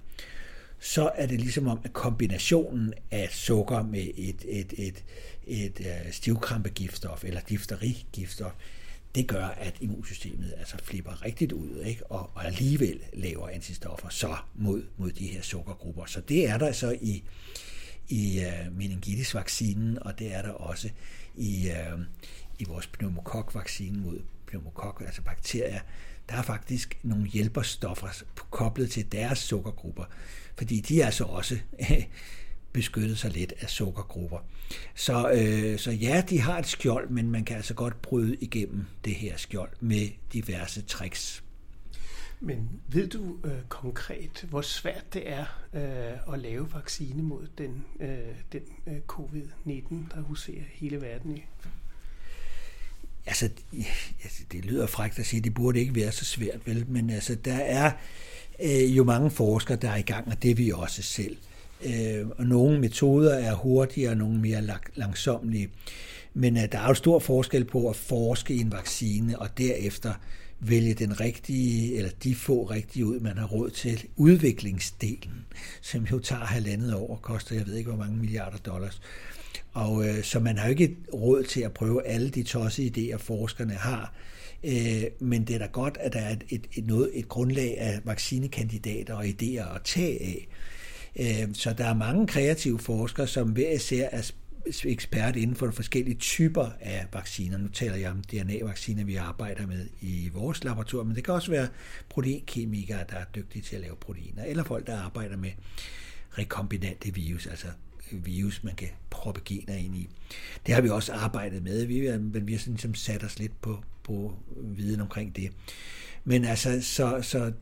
så 0.81 1.11
er 1.15 1.27
det 1.27 1.41
ligesom 1.41 1.69
om, 1.69 1.81
at 1.85 1.93
kombinationen 1.93 2.95
af 3.11 3.29
sukker 3.31 3.83
med 3.83 4.07
et, 4.17 4.45
et, 4.49 4.73
et, 4.79 5.05
et, 5.47 5.81
et 5.81 6.15
stivkrampegiftstof 6.15 7.25
eller 7.25 7.41
difterigiftstof, 7.41 8.53
det 9.15 9.27
gør, 9.27 9.45
at 9.45 9.75
immunsystemet 9.81 10.55
altså 10.59 10.77
flipper 10.83 11.25
rigtigt 11.25 11.53
ud, 11.53 11.83
ikke? 11.85 12.07
Og, 12.07 12.31
og 12.35 12.47
alligevel 12.47 13.01
laver 13.13 13.49
antistoffer 13.49 14.09
så 14.09 14.37
mod, 14.55 14.83
mod 14.97 15.11
de 15.11 15.27
her 15.27 15.43
sukkergrupper. 15.43 16.05
Så 16.07 16.21
det 16.21 16.49
er 16.49 16.59
der 16.59 16.73
så 16.73 16.99
i, 17.01 17.23
i 18.09 18.41
uh, 18.47 18.77
meningitis-vaccinen, 18.77 20.03
og 20.03 20.19
det 20.19 20.35
er 20.35 20.43
der 20.43 20.51
også 20.51 20.91
i, 21.37 21.71
uh, 21.95 22.01
i 22.59 22.65
vores 22.65 22.87
pneumokok-vaccine 22.87 24.01
mod 24.01 24.21
pneumokok, 24.51 25.03
altså 25.07 25.23
bakterier. 25.23 25.81
Der 26.29 26.37
er 26.37 26.43
faktisk 26.43 26.99
nogle 27.03 27.27
hjælperstoffer 27.27 28.23
koblet 28.51 28.91
til 28.91 29.13
deres 29.13 29.39
sukkergrupper, 29.39 30.05
fordi 30.57 30.81
de 30.81 31.01
er 31.01 31.11
så 31.11 31.25
også 31.25 31.59
beskyttet 32.73 33.19
sig 33.19 33.31
lidt 33.31 33.53
af 33.61 33.71
sukkergrupper. 33.71 34.39
Så, 34.95 35.31
øh, 35.31 35.79
så 35.79 35.91
ja, 35.91 36.23
de 36.31 36.41
har 36.41 36.59
et 36.59 36.67
skjold, 36.67 37.09
men 37.09 37.31
man 37.31 37.45
kan 37.45 37.57
altså 37.57 37.75
godt 37.75 38.03
bryde 38.03 38.37
igennem 38.37 38.87
det 39.05 39.15
her 39.15 39.37
skjold 39.37 39.71
med 39.81 40.09
diverse 40.33 40.83
tricks. 40.83 41.45
Men 42.41 42.81
ved 42.89 43.09
du 43.09 43.37
øh, 43.45 43.53
konkret, 43.69 44.47
hvor 44.51 44.63
svært 44.63 45.15
det 45.15 45.31
er 45.31 45.45
øh, 45.75 46.35
at 46.35 46.39
lave 46.41 46.73
vaccine 46.73 47.23
mod 47.23 47.47
den, 47.59 47.85
øh, 48.01 48.19
den 48.53 48.63
øh, 48.87 48.97
covid-19, 49.13 50.15
der 50.15 50.21
huserer 50.21 50.65
hele 50.73 51.01
verden 51.01 51.37
i? 51.37 51.45
Altså, 53.31 53.49
det 54.53 54.65
lyder 54.65 54.87
frækt 54.87 55.19
at 55.19 55.27
sige, 55.27 55.39
at 55.39 55.45
det 55.45 55.55
burde 55.55 55.81
ikke 55.81 55.95
være 55.95 56.13
så 56.13 56.25
svært, 56.25 56.61
vel? 56.67 56.85
Men 56.89 57.11
altså, 57.11 57.35
der 57.35 57.57
er 57.57 57.91
øh, 58.63 58.97
jo 58.97 59.05
mange 59.05 59.31
forskere, 59.31 59.77
der 59.77 59.91
er 59.91 59.97
i 59.97 60.03
gang, 60.03 60.29
og 60.29 60.43
det 60.43 60.51
er 60.51 60.55
vi 60.55 60.71
også 60.71 61.03
selv. 61.03 61.37
Øh, 61.85 62.27
og 62.39 62.47
nogle 62.47 62.81
metoder 62.81 63.35
er 63.35 63.55
hurtigere, 63.55 64.11
og 64.11 64.17
nogle 64.17 64.39
mere 64.39 64.79
langsomlige. 64.95 65.69
Men 66.35 66.57
øh, 66.57 66.63
der 66.73 66.79
er 66.79 66.89
jo 66.89 66.95
stor 66.95 67.19
forskel 67.19 67.65
på 67.65 67.89
at 67.89 67.97
forske 67.97 68.55
i 68.55 68.61
en 68.61 68.73
vaccine, 68.73 69.39
og 69.39 69.59
derefter 69.59 70.15
vælge 70.61 70.95
den 70.95 71.21
rigtige, 71.21 71.97
eller 71.97 72.11
de 72.25 72.35
få 72.35 72.65
rigtige 72.65 73.07
ud, 73.07 73.21
man 73.21 73.39
har 73.39 73.47
råd 73.47 73.71
til. 73.71 74.05
Udviklingsdelen, 74.17 75.47
som 75.81 76.05
jo 76.05 76.19
tager 76.19 76.45
halvandet 76.45 76.95
år 76.95 77.11
og 77.11 77.23
koster, 77.23 77.57
jeg 77.57 77.67
ved 77.67 77.75
ikke, 77.75 77.91
hvor 77.91 78.05
mange 78.05 78.17
milliarder 78.17 78.59
dollars. 78.59 79.01
Og 79.73 80.09
øh, 80.09 80.25
så 80.25 80.41
man 80.41 80.59
har 80.59 80.67
jo 80.67 80.71
ikke 80.71 80.97
råd 81.15 81.45
til 81.45 81.61
at 81.61 81.73
prøve 81.73 82.07
alle 82.07 82.31
de 82.31 82.43
tosse 82.43 82.93
idéer, 82.97 83.17
forskerne 83.17 83.75
har. 83.75 84.15
Øh, 84.65 85.03
men 85.21 85.45
det 85.45 85.55
er 85.55 85.59
da 85.59 85.67
godt, 85.67 85.99
at 86.01 86.13
der 86.13 86.21
er 86.21 86.33
et, 86.33 86.45
et, 86.49 86.67
et, 86.75 86.87
noget, 86.87 87.11
et 87.15 87.29
grundlag 87.29 87.79
af 87.79 88.01
vaccinekandidater 88.05 89.15
og 89.15 89.25
idéer 89.25 89.75
at 89.75 89.83
tage 89.85 90.23
af. 90.23 90.49
Øh, 91.17 91.55
så 91.55 91.73
der 91.73 91.85
er 91.85 91.95
mange 91.95 92.27
kreative 92.27 92.79
forskere, 92.79 93.27
som 93.27 93.49
hver 93.49 93.71
især 93.71 94.09
er 94.13 94.31
ekspert 94.85 95.37
inden 95.37 95.57
for 95.57 95.71
forskellige 95.71 96.17
typer 96.17 96.69
af 96.81 97.07
vacciner. 97.13 97.59
Nu 97.59 97.69
taler 97.69 97.97
jeg 97.97 98.11
om 98.11 98.23
DNA-vacciner, 98.23 99.05
vi 99.05 99.17
arbejder 99.17 99.67
med 99.67 99.87
i 100.01 100.31
vores 100.35 100.65
laboratorium, 100.65 101.07
men 101.07 101.17
det 101.17 101.25
kan 101.25 101.35
også 101.35 101.51
være 101.51 101.69
proteinkemikere, 102.09 103.05
der 103.11 103.17
er 103.17 103.25
dygtige 103.35 103.63
til 103.63 103.77
at 103.77 103.83
lave 103.83 103.97
proteiner, 103.97 104.45
eller 104.45 104.65
folk, 104.65 104.87
der 104.87 105.01
arbejder 105.01 105.37
med 105.37 105.51
rekombinante 106.39 107.15
virus, 107.15 107.47
altså 107.47 107.67
virus, 108.17 108.65
man 108.65 108.75
kan 108.75 108.89
proppe 109.11 109.41
gener 109.45 109.75
ind 109.75 109.97
i. 109.97 110.09
Det 110.67 110.75
har 110.75 110.83
vi 110.83 110.89
også 110.89 111.13
arbejdet 111.13 111.63
med, 111.63 111.85
vi, 111.85 112.19
men 112.19 112.47
vi 112.47 112.53
har 112.53 112.59
sådan 112.59 112.73
ligesom 112.73 112.95
sat 112.95 113.25
os 113.25 113.39
lidt 113.39 113.61
på, 113.63 113.83
på 114.03 114.35
viden 114.57 115.01
omkring 115.01 115.37
det. 115.37 115.51
Men 116.25 116.45
altså, 116.45 116.83
så, 116.83 117.23
så 117.23 117.53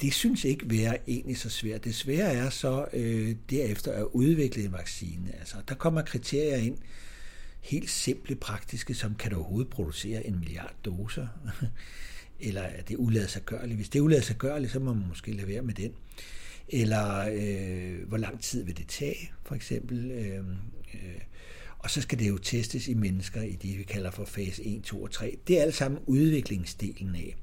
det 0.00 0.14
synes 0.14 0.44
ikke 0.44 0.70
være 0.70 0.98
egentlig 1.06 1.38
så 1.38 1.50
svært. 1.50 1.84
Det 1.84 1.94
svære 1.94 2.32
er 2.32 2.50
så 2.50 2.86
øh, 2.92 3.36
derefter 3.50 3.92
at 3.92 4.06
udvikle 4.12 4.64
en 4.64 4.72
vaccine. 4.72 5.34
Altså, 5.38 5.56
der 5.68 5.74
kommer 5.74 6.02
kriterier 6.02 6.56
ind, 6.56 6.78
helt 7.60 7.90
simple, 7.90 8.36
praktiske, 8.36 8.94
som 8.94 9.14
kan 9.14 9.30
du 9.30 9.36
overhovedet 9.36 9.70
producere 9.70 10.26
en 10.26 10.38
milliard 10.38 10.74
doser? 10.84 11.26
Eller 12.40 12.62
er 12.62 12.82
det 12.82 12.96
uladsiggørligt? 12.98 13.76
Hvis 13.76 13.88
det 13.88 13.98
er 13.98 14.02
uladsiggørligt, 14.02 14.72
så 14.72 14.78
må 14.78 14.94
man 14.94 15.08
måske 15.08 15.32
lade 15.32 15.48
være 15.48 15.62
med 15.62 15.74
den. 15.74 15.92
Eller 16.68 17.28
øh, 17.32 18.08
hvor 18.08 18.16
lang 18.16 18.40
tid 18.40 18.64
vil 18.64 18.76
det 18.76 18.88
tage, 18.88 19.32
for 19.44 19.54
eksempel. 19.54 20.10
Øh, 20.10 20.38
øh, 20.94 21.20
og 21.78 21.90
så 21.90 22.00
skal 22.00 22.18
det 22.18 22.28
jo 22.28 22.38
testes 22.38 22.88
i 22.88 22.94
mennesker 22.94 23.42
i 23.42 23.52
det, 23.52 23.78
vi 23.78 23.82
kalder 23.82 24.10
for 24.10 24.24
fase 24.24 24.64
1, 24.64 24.82
2 24.82 25.02
og 25.02 25.10
3. 25.10 25.36
Det 25.48 25.58
er 25.58 25.62
alt 25.62 25.74
sammen 25.74 26.00
udviklingsdelen 26.06 27.14
af. 27.14 27.36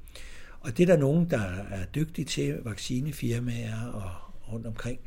Og 0.60 0.76
det 0.76 0.82
er 0.82 0.86
der 0.94 1.00
nogen, 1.00 1.30
der 1.30 1.40
er 1.70 1.84
dygtige 1.84 2.24
til, 2.24 2.58
vaccinefirmaer 2.64 3.86
og 3.86 4.10
rundt 4.52 4.66
omkring. 4.66 4.98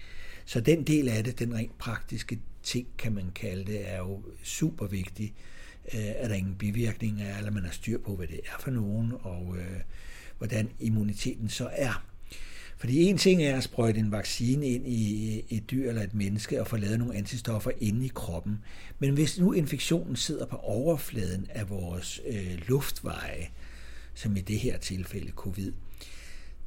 Så 0.45 0.59
den 0.59 0.83
del 0.83 1.09
af 1.09 1.23
det, 1.23 1.39
den 1.39 1.55
rent 1.55 1.77
praktiske 1.77 2.39
ting, 2.63 2.87
kan 2.97 3.13
man 3.13 3.31
kalde 3.35 3.65
det, 3.65 3.91
er 3.91 3.97
jo 3.97 4.23
super 4.43 4.87
vigtig. 4.87 5.33
Øh, 5.93 6.11
at 6.15 6.29
der 6.29 6.35
ingen 6.35 6.55
bivirkninger 6.55 7.37
eller 7.37 7.51
man 7.51 7.63
har 7.63 7.71
styr 7.71 7.97
på, 7.97 8.15
hvad 8.15 8.27
det 8.27 8.39
er 8.45 8.59
for 8.59 8.71
nogen, 8.71 9.13
og 9.21 9.55
øh, 9.57 9.79
hvordan 10.37 10.69
immuniteten 10.79 11.49
så 11.49 11.69
er. 11.71 12.05
Fordi 12.77 13.03
en 13.03 13.17
ting 13.17 13.43
er 13.43 13.57
at 13.57 13.63
sprøjte 13.63 13.99
en 13.99 14.11
vaccine 14.11 14.67
ind 14.67 14.87
i 14.87 15.41
et 15.49 15.71
dyr 15.71 15.89
eller 15.89 16.01
et 16.01 16.13
menneske 16.13 16.61
og 16.61 16.67
få 16.67 16.77
lavet 16.77 16.99
nogle 16.99 17.15
antistoffer 17.15 17.71
inde 17.79 18.05
i 18.05 18.11
kroppen. 18.15 18.59
Men 18.99 19.13
hvis 19.13 19.39
nu 19.39 19.53
infektionen 19.53 20.15
sidder 20.15 20.45
på 20.45 20.55
overfladen 20.55 21.47
af 21.49 21.69
vores 21.69 22.21
øh, 22.27 22.57
luftveje, 22.67 23.47
som 24.13 24.37
i 24.37 24.41
det 24.41 24.59
her 24.59 24.77
tilfælde 24.77 25.31
covid, 25.31 25.71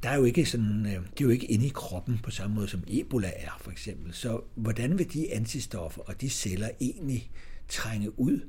der 0.03 0.09
er 0.09 0.15
jo 0.15 0.23
ikke 0.23 0.45
sådan, 0.45 0.85
øh, 0.85 0.91
det 0.91 1.21
er 1.21 1.25
jo 1.25 1.29
ikke 1.29 1.51
inde 1.51 1.65
i 1.65 1.71
kroppen 1.73 2.19
på 2.23 2.31
samme 2.31 2.55
måde 2.55 2.67
som 2.67 2.83
Ebola 2.87 3.31
er 3.35 3.57
for 3.61 3.71
eksempel. 3.71 4.13
Så 4.13 4.41
hvordan 4.55 4.97
vil 4.97 5.13
de 5.13 5.33
antistoffer 5.33 6.01
og 6.01 6.21
de 6.21 6.29
celler 6.29 6.69
egentlig 6.81 7.31
trænge 7.67 8.19
ud 8.19 8.39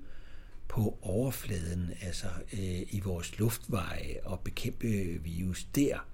på 0.69 0.99
overfladen, 1.03 1.91
altså 2.03 2.27
øh, 2.53 2.83
i 2.91 3.01
vores 3.05 3.39
luftveje 3.39 4.17
og 4.25 4.41
bekæmpe 4.41 4.89
virus 5.25 5.65
der? 5.65 6.10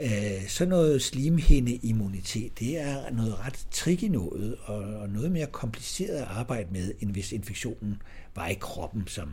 Øh, 0.00 0.48
så 0.48 0.66
noget 0.66 1.02
slimhindeimmunitet, 1.02 2.58
det 2.58 2.80
er 2.80 3.10
noget 3.10 3.38
ret 3.46 3.66
tricky 3.70 4.04
noget, 4.04 4.56
og 4.64 5.08
noget 5.08 5.32
mere 5.32 5.46
kompliceret 5.46 6.16
at 6.16 6.26
arbejde 6.28 6.68
med, 6.72 6.92
end 7.00 7.10
hvis 7.10 7.32
infektionen 7.32 8.02
var 8.34 8.48
i 8.48 8.56
kroppen, 8.60 9.06
som 9.06 9.32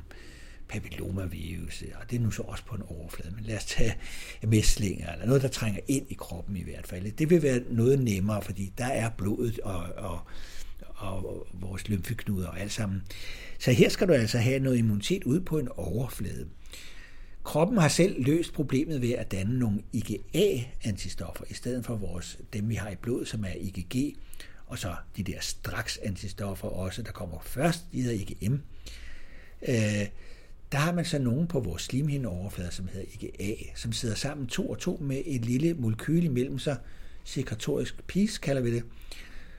papillomavirus, 0.68 1.84
og 2.02 2.12
det 2.12 2.16
er 2.16 2.24
nu 2.24 2.32
så 2.32 2.42
også 2.42 2.66
på 2.66 2.76
en 2.76 2.82
overflade, 2.88 3.36
men 3.36 3.46
lad 3.46 3.58
os 3.58 3.66
tage 3.66 3.96
mæslinger, 4.44 5.14
eller 5.14 5.26
noget, 5.26 5.42
der 5.42 5.48
trænger 5.48 5.80
ind 5.88 6.06
i 6.10 6.14
kroppen 6.14 6.58
i 6.58 6.64
hvert 6.64 6.88
fald. 6.88 7.12
Det 7.12 7.30
vil 7.30 7.44
være 7.44 7.62
noget 7.70 8.00
nemmere, 8.00 8.42
fordi 8.42 8.74
der 8.78 8.86
er 8.86 9.10
blodet 9.10 9.60
og, 9.60 9.84
og, 9.98 10.20
og 10.96 11.48
vores 11.54 11.90
lymfeknuder 11.90 12.48
og 12.48 12.60
alt 12.60 12.72
sammen. 12.72 13.04
Så 13.60 13.72
her 13.72 13.90
skal 13.90 14.08
du 14.08 14.14
altså 14.14 14.38
have 14.38 14.60
noget 14.60 14.78
immunitet 14.78 15.24
ud 15.24 15.40
på 15.40 15.60
en 15.60 15.70
overflade. 15.78 16.48
Kroppen 17.46 17.78
har 17.78 17.88
selv 17.88 18.24
løst 18.24 18.54
problemet 18.54 19.02
ved 19.02 19.12
at 19.12 19.32
danne 19.32 19.60
nogle 19.60 19.82
IgA-antistoffer, 19.94 21.44
i 21.50 21.54
stedet 21.54 21.86
for 21.86 21.96
vores, 21.96 22.40
dem 22.54 22.70
vi 22.70 22.76
har 22.76 22.90
i 22.90 22.96
blodet, 22.96 23.28
som 23.28 23.44
er 23.46 23.54
IgG, 23.60 24.18
og 24.68 24.80
så 24.80 24.96
de 25.18 25.24
der 25.24 25.40
straks 25.42 25.98
antistoffer 25.98 26.68
også, 26.68 27.02
der 27.02 27.12
kommer 27.12 27.40
først, 27.42 27.86
de 27.92 28.02
hedder 28.02 28.16
IgM. 28.16 28.54
Øh, 29.68 30.08
der 30.72 30.78
har 30.78 30.94
man 30.94 31.06
så 31.06 31.20
nogen 31.20 31.48
på 31.48 31.60
vores 31.60 31.82
slimhindeoverflade, 31.82 32.72
som 32.72 32.88
hedder 32.88 33.08
IgA, 33.14 33.56
som 33.76 33.92
sidder 33.92 34.16
sammen 34.16 34.48
to 34.48 34.70
og 34.70 34.78
to 34.78 34.98
med 35.02 35.22
et 35.26 35.46
lille 35.46 35.74
molekyl 35.74 36.24
imellem 36.24 36.60
sig, 36.60 36.78
sekretorisk 37.24 38.08
pis 38.08 38.38
kalder 38.38 38.62
vi 38.62 38.76
det, 38.76 38.84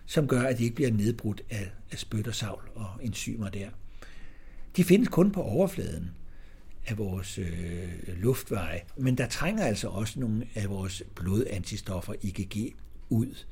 som 0.07 0.29
gør, 0.29 0.43
at 0.43 0.59
de 0.59 0.65
ikke 0.65 0.77
bliver 0.77 0.93
nedbrudt 0.93 1.43
af, 1.51 1.71
af 1.93 1.99
spyt 1.99 2.29
og 2.29 2.35
savl 2.35 2.71
og 2.75 2.87
enzymer 3.03 3.49
der. 3.49 3.69
De 4.77 4.85
findes 4.85 5.09
kun 5.09 5.31
på 5.31 5.43
overfladen 5.43 6.11
af 6.87 6.99
vores 6.99 7.39
øh, 7.39 7.89
luftveje, 8.17 8.81
men 8.97 9.19
der 9.19 9.27
trænger 9.27 9.65
altså 9.65 9.89
også 9.89 10.21
nogle 10.21 10.47
af 10.55 10.71
vores 10.71 11.03
blodantistoffer 11.15 12.15
IgG 12.23 12.75
ud. 13.09 13.45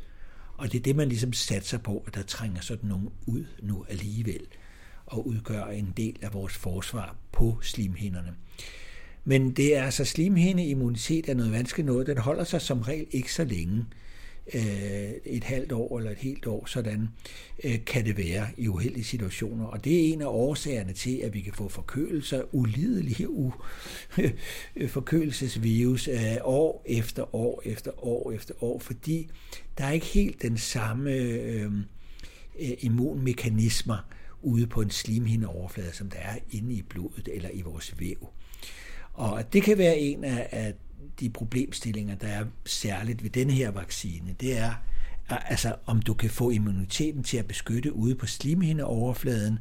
Og 0.57 0.73
det 0.73 0.79
er 0.79 0.83
det, 0.83 0.97
man 0.97 1.09
ligesom 1.09 1.33
satser 1.33 1.79
på, 1.79 2.05
at 2.07 2.15
der 2.15 2.23
trænger 2.23 2.61
sådan 2.61 2.89
nogle 2.89 3.09
ud 3.27 3.45
nu 3.63 3.85
alligevel, 3.89 4.47
og 5.07 5.27
udgør 5.27 5.65
en 5.65 5.93
del 5.97 6.17
af 6.23 6.35
vores 6.35 6.55
forsvar 6.55 7.17
på 7.33 7.59
slimhinderne. 7.63 8.35
Men 9.25 9.51
det 9.51 9.77
er 9.77 9.85
altså 9.85 10.05
slimhindeimmunitet 10.05 11.29
er 11.29 11.35
noget 11.35 11.53
vanskeligt 11.53 11.87
noget. 11.87 12.07
Den 12.07 12.19
holder 12.19 12.45
sig 12.45 12.61
som 12.61 12.81
regel 12.81 13.07
ikke 13.11 13.33
så 13.33 13.45
længe. 13.45 13.85
Øh, 14.55 15.11
et 15.25 15.45
halvt 15.45 15.73
år 15.73 15.99
eller 15.99 16.11
et 16.11 16.19
helt 16.19 16.47
år, 16.47 16.67
sådan 16.67 17.09
øh, 17.65 17.85
kan 17.85 18.05
det 18.05 18.19
være 18.19 18.47
i 18.57 18.69
uheldige 18.69 19.05
situationer. 19.05 19.67
Og 19.67 19.85
det 19.85 19.95
er 19.95 20.13
en 20.13 20.23
af 20.23 20.27
årsagerne 20.27 20.93
til, 20.93 21.17
at 21.17 21.35
vi 21.35 21.41
kan 21.41 21.53
få 21.53 21.69
forkølelser, 21.69 22.43
ulidelige 22.55 23.29
u- 23.29 24.87
forkølelsesvirus 24.87 26.09
øh, 26.09 26.37
år 26.43 26.83
efter 26.87 27.35
år 27.35 27.63
efter 27.65 28.05
år 28.05 28.33
efter 28.33 28.55
år, 28.61 28.79
fordi 28.79 29.29
der 29.79 29.85
er 29.85 29.93
ikke 29.93 30.07
helt 30.07 30.43
den 30.43 30.59
samme 30.59 31.13
øh, 31.13 31.65
øh 31.65 31.71
immunmekanismer 32.79 34.09
ude 34.43 34.67
på 34.67 34.81
en 34.81 34.91
slimhindeoverflade, 34.91 35.93
som 35.93 36.11
der 36.11 36.19
er 36.19 36.39
inde 36.51 36.75
i 36.75 36.83
blodet 36.83 37.29
eller 37.33 37.51
i 37.53 37.63
vores 37.63 37.95
væv. 37.99 38.29
Og 39.13 39.53
det 39.53 39.63
kan 39.63 39.79
være 39.79 39.99
en 39.99 40.25
af, 40.25 40.49
af 40.51 40.75
de 41.21 41.31
problemstillinger, 41.31 42.15
der 42.15 42.29
er 42.29 42.45
særligt 42.67 43.23
ved 43.23 43.31
denne 43.31 43.53
her 43.53 43.71
vaccine, 43.71 44.35
det 44.41 44.59
er, 44.59 44.73
altså 45.29 45.75
om 45.87 46.03
du 46.03 46.15
kan 46.15 46.31
få 46.31 46.51
immuniteten 46.51 47.23
til 47.23 47.37
at 47.37 47.47
beskytte 47.47 47.93
ude 47.93 48.15
på 48.15 48.27
slimhindeoverfladen, 48.27 49.59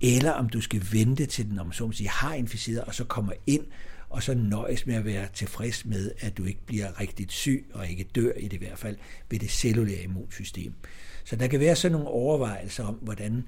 eller 0.00 0.30
om 0.30 0.48
du 0.48 0.60
skal 0.60 0.82
vente 0.92 1.26
til 1.26 1.50
den, 1.50 1.58
om 1.58 1.72
så 1.72 1.86
man 1.86 1.92
siger, 1.92 2.10
har 2.10 2.34
inficeret, 2.34 2.80
og 2.80 2.94
så 2.94 3.04
kommer 3.04 3.32
ind, 3.46 3.64
og 4.08 4.22
så 4.22 4.34
nøjes 4.34 4.86
med 4.86 4.94
at 4.94 5.04
være 5.04 5.28
tilfreds 5.34 5.84
med, 5.84 6.12
at 6.20 6.36
du 6.36 6.44
ikke 6.44 6.66
bliver 6.66 7.00
rigtig 7.00 7.26
syg, 7.30 7.70
og 7.74 7.88
ikke 7.88 8.04
dør 8.04 8.32
i 8.32 8.48
det 8.48 8.52
i 8.52 8.56
hvert 8.56 8.78
fald, 8.78 8.96
ved 9.30 9.38
det 9.38 9.50
cellulære 9.50 10.02
immunsystem. 10.02 10.72
Så 11.24 11.36
der 11.36 11.46
kan 11.46 11.60
være 11.60 11.76
sådan 11.76 11.92
nogle 11.92 12.08
overvejelser 12.08 12.84
om, 12.84 12.94
hvordan 12.94 13.44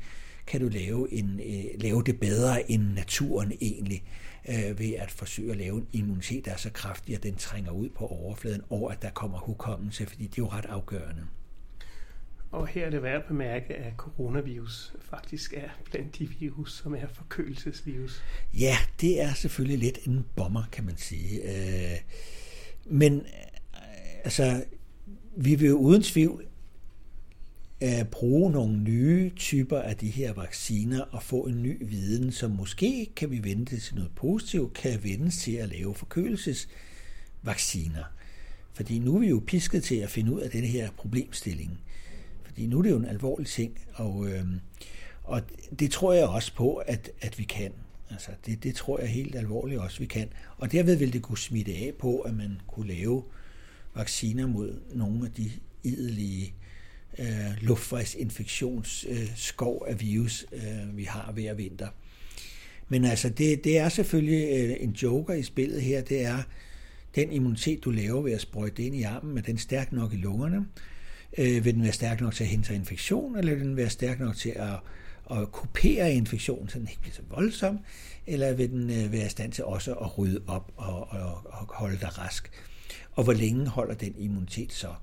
kan 0.47 0.61
du 0.61 0.69
lave, 0.69 1.13
en, 1.13 1.41
øh, 1.41 1.65
lave 1.81 2.03
det 2.03 2.21
bedre 2.21 2.71
end 2.71 2.83
naturen 2.83 3.53
egentlig 3.61 4.03
øh, 4.49 4.79
ved 4.79 4.95
at 4.95 5.11
forsøge 5.11 5.51
at 5.51 5.57
lave 5.57 5.77
en 5.77 5.89
immunitet, 5.93 6.45
der 6.45 6.53
er 6.53 6.57
så 6.57 6.71
kraftig, 6.71 7.15
at 7.15 7.23
den 7.23 7.37
trænger 7.37 7.71
ud 7.71 7.89
på 7.89 8.07
overfladen, 8.07 8.63
og 8.71 8.93
at 8.93 9.03
der 9.03 9.11
kommer 9.11 9.39
hukommelse, 9.39 10.07
fordi 10.07 10.27
det 10.27 10.39
er 10.39 10.43
jo 10.43 10.49
ret 10.49 10.67
afgørende. 10.67 11.27
Og 12.51 12.67
her 12.67 12.87
er 12.87 12.91
det 12.91 13.03
værd 13.03 13.17
at 13.17 13.25
bemærke, 13.29 13.75
at 13.75 13.93
coronavirus 13.97 14.93
faktisk 15.01 15.55
er 15.57 15.69
blandt 15.85 16.19
de 16.19 16.29
virus, 16.29 16.77
som 16.83 16.95
er 16.95 17.07
forkølelsesvirus. 17.13 18.23
Ja, 18.59 18.77
det 19.01 19.23
er 19.23 19.35
selvfølgelig 19.35 19.79
lidt 19.79 19.99
en 20.07 20.27
bomber, 20.37 20.63
kan 20.73 20.85
man 20.85 20.97
sige. 20.97 21.41
Øh, 21.43 21.99
men 22.85 23.17
øh, 23.21 24.25
altså, 24.25 24.65
vi 25.37 25.55
vil 25.55 25.69
jo 25.69 25.77
uden 25.77 26.03
tvivl 26.03 26.47
at 27.81 28.09
bruge 28.09 28.53
nogle 28.53 28.79
nye 28.79 29.31
typer 29.37 29.79
af 29.79 29.97
de 29.97 30.11
her 30.11 30.33
vacciner 30.33 31.01
og 31.01 31.23
få 31.23 31.41
en 31.41 31.63
ny 31.63 31.89
viden, 31.89 32.33
som 32.33 32.51
måske 32.51 33.11
kan 33.17 33.31
vi 33.31 33.45
vente 33.45 33.81
til 33.81 33.95
noget 33.95 34.11
positivt, 34.17 34.73
kan 34.73 35.05
vendes 35.05 35.39
til 35.39 35.53
at 35.53 35.69
lave 35.69 35.95
forkølelsesvacciner. 35.95 38.05
Fordi 38.73 38.99
nu 38.99 39.15
er 39.15 39.19
vi 39.19 39.29
jo 39.29 39.43
pisket 39.47 39.85
til 39.85 39.97
at 39.97 40.11
finde 40.11 40.33
ud 40.33 40.41
af 40.41 40.51
den 40.51 40.65
her 40.65 40.91
problemstilling. 40.91 41.81
Fordi 42.45 42.67
nu 42.67 42.79
er 42.79 42.83
det 42.83 42.91
jo 42.91 42.97
en 42.97 43.05
alvorlig 43.05 43.47
ting, 43.47 43.79
og, 43.95 44.29
øh, 44.29 44.45
og 45.25 45.43
det 45.79 45.91
tror 45.91 46.13
jeg 46.13 46.29
også 46.29 46.55
på, 46.55 46.75
at, 46.75 47.11
at 47.21 47.39
vi 47.39 47.45
kan. 47.45 47.73
Altså, 48.11 48.31
det, 48.47 48.63
det 48.63 48.75
tror 48.75 49.01
jeg 49.01 49.09
helt 49.09 49.35
alvorligt 49.35 49.81
også, 49.81 49.99
vi 49.99 50.07
kan. 50.07 50.29
Og 50.57 50.73
derved 50.73 50.97
vil 50.97 51.13
det 51.13 51.23
kunne 51.23 51.39
smitte 51.39 51.73
af 51.73 51.93
på, 51.99 52.21
at 52.21 52.35
man 52.35 52.61
kunne 52.67 52.89
lave 52.89 53.25
vacciner 53.95 54.47
mod 54.47 54.81
nogle 54.95 55.27
af 55.27 55.33
de 55.33 55.51
idelige 55.83 56.55
øh, 57.19 57.27
luftvejsinfektionsskov 57.61 59.83
øh, 59.87 59.93
af 59.93 60.01
virus, 60.01 60.47
øh, 60.53 60.97
vi 60.97 61.05
har 61.05 61.33
hver 61.33 61.55
vinter. 61.55 61.89
Men 62.89 63.05
altså, 63.05 63.29
det, 63.29 63.65
det 63.65 63.79
er 63.79 63.89
selvfølgelig 63.89 64.49
øh, 64.53 64.77
en 64.81 64.91
joker 64.91 65.35
i 65.35 65.43
spillet 65.43 65.83
her, 65.83 66.03
det 66.03 66.25
er 66.25 66.43
den 67.15 67.33
immunitet, 67.33 67.85
du 67.85 67.91
laver 67.91 68.23
ved 68.23 68.33
at 68.33 68.41
sprøjte 68.41 68.83
ind 68.83 68.95
i 68.95 69.03
armen, 69.03 69.39
er 69.39 69.43
den 69.43 69.59
stærk 69.59 69.93
nok 69.93 70.13
i 70.13 70.17
lungerne? 70.17 70.67
Øh, 71.39 71.65
vil 71.65 71.75
den 71.75 71.83
være 71.83 71.93
stærk 71.93 72.21
nok 72.21 72.35
til 72.35 72.45
at 72.45 72.51
hindre 72.51 72.75
infektion, 72.75 73.37
eller 73.37 73.55
vil 73.55 73.65
den 73.65 73.77
være 73.77 73.91
stærk 73.91 74.21
nok 74.21 74.37
til 74.37 74.53
at, 74.57 74.79
at 75.31 75.53
kupere 75.53 76.15
infektionen, 76.15 76.69
så 76.69 76.79
den 76.79 76.89
ikke 76.89 77.01
bliver 77.01 77.15
så 77.15 77.23
voldsom, 77.31 77.79
eller 78.27 78.53
vil 78.53 78.71
den 78.71 78.91
øh, 78.91 79.13
være 79.13 79.27
i 79.27 79.29
stand 79.29 79.53
til 79.53 79.65
også 79.65 79.95
at 79.95 80.19
rydde 80.19 80.41
op 80.47 80.73
og, 80.77 81.11
og, 81.11 81.43
og 81.45 81.67
holde 81.69 81.99
dig 82.01 82.19
rask? 82.19 82.51
Og 83.13 83.25
hvor 83.25 83.33
længe 83.33 83.67
holder 83.67 83.95
den 83.95 84.15
immunitet 84.19 84.73
så? 84.73 84.89
Øh, 84.89 84.95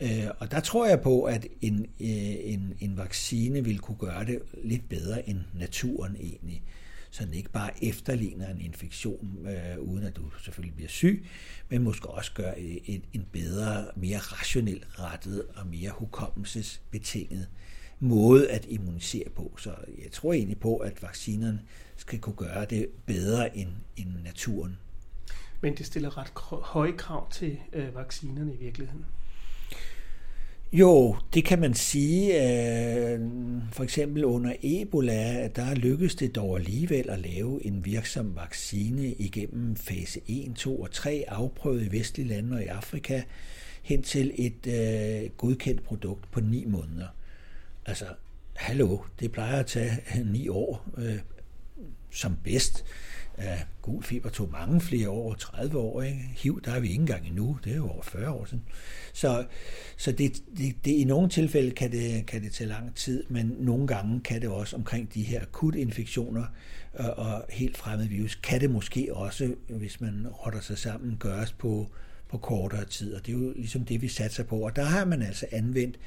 Øh, 0.00 0.26
og 0.38 0.50
der 0.50 0.60
tror 0.60 0.86
jeg 0.86 1.00
på, 1.00 1.22
at 1.22 1.46
en, 1.60 1.80
øh, 1.80 2.36
en, 2.40 2.74
en 2.80 2.96
vaccine 2.96 3.64
vil 3.64 3.78
kunne 3.78 3.98
gøre 3.98 4.24
det 4.24 4.42
lidt 4.64 4.88
bedre 4.88 5.28
end 5.28 5.38
naturen 5.54 6.16
egentlig. 6.20 6.62
Så 7.10 7.24
den 7.24 7.34
ikke 7.34 7.50
bare 7.50 7.84
efterligner 7.84 8.48
en 8.48 8.60
infektion, 8.60 9.46
øh, 9.46 9.78
uden 9.78 10.04
at 10.04 10.16
du 10.16 10.22
selvfølgelig 10.42 10.76
bliver 10.76 10.88
syg, 10.88 11.26
men 11.68 11.82
måske 11.82 12.08
også 12.08 12.32
gør 12.34 12.50
øh, 12.50 12.76
en, 12.84 13.02
en 13.12 13.26
bedre, 13.32 13.86
mere 13.96 14.18
rationelt 14.18 14.86
rettet 14.98 15.42
og 15.54 15.66
mere 15.66 15.90
hukommelsesbetinget 15.90 17.48
måde 18.00 18.50
at 18.50 18.66
immunisere 18.68 19.28
på. 19.36 19.54
Så 19.58 19.74
jeg 20.02 20.12
tror 20.12 20.32
egentlig 20.32 20.60
på, 20.60 20.76
at 20.76 21.02
vaccinerne 21.02 21.60
skal 21.96 22.18
kunne 22.18 22.36
gøre 22.36 22.64
det 22.64 22.88
bedre 23.06 23.56
end, 23.56 23.70
end 23.96 24.08
naturen. 24.24 24.78
Men 25.60 25.76
det 25.76 25.86
stiller 25.86 26.18
ret 26.18 26.32
høje 26.62 26.92
krav 26.92 27.30
til 27.30 27.58
øh, 27.72 27.94
vaccinerne 27.94 28.54
i 28.54 28.56
virkeligheden. 28.56 29.04
Jo, 30.72 31.16
det 31.34 31.44
kan 31.44 31.60
man 31.60 31.74
sige. 31.74 32.34
Øh, 32.34 33.20
for 33.72 33.84
eksempel 33.84 34.24
under 34.24 34.52
Ebola, 34.62 35.48
der 35.48 35.74
lykkedes 35.74 36.14
det 36.14 36.34
dog 36.36 36.58
alligevel 36.58 37.10
at 37.10 37.18
lave 37.18 37.66
en 37.66 37.84
virksom 37.84 38.36
vaccine 38.36 39.08
igennem 39.08 39.76
fase 39.76 40.20
1, 40.26 40.54
2 40.56 40.80
og 40.80 40.90
3, 40.90 41.24
afprøvet 41.28 41.86
i 41.86 41.98
vestlige 41.98 42.28
lande 42.28 42.56
og 42.56 42.62
i 42.62 42.66
Afrika, 42.66 43.22
hen 43.82 44.02
til 44.02 44.32
et 44.34 44.66
øh, 44.66 45.30
godkendt 45.30 45.84
produkt 45.84 46.30
på 46.30 46.40
9 46.40 46.64
måneder. 46.64 47.08
Altså, 47.86 48.04
hallo, 48.54 48.98
det 49.20 49.32
plejer 49.32 49.60
at 49.60 49.66
tage 49.66 49.92
øh, 50.18 50.26
9 50.26 50.48
år 50.48 50.86
øh, 50.98 51.18
som 52.10 52.36
bedst. 52.44 52.84
Ja, 53.42 53.58
gul 53.82 54.02
feber 54.02 54.28
tog 54.28 54.48
mange 54.52 54.80
flere 54.80 55.10
år, 55.10 55.34
30 55.34 55.78
år. 55.78 56.02
Ikke? 56.02 56.18
HIV, 56.36 56.60
der 56.64 56.72
er 56.72 56.80
vi 56.80 56.88
ikke 56.88 57.00
engang 57.00 57.26
endnu. 57.26 57.58
Det 57.64 57.72
er 57.72 57.76
jo 57.76 57.88
over 57.88 58.02
40 58.02 58.30
år 58.30 58.44
siden. 58.44 58.64
Så, 59.12 59.44
så 59.96 60.12
det, 60.12 60.42
det, 60.58 60.74
det, 60.84 60.90
i 60.90 61.04
nogle 61.04 61.28
tilfælde 61.28 61.70
kan 61.70 61.92
det, 61.92 62.26
kan 62.26 62.42
det 62.42 62.52
tage 62.52 62.68
lang 62.68 62.94
tid, 62.94 63.24
men 63.28 63.56
nogle 63.58 63.86
gange 63.86 64.20
kan 64.20 64.40
det 64.40 64.48
også 64.48 64.76
omkring 64.76 65.14
de 65.14 65.22
her 65.22 65.42
akutinfektioner 65.42 65.90
infektioner 65.90 66.44
og, 66.94 67.26
og 67.26 67.44
helt 67.50 67.76
fremmede 67.76 68.08
virus, 68.08 68.34
kan 68.34 68.60
det 68.60 68.70
måske 68.70 69.08
også, 69.12 69.54
hvis 69.68 70.00
man 70.00 70.26
rotter 70.28 70.60
sig 70.60 70.78
sammen, 70.78 71.16
gøres 71.16 71.52
på, 71.52 71.90
på 72.28 72.38
kortere 72.38 72.84
tid. 72.84 73.14
Og 73.14 73.26
det 73.26 73.34
er 73.34 73.38
jo 73.38 73.52
ligesom 73.56 73.84
det, 73.84 74.02
vi 74.02 74.08
satser 74.08 74.44
på. 74.44 74.60
Og 74.60 74.76
der 74.76 74.84
har 74.84 75.04
man 75.04 75.22
altså 75.22 75.46
anvendt 75.52 75.98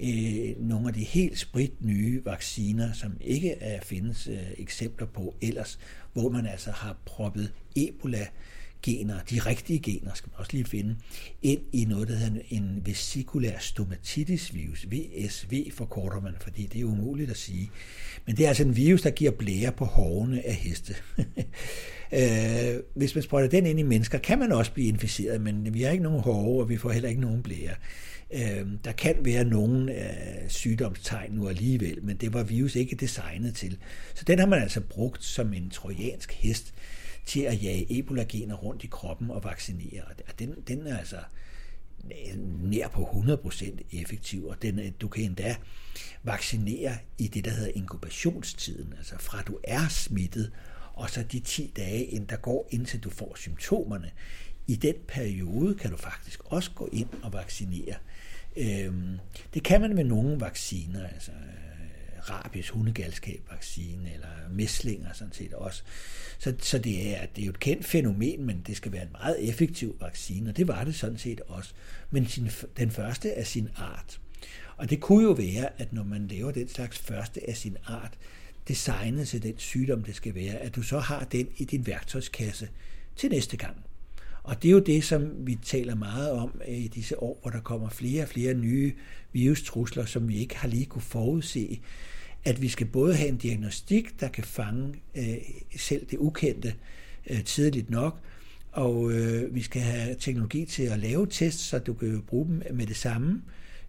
øh, 0.00 0.68
nogle 0.68 0.88
af 0.88 0.94
de 0.94 1.04
helt 1.04 1.38
sprit 1.38 1.84
nye 1.84 2.24
vacciner, 2.24 2.92
som 2.92 3.16
ikke 3.20 3.52
er 3.52 3.80
findes 3.82 4.26
øh, 4.26 4.38
eksempler 4.58 5.06
på 5.06 5.34
ellers, 5.42 5.78
hvor 6.12 6.28
man 6.28 6.46
altså 6.46 6.70
har 6.70 6.96
proppet 7.04 7.52
Ebola 7.76 8.26
gener, 8.82 9.14
de 9.30 9.38
rigtige 9.38 9.78
gener, 9.78 10.14
skal 10.14 10.30
man 10.32 10.38
også 10.38 10.52
lige 10.52 10.64
finde, 10.64 10.96
ind 11.42 11.60
i 11.72 11.84
noget, 11.84 12.08
der 12.08 12.14
hedder 12.14 12.40
en 12.48 12.82
vesikulær 12.84 13.58
stomatitis 13.58 14.54
virus, 14.54 14.86
VSV 14.90 15.70
forkorter 15.72 16.20
man, 16.20 16.34
fordi 16.40 16.66
det 16.66 16.80
er 16.80 16.84
umuligt 16.84 17.30
at 17.30 17.36
sige. 17.36 17.70
Men 18.26 18.36
det 18.36 18.44
er 18.44 18.48
altså 18.48 18.62
en 18.62 18.76
virus, 18.76 19.02
der 19.02 19.10
giver 19.10 19.30
blære 19.30 19.72
på 19.72 19.84
hovene 19.84 20.46
af 20.46 20.54
heste. 20.54 20.94
Øh, 22.12 22.80
hvis 22.94 23.14
man 23.14 23.22
sprøjter 23.22 23.48
den 23.48 23.66
ind 23.66 23.78
i 23.78 23.82
mennesker, 23.82 24.18
kan 24.18 24.38
man 24.38 24.52
også 24.52 24.72
blive 24.72 24.88
inficeret, 24.88 25.40
men 25.40 25.74
vi 25.74 25.82
har 25.82 25.90
ikke 25.90 26.04
nogen 26.04 26.20
hove, 26.20 26.62
og 26.62 26.68
vi 26.68 26.76
får 26.76 26.90
heller 26.90 27.08
ikke 27.08 27.20
nogen 27.20 27.42
blære. 27.42 27.74
Øh, 28.34 28.66
der 28.84 28.92
kan 28.92 29.14
være 29.20 29.44
nogle 29.44 29.94
øh, 29.94 30.48
sygdomstegn 30.48 31.32
nu 31.32 31.48
alligevel, 31.48 31.98
men 32.02 32.16
det 32.16 32.34
var 32.34 32.42
virus 32.42 32.76
ikke 32.76 32.96
designet 32.96 33.54
til. 33.54 33.78
Så 34.14 34.24
den 34.24 34.38
har 34.38 34.46
man 34.46 34.62
altså 34.62 34.80
brugt 34.80 35.24
som 35.24 35.52
en 35.52 35.70
trojansk 35.70 36.32
hest 36.32 36.74
til 37.28 37.40
at 37.40 37.62
jage 37.62 37.98
Ebola-gener 37.98 38.54
rundt 38.54 38.84
i 38.84 38.86
kroppen 38.86 39.30
og 39.30 39.44
vaccinere. 39.44 40.02
Og 40.04 40.38
den, 40.38 40.54
den 40.68 40.86
er 40.86 40.98
altså 40.98 41.18
nær 42.62 42.88
på 42.88 43.02
100% 43.04 44.00
effektiv, 44.00 44.46
og 44.46 44.62
den, 44.62 44.92
du 45.00 45.08
kan 45.08 45.24
endda 45.24 45.56
vaccinere 46.22 46.96
i 47.18 47.28
det, 47.28 47.44
der 47.44 47.50
hedder 47.50 47.72
inkubationstiden, 47.74 48.94
altså 48.98 49.14
fra 49.18 49.42
du 49.42 49.58
er 49.64 49.88
smittet, 49.88 50.52
og 50.94 51.10
så 51.10 51.22
de 51.22 51.40
10 51.40 51.72
dage, 51.76 52.04
inden 52.04 52.28
der 52.28 52.36
går, 52.36 52.68
indtil 52.70 53.00
du 53.00 53.10
får 53.10 53.34
symptomerne. 53.36 54.10
I 54.66 54.76
den 54.76 54.94
periode 55.08 55.74
kan 55.74 55.90
du 55.90 55.96
faktisk 55.96 56.40
også 56.44 56.70
gå 56.74 56.88
ind 56.92 57.08
og 57.22 57.32
vaccinere. 57.32 57.94
Øhm, 58.56 59.18
det 59.54 59.62
kan 59.62 59.80
man 59.80 59.94
med 59.94 60.04
nogle 60.04 60.40
vacciner, 60.40 61.08
altså 61.08 61.30
rabies, 62.30 62.70
hundegalskab 62.70 63.40
vaccine 63.50 64.14
eller 64.14 64.28
mæslinger 64.50 65.12
sådan 65.12 65.32
set 65.32 65.52
også. 65.52 65.82
Så, 66.38 66.54
så 66.58 66.78
det, 66.78 67.16
er, 67.16 67.26
det 67.26 67.42
er 67.42 67.46
jo 67.46 67.50
et 67.50 67.60
kendt 67.60 67.84
fænomen, 67.84 68.46
men 68.46 68.62
det 68.66 68.76
skal 68.76 68.92
være 68.92 69.02
en 69.02 69.12
meget 69.12 69.48
effektiv 69.48 69.96
vaccine, 70.00 70.50
og 70.50 70.56
det 70.56 70.68
var 70.68 70.84
det 70.84 70.94
sådan 70.94 71.18
set 71.18 71.40
også. 71.46 71.72
Men 72.10 72.26
sin, 72.26 72.50
den 72.76 72.90
første 72.90 73.34
af 73.34 73.46
sin 73.46 73.68
art. 73.76 74.20
Og 74.76 74.90
det 74.90 75.00
kunne 75.00 75.24
jo 75.24 75.32
være, 75.32 75.80
at 75.80 75.92
når 75.92 76.04
man 76.04 76.28
laver 76.28 76.50
den 76.50 76.68
slags 76.68 76.98
første 76.98 77.50
af 77.50 77.56
sin 77.56 77.76
art, 77.86 78.18
designet 78.68 79.28
til 79.28 79.42
den 79.42 79.58
sygdom, 79.58 80.04
det 80.04 80.14
skal 80.14 80.34
være, 80.34 80.54
at 80.54 80.76
du 80.76 80.82
så 80.82 80.98
har 80.98 81.24
den 81.24 81.48
i 81.56 81.64
din 81.64 81.86
værktøjskasse 81.86 82.68
til 83.16 83.30
næste 83.30 83.56
gang. 83.56 83.76
Og 84.42 84.62
det 84.62 84.68
er 84.68 84.72
jo 84.72 84.78
det, 84.78 85.04
som 85.04 85.46
vi 85.46 85.54
taler 85.54 85.94
meget 85.94 86.30
om 86.30 86.60
øh, 86.68 86.78
i 86.78 86.88
disse 86.88 87.22
år, 87.22 87.38
hvor 87.42 87.50
der 87.50 87.60
kommer 87.60 87.88
flere 87.88 88.22
og 88.22 88.28
flere 88.28 88.54
nye 88.54 88.92
virustrusler, 89.32 90.04
som 90.04 90.28
vi 90.28 90.36
ikke 90.38 90.56
har 90.56 90.68
lige 90.68 90.86
kunne 90.86 91.02
forudse. 91.02 91.80
At 92.48 92.62
vi 92.62 92.68
skal 92.68 92.86
både 92.86 93.14
have 93.14 93.28
en 93.28 93.36
diagnostik, 93.36 94.20
der 94.20 94.28
kan 94.28 94.44
fange 94.44 94.94
øh, 95.14 95.36
selv 95.76 96.06
det 96.10 96.18
ukendte 96.18 96.74
øh, 97.30 97.44
tidligt 97.44 97.90
nok, 97.90 98.20
og 98.72 99.12
øh, 99.12 99.54
vi 99.54 99.62
skal 99.62 99.82
have 99.82 100.16
teknologi 100.20 100.64
til 100.64 100.82
at 100.82 100.98
lave 100.98 101.26
tests, 101.30 101.62
så 101.62 101.78
du 101.78 101.94
kan 101.94 102.22
bruge 102.26 102.46
dem 102.46 102.62
med 102.76 102.86
det 102.86 102.96
samme 102.96 103.42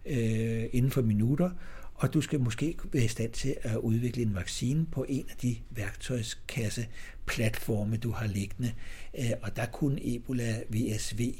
øh, 0.06 0.64
inden 0.72 0.90
for 0.90 1.02
minutter, 1.02 1.50
og 1.94 2.14
du 2.14 2.20
skal 2.20 2.40
måske 2.40 2.76
være 2.92 3.04
i 3.04 3.08
stand 3.08 3.32
til 3.32 3.56
at 3.62 3.76
udvikle 3.76 4.22
en 4.22 4.34
vaccine 4.34 4.86
på 4.92 5.06
en 5.08 5.24
af 5.30 5.36
de 5.42 5.56
værktøjskasse 5.70 6.86
platforme, 7.26 7.96
du 7.96 8.10
har 8.10 8.26
liggende. 8.26 8.72
Øh, 9.18 9.30
og 9.42 9.56
der 9.56 9.66
kunne 9.66 10.14
Ebola 10.14 10.60
VSV 10.68 11.34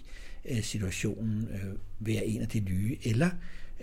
øh, 0.45 0.63
situationen 0.63 1.49
øh, 1.53 1.77
være 1.99 2.27
en 2.27 2.43
af 2.43 2.49
de 2.49 2.61
nye, 2.61 2.97
eller 3.03 3.31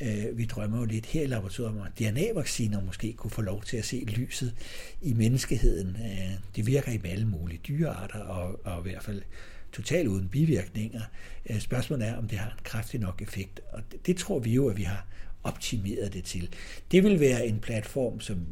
Øh, 0.01 0.37
vi 0.37 0.45
drømmer 0.45 0.79
jo 0.79 0.85
lidt 0.85 1.05
her 1.05 1.23
i 1.23 1.27
laboratoriet 1.27 1.71
om, 1.71 1.81
at 1.81 1.99
DNA-vacciner 1.99 2.81
måske 2.81 3.13
kunne 3.13 3.31
få 3.31 3.41
lov 3.41 3.63
til 3.63 3.77
at 3.77 3.85
se 3.85 4.05
lyset 4.07 4.55
i 5.01 5.13
menneskeheden. 5.13 5.97
Øh, 5.99 6.31
det 6.55 6.67
virker 6.67 6.91
i 6.91 6.99
alle 7.03 7.27
mulige 7.27 7.61
dyrearter, 7.67 8.19
og, 8.19 8.65
og 8.65 8.87
i 8.87 8.91
hvert 8.91 9.03
fald 9.03 9.21
totalt 9.71 10.07
uden 10.07 10.27
bivirkninger. 10.27 11.01
Øh, 11.49 11.59
spørgsmålet 11.59 12.07
er, 12.07 12.17
om 12.17 12.27
det 12.27 12.37
har 12.37 12.51
en 12.51 12.59
kraftig 12.63 12.99
nok 12.99 13.21
effekt, 13.21 13.59
og 13.71 13.81
det, 13.91 14.05
det 14.05 14.17
tror 14.17 14.39
vi 14.39 14.53
jo, 14.53 14.67
at 14.67 14.77
vi 14.77 14.83
har 14.83 15.05
optimeret 15.47 16.13
det 16.13 16.23
til. 16.23 16.49
Det 16.91 17.03
vil 17.03 17.19
være 17.19 17.47
en 17.47 17.59
platform, 17.59 18.19
som, 18.19 18.45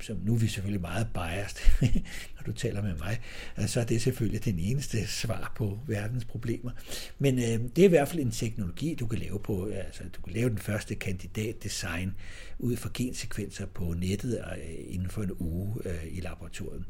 som 0.00 0.16
nu 0.16 0.34
er 0.34 0.38
vi 0.38 0.48
selvfølgelig 0.48 0.80
meget 0.80 1.08
biased, 1.14 1.82
når 2.36 2.42
du 2.46 2.52
taler 2.52 2.82
med 2.82 2.94
mig, 2.98 3.20
øh, 3.58 3.66
så 3.66 3.80
er 3.80 3.84
det 3.84 4.02
selvfølgelig 4.02 4.44
den 4.44 4.58
eneste 4.58 5.06
svar 5.06 5.52
på 5.56 5.78
verdens 5.86 6.24
problemer. 6.24 6.70
Men 7.18 7.38
øh, 7.38 7.68
det 7.76 7.78
er 7.78 7.84
i 7.84 7.88
hvert 7.88 8.08
fald 8.08 8.20
en 8.20 8.30
teknologi, 8.30 8.94
du 8.94 9.06
kan 9.06 9.18
lave 9.18 9.40
på, 9.40 9.68
øh, 9.68 9.76
altså 9.76 10.02
du 10.16 10.20
kan 10.20 10.32
lave 10.32 10.48
den 10.48 10.58
første 10.58 10.94
kandidatdesign 10.94 12.14
ud 12.58 12.76
fra 12.76 12.90
gensekvenser 12.94 13.66
på 13.66 13.94
nettet 13.98 14.44
øh, 14.52 14.94
inden 14.94 15.10
for 15.10 15.22
en 15.22 15.32
uge 15.38 15.74
øh, 15.84 16.04
i 16.10 16.20
laboratoriet. 16.20 16.84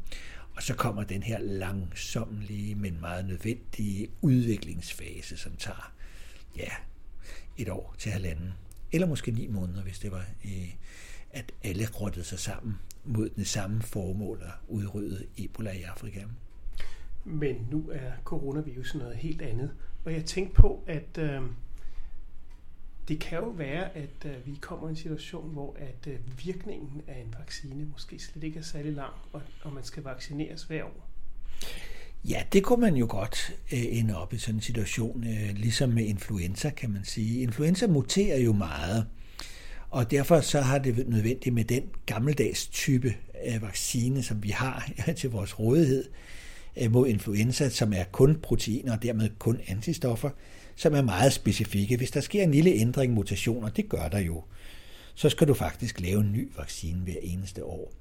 Og 0.55 0.63
så 0.63 0.73
kommer 0.73 1.03
den 1.03 1.23
her 1.23 1.39
langsomlige, 1.39 2.75
men 2.75 2.97
meget 3.01 3.25
nødvendige 3.25 4.07
udviklingsfase, 4.21 5.37
som 5.37 5.55
tager 5.55 5.93
ja, 6.57 6.69
et 7.57 7.69
år 7.69 7.95
til 7.97 8.11
halvanden 8.11 8.53
eller 8.95 9.07
måske 9.07 9.31
ni 9.31 9.47
måneder, 9.47 9.83
hvis 9.83 9.99
det 9.99 10.11
var, 10.11 10.25
øh, 10.45 10.73
at 11.31 11.51
alle 11.63 11.87
rottede 12.01 12.25
sig 12.25 12.39
sammen 12.39 12.75
mod 13.03 13.29
det 13.29 13.47
samme 13.47 13.81
formål 13.81 14.41
at 14.43 14.53
udrydde 14.67 15.25
Ebola 15.37 15.71
i 15.71 15.81
Afrika. 15.81 16.23
Men 17.23 17.67
nu 17.71 17.89
er 17.93 18.11
coronavirus 18.23 18.95
noget 18.95 19.15
helt 19.15 19.41
andet. 19.41 19.71
Og 20.05 20.13
jeg 20.13 20.25
tænkte 20.25 20.55
på, 20.55 20.83
at 20.87 21.17
øh, 21.17 21.41
det 23.07 23.19
kan 23.19 23.39
jo 23.39 23.49
være, 23.49 23.97
at 23.97 24.25
øh, 24.25 24.45
vi 24.45 24.57
kommer 24.61 24.87
i 24.87 24.89
en 24.89 24.95
situation, 24.95 25.49
hvor 25.49 25.75
at 25.79 26.07
øh, 26.07 26.19
virkningen 26.45 27.01
af 27.07 27.19
en 27.19 27.35
vaccine 27.39 27.85
måske 27.85 28.19
slet 28.19 28.43
ikke 28.43 28.59
er 28.59 28.63
særlig 28.63 28.93
lang, 28.93 29.13
og, 29.33 29.41
og 29.61 29.73
man 29.73 29.83
skal 29.83 30.03
vaccineres 30.03 30.63
hver 30.63 30.83
år. 30.83 31.09
Ja, 32.29 32.41
det 32.53 32.63
kunne 32.63 32.81
man 32.81 32.95
jo 32.95 33.05
godt 33.09 33.53
øh, 33.73 33.83
ende 33.89 34.17
op 34.17 34.33
i 34.33 34.37
sådan 34.37 34.55
en 34.55 34.61
situation, 34.61 35.23
øh, 35.27 35.55
ligesom 35.55 35.89
med 35.89 36.05
influenza, 36.05 36.69
kan 36.69 36.91
man 36.91 37.01
sige. 37.03 37.41
Influenza 37.41 37.87
muterer 37.87 38.39
jo 38.39 38.53
meget, 38.53 39.05
og 39.89 40.11
derfor 40.11 40.41
så 40.41 40.61
har 40.61 40.77
det 40.77 41.09
nødvendigt 41.09 41.55
med 41.55 41.63
den 41.63 41.83
gammeldags 42.05 42.67
type 42.67 43.13
af 43.33 43.61
vaccine, 43.61 44.23
som 44.23 44.43
vi 44.43 44.49
har 44.49 44.89
til 45.17 45.29
vores 45.29 45.59
rådighed 45.59 46.05
øh, 46.77 46.91
mod 46.91 47.07
influenza, 47.07 47.69
som 47.69 47.93
er 47.93 48.03
kun 48.03 48.39
proteiner 48.43 48.93
og 48.93 49.03
dermed 49.03 49.29
kun 49.39 49.59
antistoffer, 49.67 50.29
som 50.75 50.93
er 50.93 51.01
meget 51.01 51.33
specifikke. 51.33 51.97
Hvis 51.97 52.11
der 52.11 52.21
sker 52.21 52.43
en 52.43 52.51
lille 52.51 52.71
ændring, 52.71 53.13
mutationer, 53.13 53.69
det 53.69 53.89
gør 53.89 54.07
der 54.07 54.19
jo, 54.19 54.43
så 55.15 55.29
skal 55.29 55.47
du 55.47 55.53
faktisk 55.53 55.99
lave 55.99 56.21
en 56.21 56.31
ny 56.31 56.51
vaccine 56.57 56.99
hver 56.99 57.15
eneste 57.21 57.65
år. 57.65 57.93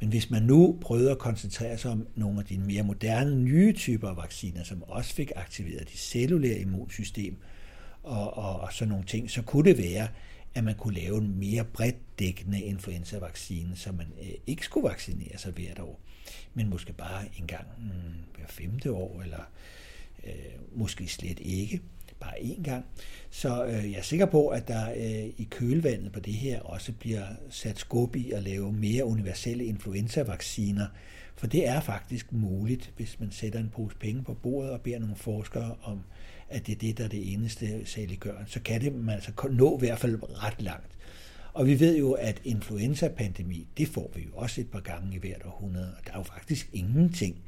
Men 0.00 0.08
hvis 0.08 0.30
man 0.30 0.42
nu 0.42 0.78
prøver 0.80 1.10
at 1.10 1.18
koncentrere 1.18 1.78
sig 1.78 1.90
om 1.90 2.06
nogle 2.14 2.40
af 2.40 2.44
de 2.44 2.58
mere 2.58 2.82
moderne, 2.82 3.36
nye 3.36 3.72
typer 3.72 4.08
af 4.08 4.16
vacciner, 4.16 4.64
som 4.64 4.82
også 4.82 5.14
fik 5.14 5.32
aktiveret 5.36 5.88
det 5.88 5.98
cellulære 5.98 6.58
immunsystem 6.58 7.36
og, 8.02 8.36
og, 8.36 8.60
og 8.60 8.72
sådan 8.72 8.88
nogle 8.88 9.04
ting, 9.04 9.30
så 9.30 9.42
kunne 9.42 9.70
det 9.70 9.78
være, 9.78 10.08
at 10.54 10.64
man 10.64 10.74
kunne 10.74 10.94
lave 10.94 11.18
en 11.18 11.38
mere 11.38 11.64
bredt 11.64 12.18
dækkende 12.18 12.60
influenza-vaccine, 12.60 13.76
så 13.76 13.92
man 13.92 14.06
øh, 14.22 14.30
ikke 14.46 14.64
skulle 14.64 14.88
vaccinere 14.88 15.38
sig 15.38 15.52
hvert 15.52 15.78
år, 15.78 16.00
men 16.54 16.70
måske 16.70 16.92
bare 16.92 17.24
en 17.38 17.46
gang 17.46 17.66
mm, 17.78 18.36
hver 18.36 18.46
femte 18.48 18.92
år, 18.92 19.22
eller 19.22 19.50
øh, 20.26 20.32
måske 20.72 21.08
slet 21.08 21.40
ikke 21.40 21.80
bare 22.22 22.38
én 22.38 22.62
gang. 22.62 22.84
Så 23.30 23.64
øh, 23.64 23.90
jeg 23.90 23.98
er 23.98 24.02
sikker 24.02 24.26
på, 24.26 24.48
at 24.48 24.68
der 24.68 24.90
øh, 24.90 25.32
i 25.38 25.48
kølvandet 25.50 26.12
på 26.12 26.20
det 26.20 26.34
her 26.34 26.60
også 26.60 26.92
bliver 26.92 27.26
sat 27.50 27.78
skub 27.78 28.16
i 28.16 28.30
at 28.30 28.42
lave 28.42 28.72
mere 28.72 29.04
universelle 29.04 29.64
influenzavacciner, 29.64 30.86
for 31.36 31.46
det 31.46 31.68
er 31.68 31.80
faktisk 31.80 32.32
muligt, 32.32 32.92
hvis 32.96 33.20
man 33.20 33.30
sætter 33.30 33.58
en 33.58 33.70
pose 33.74 33.96
penge 33.96 34.22
på 34.22 34.34
bordet 34.34 34.70
og 34.70 34.80
beder 34.80 34.98
nogle 34.98 35.16
forskere 35.16 35.74
om, 35.82 36.00
at 36.48 36.66
det 36.66 36.72
er 36.72 36.78
det, 36.78 36.98
der 36.98 37.04
er 37.04 37.08
det 37.08 37.32
eneste 37.32 37.86
saliggørende, 37.86 38.50
Så 38.50 38.60
kan 38.60 38.80
det 38.80 38.94
man 38.94 39.14
altså 39.14 39.32
nå 39.50 39.76
i 39.76 39.78
hvert 39.78 39.98
fald 39.98 40.18
ret 40.22 40.62
langt. 40.62 40.98
Og 41.52 41.66
vi 41.66 41.80
ved 41.80 41.98
jo, 41.98 42.12
at 42.12 42.40
influenza-pandemi, 42.44 43.66
det 43.76 43.88
får 43.88 44.10
vi 44.14 44.22
jo 44.22 44.30
også 44.34 44.60
et 44.60 44.70
par 44.70 44.80
gange 44.80 45.16
i 45.16 45.18
hvert 45.18 45.42
århundrede, 45.44 45.94
og 45.98 46.06
der 46.06 46.12
er 46.12 46.18
jo 46.18 46.22
faktisk 46.22 46.70
ingenting 46.72 47.42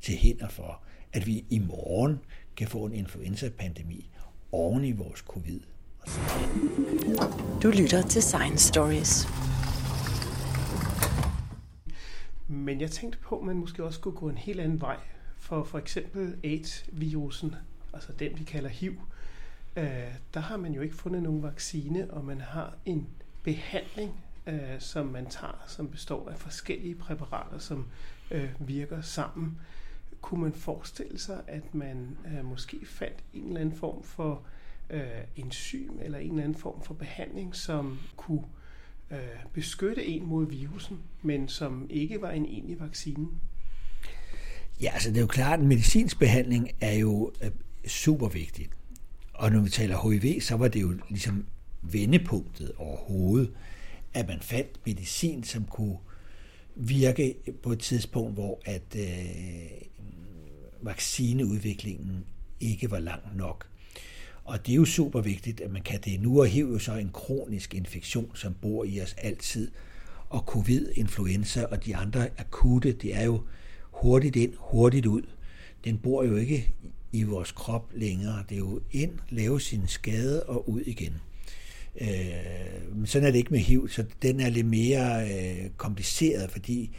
til 0.00 0.14
hinder 0.14 0.48
for, 0.48 0.82
at 1.12 1.26
vi 1.26 1.44
i 1.50 1.58
morgen 1.58 2.18
kan 2.56 2.68
få 2.68 2.86
en 2.86 2.92
influenza-pandemi 2.92 4.10
oven 4.52 4.84
i 4.84 4.92
vores 4.92 5.20
covid. 5.20 5.60
Du 7.62 7.70
lytter 7.70 8.02
til 8.02 8.22
Science 8.22 8.68
Stories. 8.68 9.28
Men 12.48 12.80
jeg 12.80 12.90
tænkte 12.90 13.18
på, 13.18 13.38
at 13.38 13.46
man 13.46 13.56
måske 13.56 13.84
også 13.84 13.98
skulle 13.98 14.16
gå 14.16 14.28
en 14.28 14.38
helt 14.38 14.60
anden 14.60 14.80
vej. 14.80 14.96
For 15.38 15.64
for 15.64 15.78
eksempel 15.78 16.36
AIDS-virusen, 16.44 17.54
altså 17.92 18.12
den 18.12 18.38
vi 18.38 18.44
kalder 18.44 18.68
HIV, 18.68 18.94
øh, 19.76 19.84
der 20.34 20.40
har 20.40 20.56
man 20.56 20.72
jo 20.72 20.80
ikke 20.80 20.94
fundet 20.94 21.22
nogen 21.22 21.42
vaccine, 21.42 22.10
og 22.10 22.24
man 22.24 22.40
har 22.40 22.74
en 22.84 23.08
behandling, 23.42 24.24
øh, 24.46 24.80
som 24.80 25.06
man 25.06 25.26
tager, 25.26 25.64
som 25.66 25.88
består 25.88 26.28
af 26.28 26.38
forskellige 26.38 26.94
præparater, 26.94 27.58
som 27.58 27.86
øh, 28.30 28.50
virker 28.58 29.00
sammen 29.00 29.58
kunne 30.20 30.40
man 30.40 30.52
forestille 30.52 31.18
sig, 31.18 31.42
at 31.46 31.74
man 31.74 32.16
øh, 32.26 32.44
måske 32.44 32.86
fandt 32.86 33.16
en 33.34 33.46
eller 33.46 33.60
anden 33.60 33.76
form 33.76 34.02
for 34.02 34.42
øh, 34.90 35.02
enzym 35.36 35.98
eller 36.02 36.18
en 36.18 36.30
eller 36.30 36.42
anden 36.42 36.58
form 36.58 36.82
for 36.82 36.94
behandling, 36.94 37.56
som 37.56 37.98
kunne 38.16 38.44
øh, 39.10 39.18
beskytte 39.52 40.06
en 40.06 40.26
mod 40.26 40.46
virusen, 40.46 40.98
men 41.22 41.48
som 41.48 41.86
ikke 41.90 42.22
var 42.22 42.30
en 42.30 42.44
egentlig 42.44 42.80
vaccine? 42.80 43.26
Ja, 44.80 44.90
altså 44.92 45.08
det 45.08 45.16
er 45.16 45.20
jo 45.20 45.26
klart, 45.26 45.60
at 45.60 45.66
medicinsk 45.66 46.18
behandling 46.18 46.70
er 46.80 46.92
jo 46.92 47.32
øh, 47.42 47.50
super 47.86 48.28
vigtigt. 48.28 48.70
Og 49.34 49.50
når 49.50 49.60
vi 49.60 49.70
taler 49.70 50.10
HIV, 50.10 50.40
så 50.40 50.56
var 50.56 50.68
det 50.68 50.82
jo 50.82 50.94
ligesom 51.08 51.46
vendepunktet 51.82 52.72
overhovedet, 52.78 53.52
at 54.14 54.28
man 54.28 54.40
fandt 54.40 54.86
medicin, 54.86 55.44
som 55.44 55.64
kunne 55.64 55.96
virke 56.74 57.34
på 57.62 57.72
et 57.72 57.78
tidspunkt, 57.78 58.34
hvor 58.34 58.60
at 58.64 58.96
øh, 58.96 59.70
vaccineudviklingen 60.82 62.24
ikke 62.60 62.90
var 62.90 62.98
lang 62.98 63.22
nok. 63.36 63.66
Og 64.44 64.66
det 64.66 64.72
er 64.72 64.76
jo 64.76 64.84
super 64.84 65.20
vigtigt, 65.20 65.60
at 65.60 65.70
man 65.70 65.82
kan 65.82 66.00
det. 66.04 66.20
Nu 66.20 66.38
er 66.38 66.44
HIV 66.44 66.66
jo 66.72 66.78
så 66.78 66.94
en 66.94 67.10
kronisk 67.12 67.74
infektion, 67.74 68.30
som 68.34 68.54
bor 68.54 68.84
i 68.84 69.00
os 69.00 69.14
altid. 69.18 69.70
Og 70.28 70.40
covid, 70.40 70.88
influenza 70.94 71.64
og 71.64 71.84
de 71.84 71.96
andre 71.96 72.28
akutte, 72.38 72.92
det 72.92 73.16
er 73.16 73.24
jo 73.24 73.40
hurtigt 73.82 74.36
ind, 74.36 74.54
hurtigt 74.58 75.06
ud. 75.06 75.22
Den 75.84 75.98
bor 75.98 76.24
jo 76.24 76.36
ikke 76.36 76.74
i 77.12 77.22
vores 77.22 77.52
krop 77.52 77.92
længere. 77.94 78.44
Det 78.48 78.54
er 78.54 78.58
jo 78.58 78.80
ind, 78.90 79.12
lave 79.28 79.60
sin 79.60 79.88
skade 79.88 80.42
og 80.42 80.68
ud 80.68 80.80
igen. 80.80 81.12
Øh, 82.00 82.96
men 82.96 83.06
sådan 83.06 83.28
er 83.28 83.30
det 83.30 83.38
ikke 83.38 83.50
med 83.50 83.60
HIV, 83.60 83.88
så 83.88 84.04
den 84.22 84.40
er 84.40 84.48
lidt 84.48 84.66
mere 84.66 85.28
øh, 85.30 85.70
kompliceret, 85.76 86.50
fordi 86.50 86.96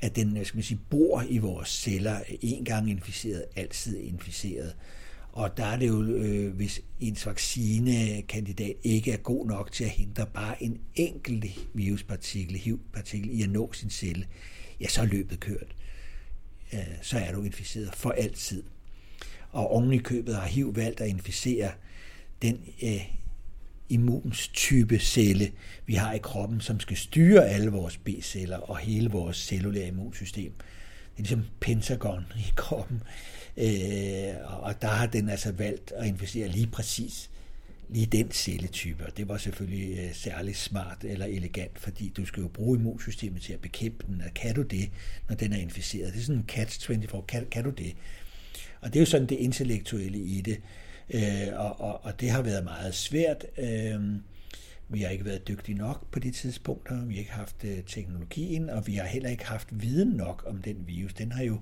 at 0.00 0.16
den 0.16 0.44
skal 0.44 0.56
man 0.56 0.62
sige, 0.62 0.80
bor 0.90 1.24
i 1.28 1.38
vores 1.38 1.68
celler, 1.68 2.20
en 2.42 2.64
gang 2.64 2.90
inficeret, 2.90 3.44
altid 3.56 3.98
inficeret. 3.98 4.76
Og 5.32 5.56
der 5.56 5.64
er 5.64 5.76
det 5.78 5.88
jo, 5.88 6.02
øh, 6.02 6.54
hvis 6.54 6.80
ens 7.00 7.26
vaccinekandidat 7.26 8.76
ikke 8.82 9.12
er 9.12 9.16
god 9.16 9.46
nok 9.46 9.72
til 9.72 9.84
at 9.84 9.90
hindre 9.90 10.26
bare 10.26 10.62
en 10.62 10.80
enkelt 10.94 11.44
viruspartikel, 11.74 12.56
HIV-partikel 12.56 13.40
i 13.40 13.42
at 13.42 13.50
nå 13.50 13.72
sin 13.72 13.90
celle, 13.90 14.26
ja, 14.80 14.88
så 14.88 15.00
er 15.00 15.06
løbet 15.06 15.40
kørt. 15.40 15.76
Øh, 16.72 16.78
så 17.02 17.18
er 17.18 17.32
du 17.32 17.42
inficeret 17.42 17.94
for 17.94 18.10
altid. 18.10 18.62
Og 19.50 19.70
oven 19.70 19.92
i 19.92 19.98
købet 19.98 20.34
har 20.34 20.46
HIV 20.46 20.76
valgt 20.76 21.00
at 21.00 21.08
inficere 21.08 21.70
den 22.42 22.60
øh, 22.82 23.16
immunstype 23.88 24.98
celle, 24.98 25.52
vi 25.86 25.94
har 25.94 26.12
i 26.12 26.18
kroppen, 26.18 26.60
som 26.60 26.80
skal 26.80 26.96
styre 26.96 27.48
alle 27.48 27.70
vores 27.70 27.96
B-celler 27.96 28.56
og 28.56 28.78
hele 28.78 29.10
vores 29.10 29.36
cellulære 29.36 29.88
immunsystem. 29.88 30.52
Det 30.52 31.16
er 31.16 31.22
ligesom 31.22 31.44
pentagon 31.60 32.24
i 32.48 32.52
kroppen. 32.56 33.02
Øh, 33.56 34.34
og 34.46 34.82
der 34.82 34.88
har 34.88 35.06
den 35.06 35.28
altså 35.28 35.52
valgt 35.52 35.92
at 35.92 36.06
inficere 36.06 36.48
lige 36.48 36.66
præcis 36.66 37.30
lige 37.88 38.06
den 38.06 38.30
celletype, 38.30 39.06
og 39.06 39.16
det 39.16 39.28
var 39.28 39.36
selvfølgelig 39.36 39.98
øh, 39.98 40.14
særlig 40.14 40.56
smart 40.56 41.04
eller 41.04 41.26
elegant, 41.26 41.78
fordi 41.78 42.12
du 42.16 42.26
skal 42.26 42.40
jo 42.40 42.48
bruge 42.48 42.78
immunsystemet 42.78 43.42
til 43.42 43.52
at 43.52 43.60
bekæmpe 43.60 44.06
den, 44.06 44.22
og 44.26 44.34
kan 44.34 44.54
du 44.54 44.62
det, 44.62 44.90
når 45.28 45.36
den 45.36 45.52
er 45.52 45.56
inficeret? 45.56 46.12
Det 46.12 46.20
er 46.20 46.24
sådan 46.24 46.40
en 46.40 46.50
catch-24, 46.52 47.24
kan, 47.26 47.46
kan 47.50 47.64
du 47.64 47.70
det? 47.70 47.96
Og 48.80 48.88
det 48.88 48.96
er 48.96 49.00
jo 49.00 49.06
sådan 49.06 49.26
det 49.26 49.36
intellektuelle 49.36 50.18
i 50.18 50.40
det, 50.40 50.60
øh, 51.10 51.48
og, 51.54 51.80
og, 51.80 52.04
og 52.04 52.20
det 52.20 52.30
har 52.30 52.42
været 52.42 52.64
meget 52.64 52.94
svært. 52.94 53.46
Øh, 53.58 54.00
vi 54.88 55.00
har 55.00 55.10
ikke 55.10 55.24
været 55.24 55.48
dygtige 55.48 55.78
nok 55.78 56.10
på 56.10 56.18
de 56.18 56.30
tidspunkter, 56.30 57.04
vi 57.04 57.14
har 57.14 57.20
ikke 57.20 57.32
haft 57.32 57.64
øh, 57.64 57.78
teknologien, 57.86 58.70
og 58.70 58.86
vi 58.86 58.94
har 58.94 59.06
heller 59.06 59.30
ikke 59.30 59.46
haft 59.46 59.68
viden 59.70 60.08
nok 60.08 60.44
om 60.46 60.62
den 60.62 60.76
virus. 60.86 61.14
Den 61.14 61.32
har 61.32 61.42
jo 61.42 61.60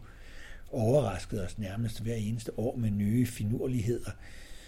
overrasket 0.73 1.45
os 1.45 1.59
nærmest 1.59 2.03
hver 2.03 2.15
eneste 2.15 2.59
år 2.59 2.77
med 2.77 2.91
nye 2.91 3.27
finurligheder. 3.27 4.11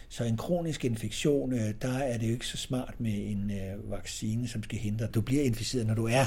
Så 0.09 0.25
en 0.25 0.37
kronisk 0.37 0.85
infektion, 0.85 1.53
øh, 1.53 1.75
der 1.83 1.99
er 1.99 2.19
det 2.19 2.27
jo 2.27 2.33
ikke 2.33 2.47
så 2.47 2.57
smart 2.57 2.95
med 2.99 3.31
en 3.31 3.51
øh, 3.51 3.91
vaccine, 3.91 4.49
som 4.49 4.63
skal 4.63 4.79
hindre, 4.79 5.05
at 5.05 5.15
du 5.15 5.21
bliver 5.21 5.43
inficeret, 5.43 5.87
når 5.87 5.95
du 5.95 6.07
er 6.07 6.25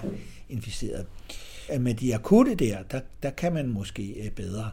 inficeret. 0.49 1.05
Øh, 1.73 1.81
med 1.81 1.93
de 1.93 2.15
akutte 2.15 2.55
der, 2.55 2.83
der, 2.83 3.01
der 3.23 3.29
kan 3.29 3.53
man 3.53 3.67
måske 3.67 4.25
øh, 4.25 4.31
bedre 4.31 4.71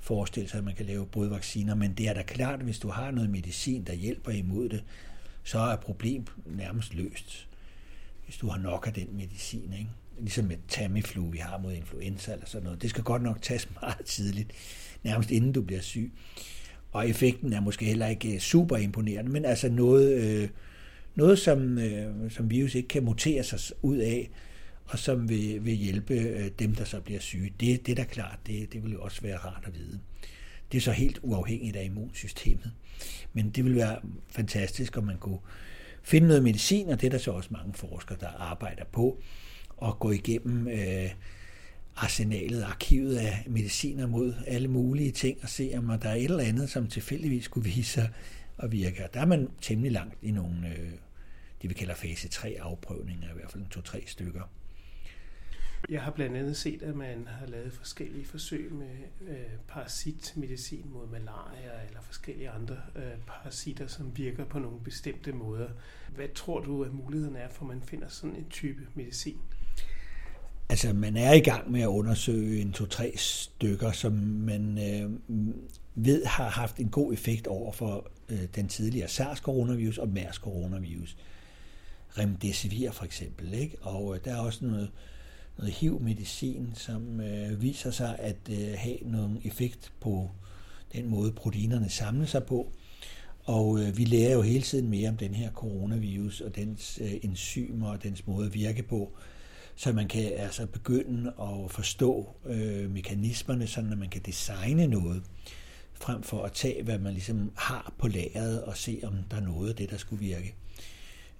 forestille 0.00 0.48
sig, 0.48 0.58
at 0.58 0.64
man 0.64 0.74
kan 0.74 0.86
lave 0.86 1.06
både 1.06 1.30
vacciner, 1.30 1.74
men 1.74 1.92
det 1.92 2.08
er 2.08 2.14
da 2.14 2.22
klart, 2.22 2.58
at 2.58 2.64
hvis 2.64 2.78
du 2.78 2.88
har 2.88 3.10
noget 3.10 3.30
medicin, 3.30 3.84
der 3.84 3.92
hjælper 3.92 4.30
imod 4.30 4.68
det, 4.68 4.84
så 5.44 5.58
er 5.58 5.76
problemet 5.76 6.28
nærmest 6.46 6.94
løst, 6.94 7.48
hvis 8.24 8.36
du 8.36 8.48
har 8.48 8.58
nok 8.58 8.86
af 8.86 8.92
den 8.92 9.08
medicin. 9.16 9.72
Ikke? 9.72 9.90
Ligesom 10.18 10.44
med 10.44 10.56
Tamiflu, 10.68 11.30
vi 11.30 11.38
har 11.38 11.58
mod 11.58 11.72
influenza 11.72 12.32
eller 12.32 12.46
sådan 12.46 12.64
noget. 12.64 12.82
Det 12.82 12.90
skal 12.90 13.04
godt 13.04 13.22
nok 13.22 13.42
tages 13.42 13.68
meget 13.82 14.04
tidligt, 14.04 14.52
nærmest 15.02 15.30
inden 15.30 15.52
du 15.52 15.62
bliver 15.62 15.80
syg. 15.80 16.12
Og 16.92 17.08
effekten 17.08 17.52
er 17.52 17.60
måske 17.60 17.84
heller 17.84 18.06
ikke 18.06 18.34
øh, 18.34 18.40
super 18.40 18.76
imponerende, 18.76 19.30
men 19.30 19.44
altså 19.44 19.68
noget, 19.68 20.22
øh, 20.22 20.48
noget 21.14 21.38
som, 21.38 21.78
øh, 21.78 22.30
som 22.30 22.50
virus 22.50 22.74
ikke 22.74 22.88
kan 22.88 23.04
mutere 23.04 23.44
sig 23.44 23.76
ud 23.82 23.96
af, 23.96 24.30
og 24.90 24.98
som 24.98 25.28
vil, 25.28 25.64
vil 25.64 25.74
hjælpe 25.74 26.14
øh, 26.14 26.50
dem, 26.58 26.74
der 26.74 26.84
så 26.84 27.00
bliver 27.00 27.20
syge. 27.20 27.52
Det, 27.60 27.86
det 27.86 27.92
er 27.92 27.96
da 27.96 28.04
klart, 28.04 28.38
det, 28.46 28.72
det 28.72 28.84
vil 28.84 28.92
jo 28.92 29.02
også 29.02 29.22
være 29.22 29.36
rart 29.36 29.64
at 29.66 29.74
vide. 29.74 30.00
Det 30.72 30.78
er 30.78 30.82
så 30.82 30.92
helt 30.92 31.18
uafhængigt 31.22 31.76
af 31.76 31.84
immunsystemet. 31.84 32.72
Men 33.32 33.50
det 33.50 33.64
vil 33.64 33.74
være 33.74 34.00
fantastisk, 34.28 34.96
om 34.96 35.04
man 35.04 35.18
kunne 35.18 35.38
finde 36.02 36.28
noget 36.28 36.42
medicin, 36.42 36.88
og 36.88 37.00
det 37.00 37.06
er 37.06 37.10
der 37.10 37.18
så 37.18 37.30
også 37.30 37.48
mange 37.52 37.74
forskere, 37.74 38.18
der 38.20 38.28
arbejder 38.28 38.84
på, 38.84 39.22
og 39.76 39.98
gå 39.98 40.10
igennem 40.10 40.68
øh, 40.68 41.10
arsenalet, 41.96 42.62
arkivet 42.62 43.16
af 43.16 43.44
mediciner 43.46 44.06
mod 44.06 44.34
alle 44.46 44.68
mulige 44.68 45.10
ting, 45.10 45.38
og 45.42 45.48
se, 45.48 45.72
om 45.76 45.98
der 46.02 46.08
er 46.08 46.14
et 46.14 46.24
eller 46.24 46.44
andet, 46.44 46.70
som 46.70 46.86
tilfældigvis 46.86 47.48
kunne 47.48 47.64
vise 47.64 47.92
sig 47.92 48.08
at 48.58 48.72
virke. 48.72 49.08
Der 49.14 49.20
er 49.20 49.26
man 49.26 49.48
temmelig 49.60 49.92
langt 49.92 50.18
i 50.22 50.30
nogle, 50.30 50.68
øh, 50.68 50.90
det 51.62 51.70
vi 51.70 51.74
kalder 51.74 51.94
fase 51.94 52.28
3 52.28 52.56
afprøvninger, 52.60 53.30
i 53.30 53.34
hvert 53.34 53.50
fald 53.50 53.64
to-tre 53.70 54.02
stykker. 54.06 54.42
Jeg 55.88 56.02
har 56.02 56.10
blandt 56.10 56.36
andet 56.36 56.56
set, 56.56 56.82
at 56.82 56.94
man 56.94 57.28
har 57.40 57.46
lavet 57.46 57.72
forskellige 57.72 58.24
forsøg 58.24 58.72
med 58.72 59.28
øh, 59.28 59.36
parasitmedicin 59.68 60.84
mod 60.92 61.06
malaria 61.06 61.86
eller 61.86 62.00
forskellige 62.00 62.50
andre 62.50 62.76
øh, 62.96 63.02
parasitter, 63.26 63.86
som 63.86 64.16
virker 64.16 64.44
på 64.44 64.58
nogle 64.58 64.80
bestemte 64.84 65.32
måder. 65.32 65.68
Hvad 66.14 66.28
tror 66.34 66.60
du, 66.60 66.84
at 66.84 66.92
muligheden 66.92 67.36
er 67.36 67.48
for, 67.48 67.64
at 67.64 67.68
man 67.68 67.82
finder 67.82 68.08
sådan 68.08 68.36
en 68.36 68.46
type 68.50 68.86
medicin? 68.94 69.38
Altså, 70.68 70.92
man 70.92 71.16
er 71.16 71.32
i 71.32 71.40
gang 71.40 71.70
med 71.70 71.80
at 71.80 71.86
undersøge 71.86 72.60
en 72.60 72.72
to-tre 72.72 73.12
stykker, 73.16 73.92
som 73.92 74.12
man 74.12 74.78
øh, 74.78 75.10
ved 75.94 76.24
har 76.24 76.48
haft 76.48 76.78
en 76.78 76.88
god 76.88 77.12
effekt 77.12 77.46
over 77.46 77.72
for 77.72 78.10
øh, 78.28 78.42
den 78.54 78.68
tidligere 78.68 79.08
SARS-coronavirus 79.08 79.98
og 79.98 80.08
MERS-coronavirus. 80.08 81.16
Remdesivir 82.18 82.90
for 82.90 83.04
eksempel, 83.04 83.54
ikke? 83.54 83.76
Og 83.80 84.14
øh, 84.14 84.24
der 84.24 84.34
er 84.34 84.40
også 84.40 84.64
noget, 84.64 84.90
noget 85.60 85.74
HIV-medicin, 85.74 86.72
som 86.74 87.20
øh, 87.20 87.62
viser 87.62 87.90
sig 87.90 88.18
at 88.18 88.36
øh, 88.50 88.74
have 88.76 88.96
nogen 89.02 89.40
effekt 89.44 89.92
på 90.00 90.30
den 90.92 91.08
måde, 91.08 91.32
proteinerne 91.32 91.88
samler 91.88 92.26
sig 92.26 92.44
på. 92.44 92.72
Og 93.44 93.80
øh, 93.80 93.96
vi 93.98 94.04
lærer 94.04 94.32
jo 94.32 94.42
hele 94.42 94.62
tiden 94.62 94.90
mere 94.90 95.08
om 95.08 95.16
den 95.16 95.34
her 95.34 95.50
coronavirus 95.52 96.40
og 96.40 96.56
dens 96.56 96.98
øh, 97.02 97.12
enzymer 97.22 97.90
og 97.90 98.02
dens 98.02 98.26
måde 98.26 98.46
at 98.46 98.54
virke 98.54 98.82
på 98.82 99.12
så 99.80 99.92
man 99.92 100.08
kan 100.08 100.32
altså 100.36 100.66
begynde 100.66 101.32
at 101.40 101.70
forstå 101.70 102.36
øh, 102.46 102.90
mekanismerne, 102.90 103.66
sådan 103.66 103.92
at 103.92 103.98
man 103.98 104.08
kan 104.08 104.22
designe 104.26 104.86
noget, 104.86 105.22
frem 105.94 106.22
for 106.22 106.42
at 106.42 106.52
tage, 106.52 106.82
hvad 106.82 106.98
man 106.98 107.12
ligesom 107.12 107.52
har 107.56 107.92
på 107.98 108.08
lageret, 108.08 108.62
og 108.62 108.76
se, 108.76 109.00
om 109.02 109.14
der 109.30 109.36
er 109.36 109.40
noget 109.40 109.68
af 109.68 109.76
det, 109.76 109.90
der 109.90 109.96
skulle 109.96 110.20
virke. 110.20 110.54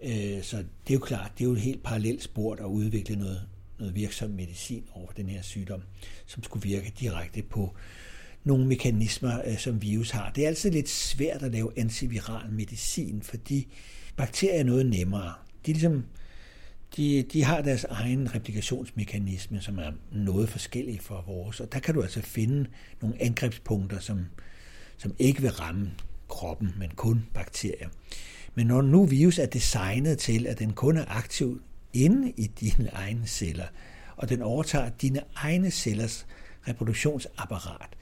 Øh, 0.03 0.43
så 0.43 0.57
det 0.57 0.91
er 0.91 0.95
jo 0.95 0.99
klart, 0.99 1.33
det 1.39 1.45
er 1.45 1.49
jo 1.49 1.53
et 1.53 1.61
helt 1.61 1.83
parallelt 1.83 2.23
spor 2.23 2.55
at 2.55 2.65
udvikle 2.65 3.17
noget, 3.17 3.43
noget 3.81 3.95
virksom 3.95 4.31
medicin 4.31 4.85
over 4.93 5.13
den 5.13 5.29
her 5.29 5.43
sygdom, 5.43 5.83
som 6.27 6.43
skulle 6.43 6.63
virke 6.63 6.93
direkte 7.01 7.43
på 7.43 7.75
nogle 8.45 8.67
mekanismer, 8.67 9.41
øh, 9.47 9.59
som 9.59 9.83
virus 9.83 10.11
har. 10.11 10.31
Det 10.31 10.45
er 10.45 10.49
altid 10.49 10.71
lidt 10.71 10.89
svært 10.89 11.43
at 11.43 11.53
lave 11.53 11.79
antiviral 11.79 12.51
medicin, 12.51 13.23
fordi 13.23 13.69
bakterier 14.17 14.61
er 14.61 14.65
noget 14.65 14.87
nemmere. 14.87 15.33
De 15.67 15.73
ligesom 15.73 16.05
de, 16.97 17.23
de 17.23 17.45
har 17.45 17.61
deres 17.61 17.85
egen 17.85 18.35
replikationsmekanisme, 18.35 19.61
som 19.61 19.79
er 19.79 19.93
noget 20.13 20.49
forskellig 20.49 21.01
fra 21.01 21.23
vores. 21.27 21.61
Og 21.61 21.73
der 21.73 21.79
kan 21.79 21.95
du 21.95 22.03
altså 22.03 22.21
finde 22.21 22.67
nogle 23.01 23.23
angrebspunkter, 23.23 23.99
som, 23.99 24.27
som 24.97 25.15
ikke 25.19 25.41
vil 25.41 25.51
ramme 25.51 25.91
kroppen, 26.29 26.75
men 26.79 26.91
kun 26.97 27.27
bakterier. 27.35 27.89
Men 28.55 28.67
når 28.67 28.83
nu 28.83 29.05
virus 29.05 29.39
er 29.39 29.47
designet 29.47 30.19
til, 30.19 30.47
at 30.47 30.59
den 30.59 30.73
kun 30.73 30.97
er 30.97 31.05
aktiv 31.09 31.63
inde 31.93 32.33
i 32.37 32.47
dine 32.47 32.91
egne 32.93 33.27
celler, 33.27 33.67
og 34.17 34.29
den 34.29 34.43
overtager 34.43 34.91
dine 34.91 35.21
egne 35.35 35.71
cellers 35.71 36.27
reproduktionsapparat, 36.69 37.97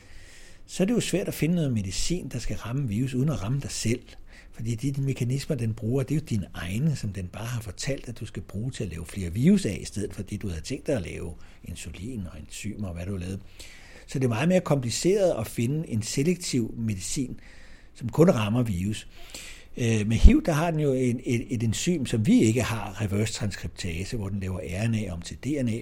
så 0.66 0.82
er 0.82 0.86
det 0.86 0.95
jo 0.95 1.01
svært 1.01 1.28
at 1.28 1.34
finde 1.34 1.55
noget 1.55 1.72
medicin, 1.72 2.28
der 2.28 2.39
skal 2.39 2.57
ramme 2.57 2.89
virus, 2.89 3.14
uden 3.14 3.28
at 3.28 3.43
ramme 3.43 3.61
dig 3.61 3.70
selv. 3.70 4.03
Fordi 4.53 4.74
de 4.74 5.03
mekanismer, 5.03 5.57
den 5.57 5.74
bruger, 5.74 6.03
det 6.03 6.14
er 6.14 6.20
jo 6.20 6.26
dine 6.30 6.47
egne, 6.55 6.97
som 6.97 7.12
den 7.12 7.28
bare 7.28 7.47
har 7.47 7.61
fortalt, 7.61 8.09
at 8.09 8.20
du 8.20 8.26
skal 8.26 8.43
bruge 8.43 8.70
til 8.70 8.84
at 8.84 8.91
lave 8.91 9.07
flere 9.07 9.32
virus 9.32 9.66
af, 9.66 9.78
i 9.80 9.84
stedet 9.84 10.14
for 10.14 10.22
det, 10.22 10.43
du 10.43 10.49
havde 10.49 10.61
tænkt 10.61 10.86
dig 10.86 10.97
at 10.97 11.03
lave 11.03 11.34
insulin 11.64 12.26
og 12.32 12.41
enzymer 12.41 12.89
og 12.89 12.95
hvad 12.95 13.07
du 13.07 13.12
har 13.12 13.18
lavet. 13.18 13.41
Så 14.07 14.18
det 14.18 14.24
er 14.24 14.28
meget 14.28 14.49
mere 14.49 14.61
kompliceret 14.61 15.41
at 15.41 15.47
finde 15.47 15.89
en 15.89 16.03
selektiv 16.03 16.74
medicin, 16.78 17.41
som 17.95 18.09
kun 18.09 18.30
rammer 18.30 18.62
virus. 18.62 19.09
Øh, 19.81 20.07
med 20.07 20.16
HIV, 20.16 20.43
der 20.45 20.53
har 20.53 20.70
den 20.70 20.81
jo 20.81 20.93
en, 20.93 21.20
et, 21.24 21.55
et 21.55 21.62
enzym, 21.62 22.07
som 22.07 22.26
vi 22.26 22.41
ikke 22.41 22.62
har, 22.62 23.03
reverse 23.03 23.33
transkriptase, 23.33 24.16
hvor 24.16 24.29
den 24.29 24.41
laver 24.41 24.61
RNA 24.61 25.12
om 25.12 25.22
til 25.22 25.37
DNA. 25.37 25.79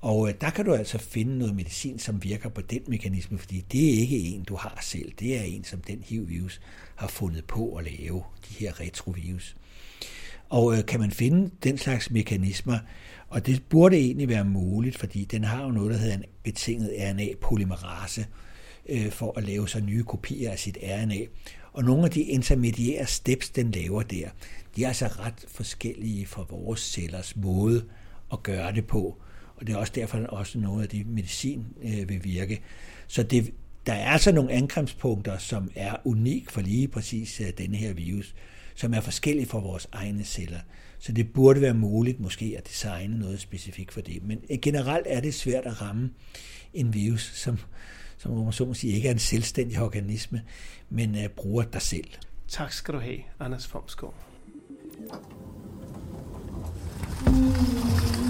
Og 0.00 0.28
øh, 0.28 0.34
der 0.40 0.50
kan 0.50 0.64
du 0.64 0.74
altså 0.74 0.98
finde 0.98 1.38
noget 1.38 1.54
medicin, 1.54 1.98
som 1.98 2.24
virker 2.24 2.48
på 2.48 2.60
den 2.60 2.80
mekanisme, 2.88 3.38
fordi 3.38 3.64
det 3.72 3.94
er 3.94 3.98
ikke 3.98 4.18
en, 4.18 4.44
du 4.44 4.56
har 4.56 4.78
selv. 4.82 5.12
Det 5.20 5.38
er 5.38 5.42
en, 5.42 5.64
som 5.64 5.80
den 5.80 6.04
HIV-virus 6.08 6.60
har 6.94 7.08
fundet 7.08 7.44
på 7.44 7.76
at 7.76 7.84
lave, 7.84 8.22
de 8.48 8.54
her 8.54 8.80
retrovirus. 8.80 9.56
Og 10.48 10.76
øh, 10.76 10.86
kan 10.86 11.00
man 11.00 11.10
finde 11.10 11.50
den 11.62 11.78
slags 11.78 12.10
mekanismer, 12.10 12.78
og 13.28 13.46
det 13.46 13.62
burde 13.68 13.96
egentlig 13.96 14.28
være 14.28 14.44
muligt, 14.44 14.98
fordi 14.98 15.24
den 15.24 15.44
har 15.44 15.64
jo 15.64 15.70
noget, 15.70 15.90
der 15.90 15.98
hedder 15.98 16.14
en 16.14 16.24
betinget 16.42 16.90
RNA-polymerase, 16.98 18.26
øh, 18.88 19.10
for 19.10 19.38
at 19.38 19.44
lave 19.44 19.68
så 19.68 19.80
nye 19.80 20.02
kopier 20.02 20.50
af 20.50 20.58
sit 20.58 20.78
RNA. 20.82 21.18
Og 21.74 21.84
nogle 21.84 22.04
af 22.04 22.10
de 22.10 22.22
intermediære 22.22 23.06
steps, 23.06 23.50
den 23.50 23.70
laver 23.70 24.02
der, 24.02 24.28
de 24.76 24.84
er 24.84 24.88
altså 24.88 25.06
ret 25.06 25.44
forskellige 25.48 26.26
fra 26.26 26.46
vores 26.50 26.80
cellers 26.80 27.36
måde 27.36 27.84
at 28.32 28.42
gøre 28.42 28.72
det 28.72 28.86
på. 28.86 29.20
Og 29.56 29.66
det 29.66 29.72
er 29.72 29.76
også 29.76 29.92
derfor, 29.96 30.18
at 30.18 30.26
også 30.26 30.58
noget 30.58 30.82
af 30.82 30.88
det 30.88 31.06
medicin 31.06 31.66
øh, 31.82 32.08
vil 32.08 32.24
virke. 32.24 32.60
Så 33.06 33.22
det, 33.22 33.52
der 33.86 33.92
er 33.92 34.10
altså 34.10 34.32
nogle 34.32 34.52
angrebspunkter, 34.52 35.38
som 35.38 35.70
er 35.74 35.96
unik 36.04 36.50
for 36.50 36.60
lige 36.60 36.88
præcis 36.88 37.40
øh, 37.40 37.46
denne 37.58 37.76
her 37.76 37.92
virus, 37.92 38.34
som 38.74 38.94
er 38.94 39.00
forskellige 39.00 39.46
fra 39.46 39.58
vores 39.58 39.88
egne 39.92 40.24
celler. 40.24 40.60
Så 40.98 41.12
det 41.12 41.32
burde 41.32 41.60
være 41.60 41.74
muligt 41.74 42.20
måske 42.20 42.54
at 42.58 42.68
designe 42.68 43.18
noget 43.18 43.40
specifikt 43.40 43.92
for 43.92 44.00
det. 44.00 44.22
Men 44.22 44.38
generelt 44.62 45.06
er 45.10 45.20
det 45.20 45.34
svært 45.34 45.66
at 45.66 45.82
ramme 45.82 46.10
en 46.74 46.94
virus, 46.94 47.32
som, 47.34 47.58
som 48.24 48.44
man 48.44 48.52
så 48.52 48.64
må 48.64 48.74
sige, 48.74 48.92
ikke 48.92 49.08
er 49.08 49.12
en 49.12 49.18
selvstændig 49.18 49.80
organisme, 49.80 50.42
men 50.90 51.14
øh, 51.18 51.28
bruger 51.28 51.64
dig 51.64 51.82
selv. 51.82 52.08
Tak 52.48 52.72
skal 52.72 52.94
du 52.94 52.98
have, 52.98 53.18
Anders 53.40 53.66
Fomsgaard. 53.66 54.14
Mm. 57.26 58.23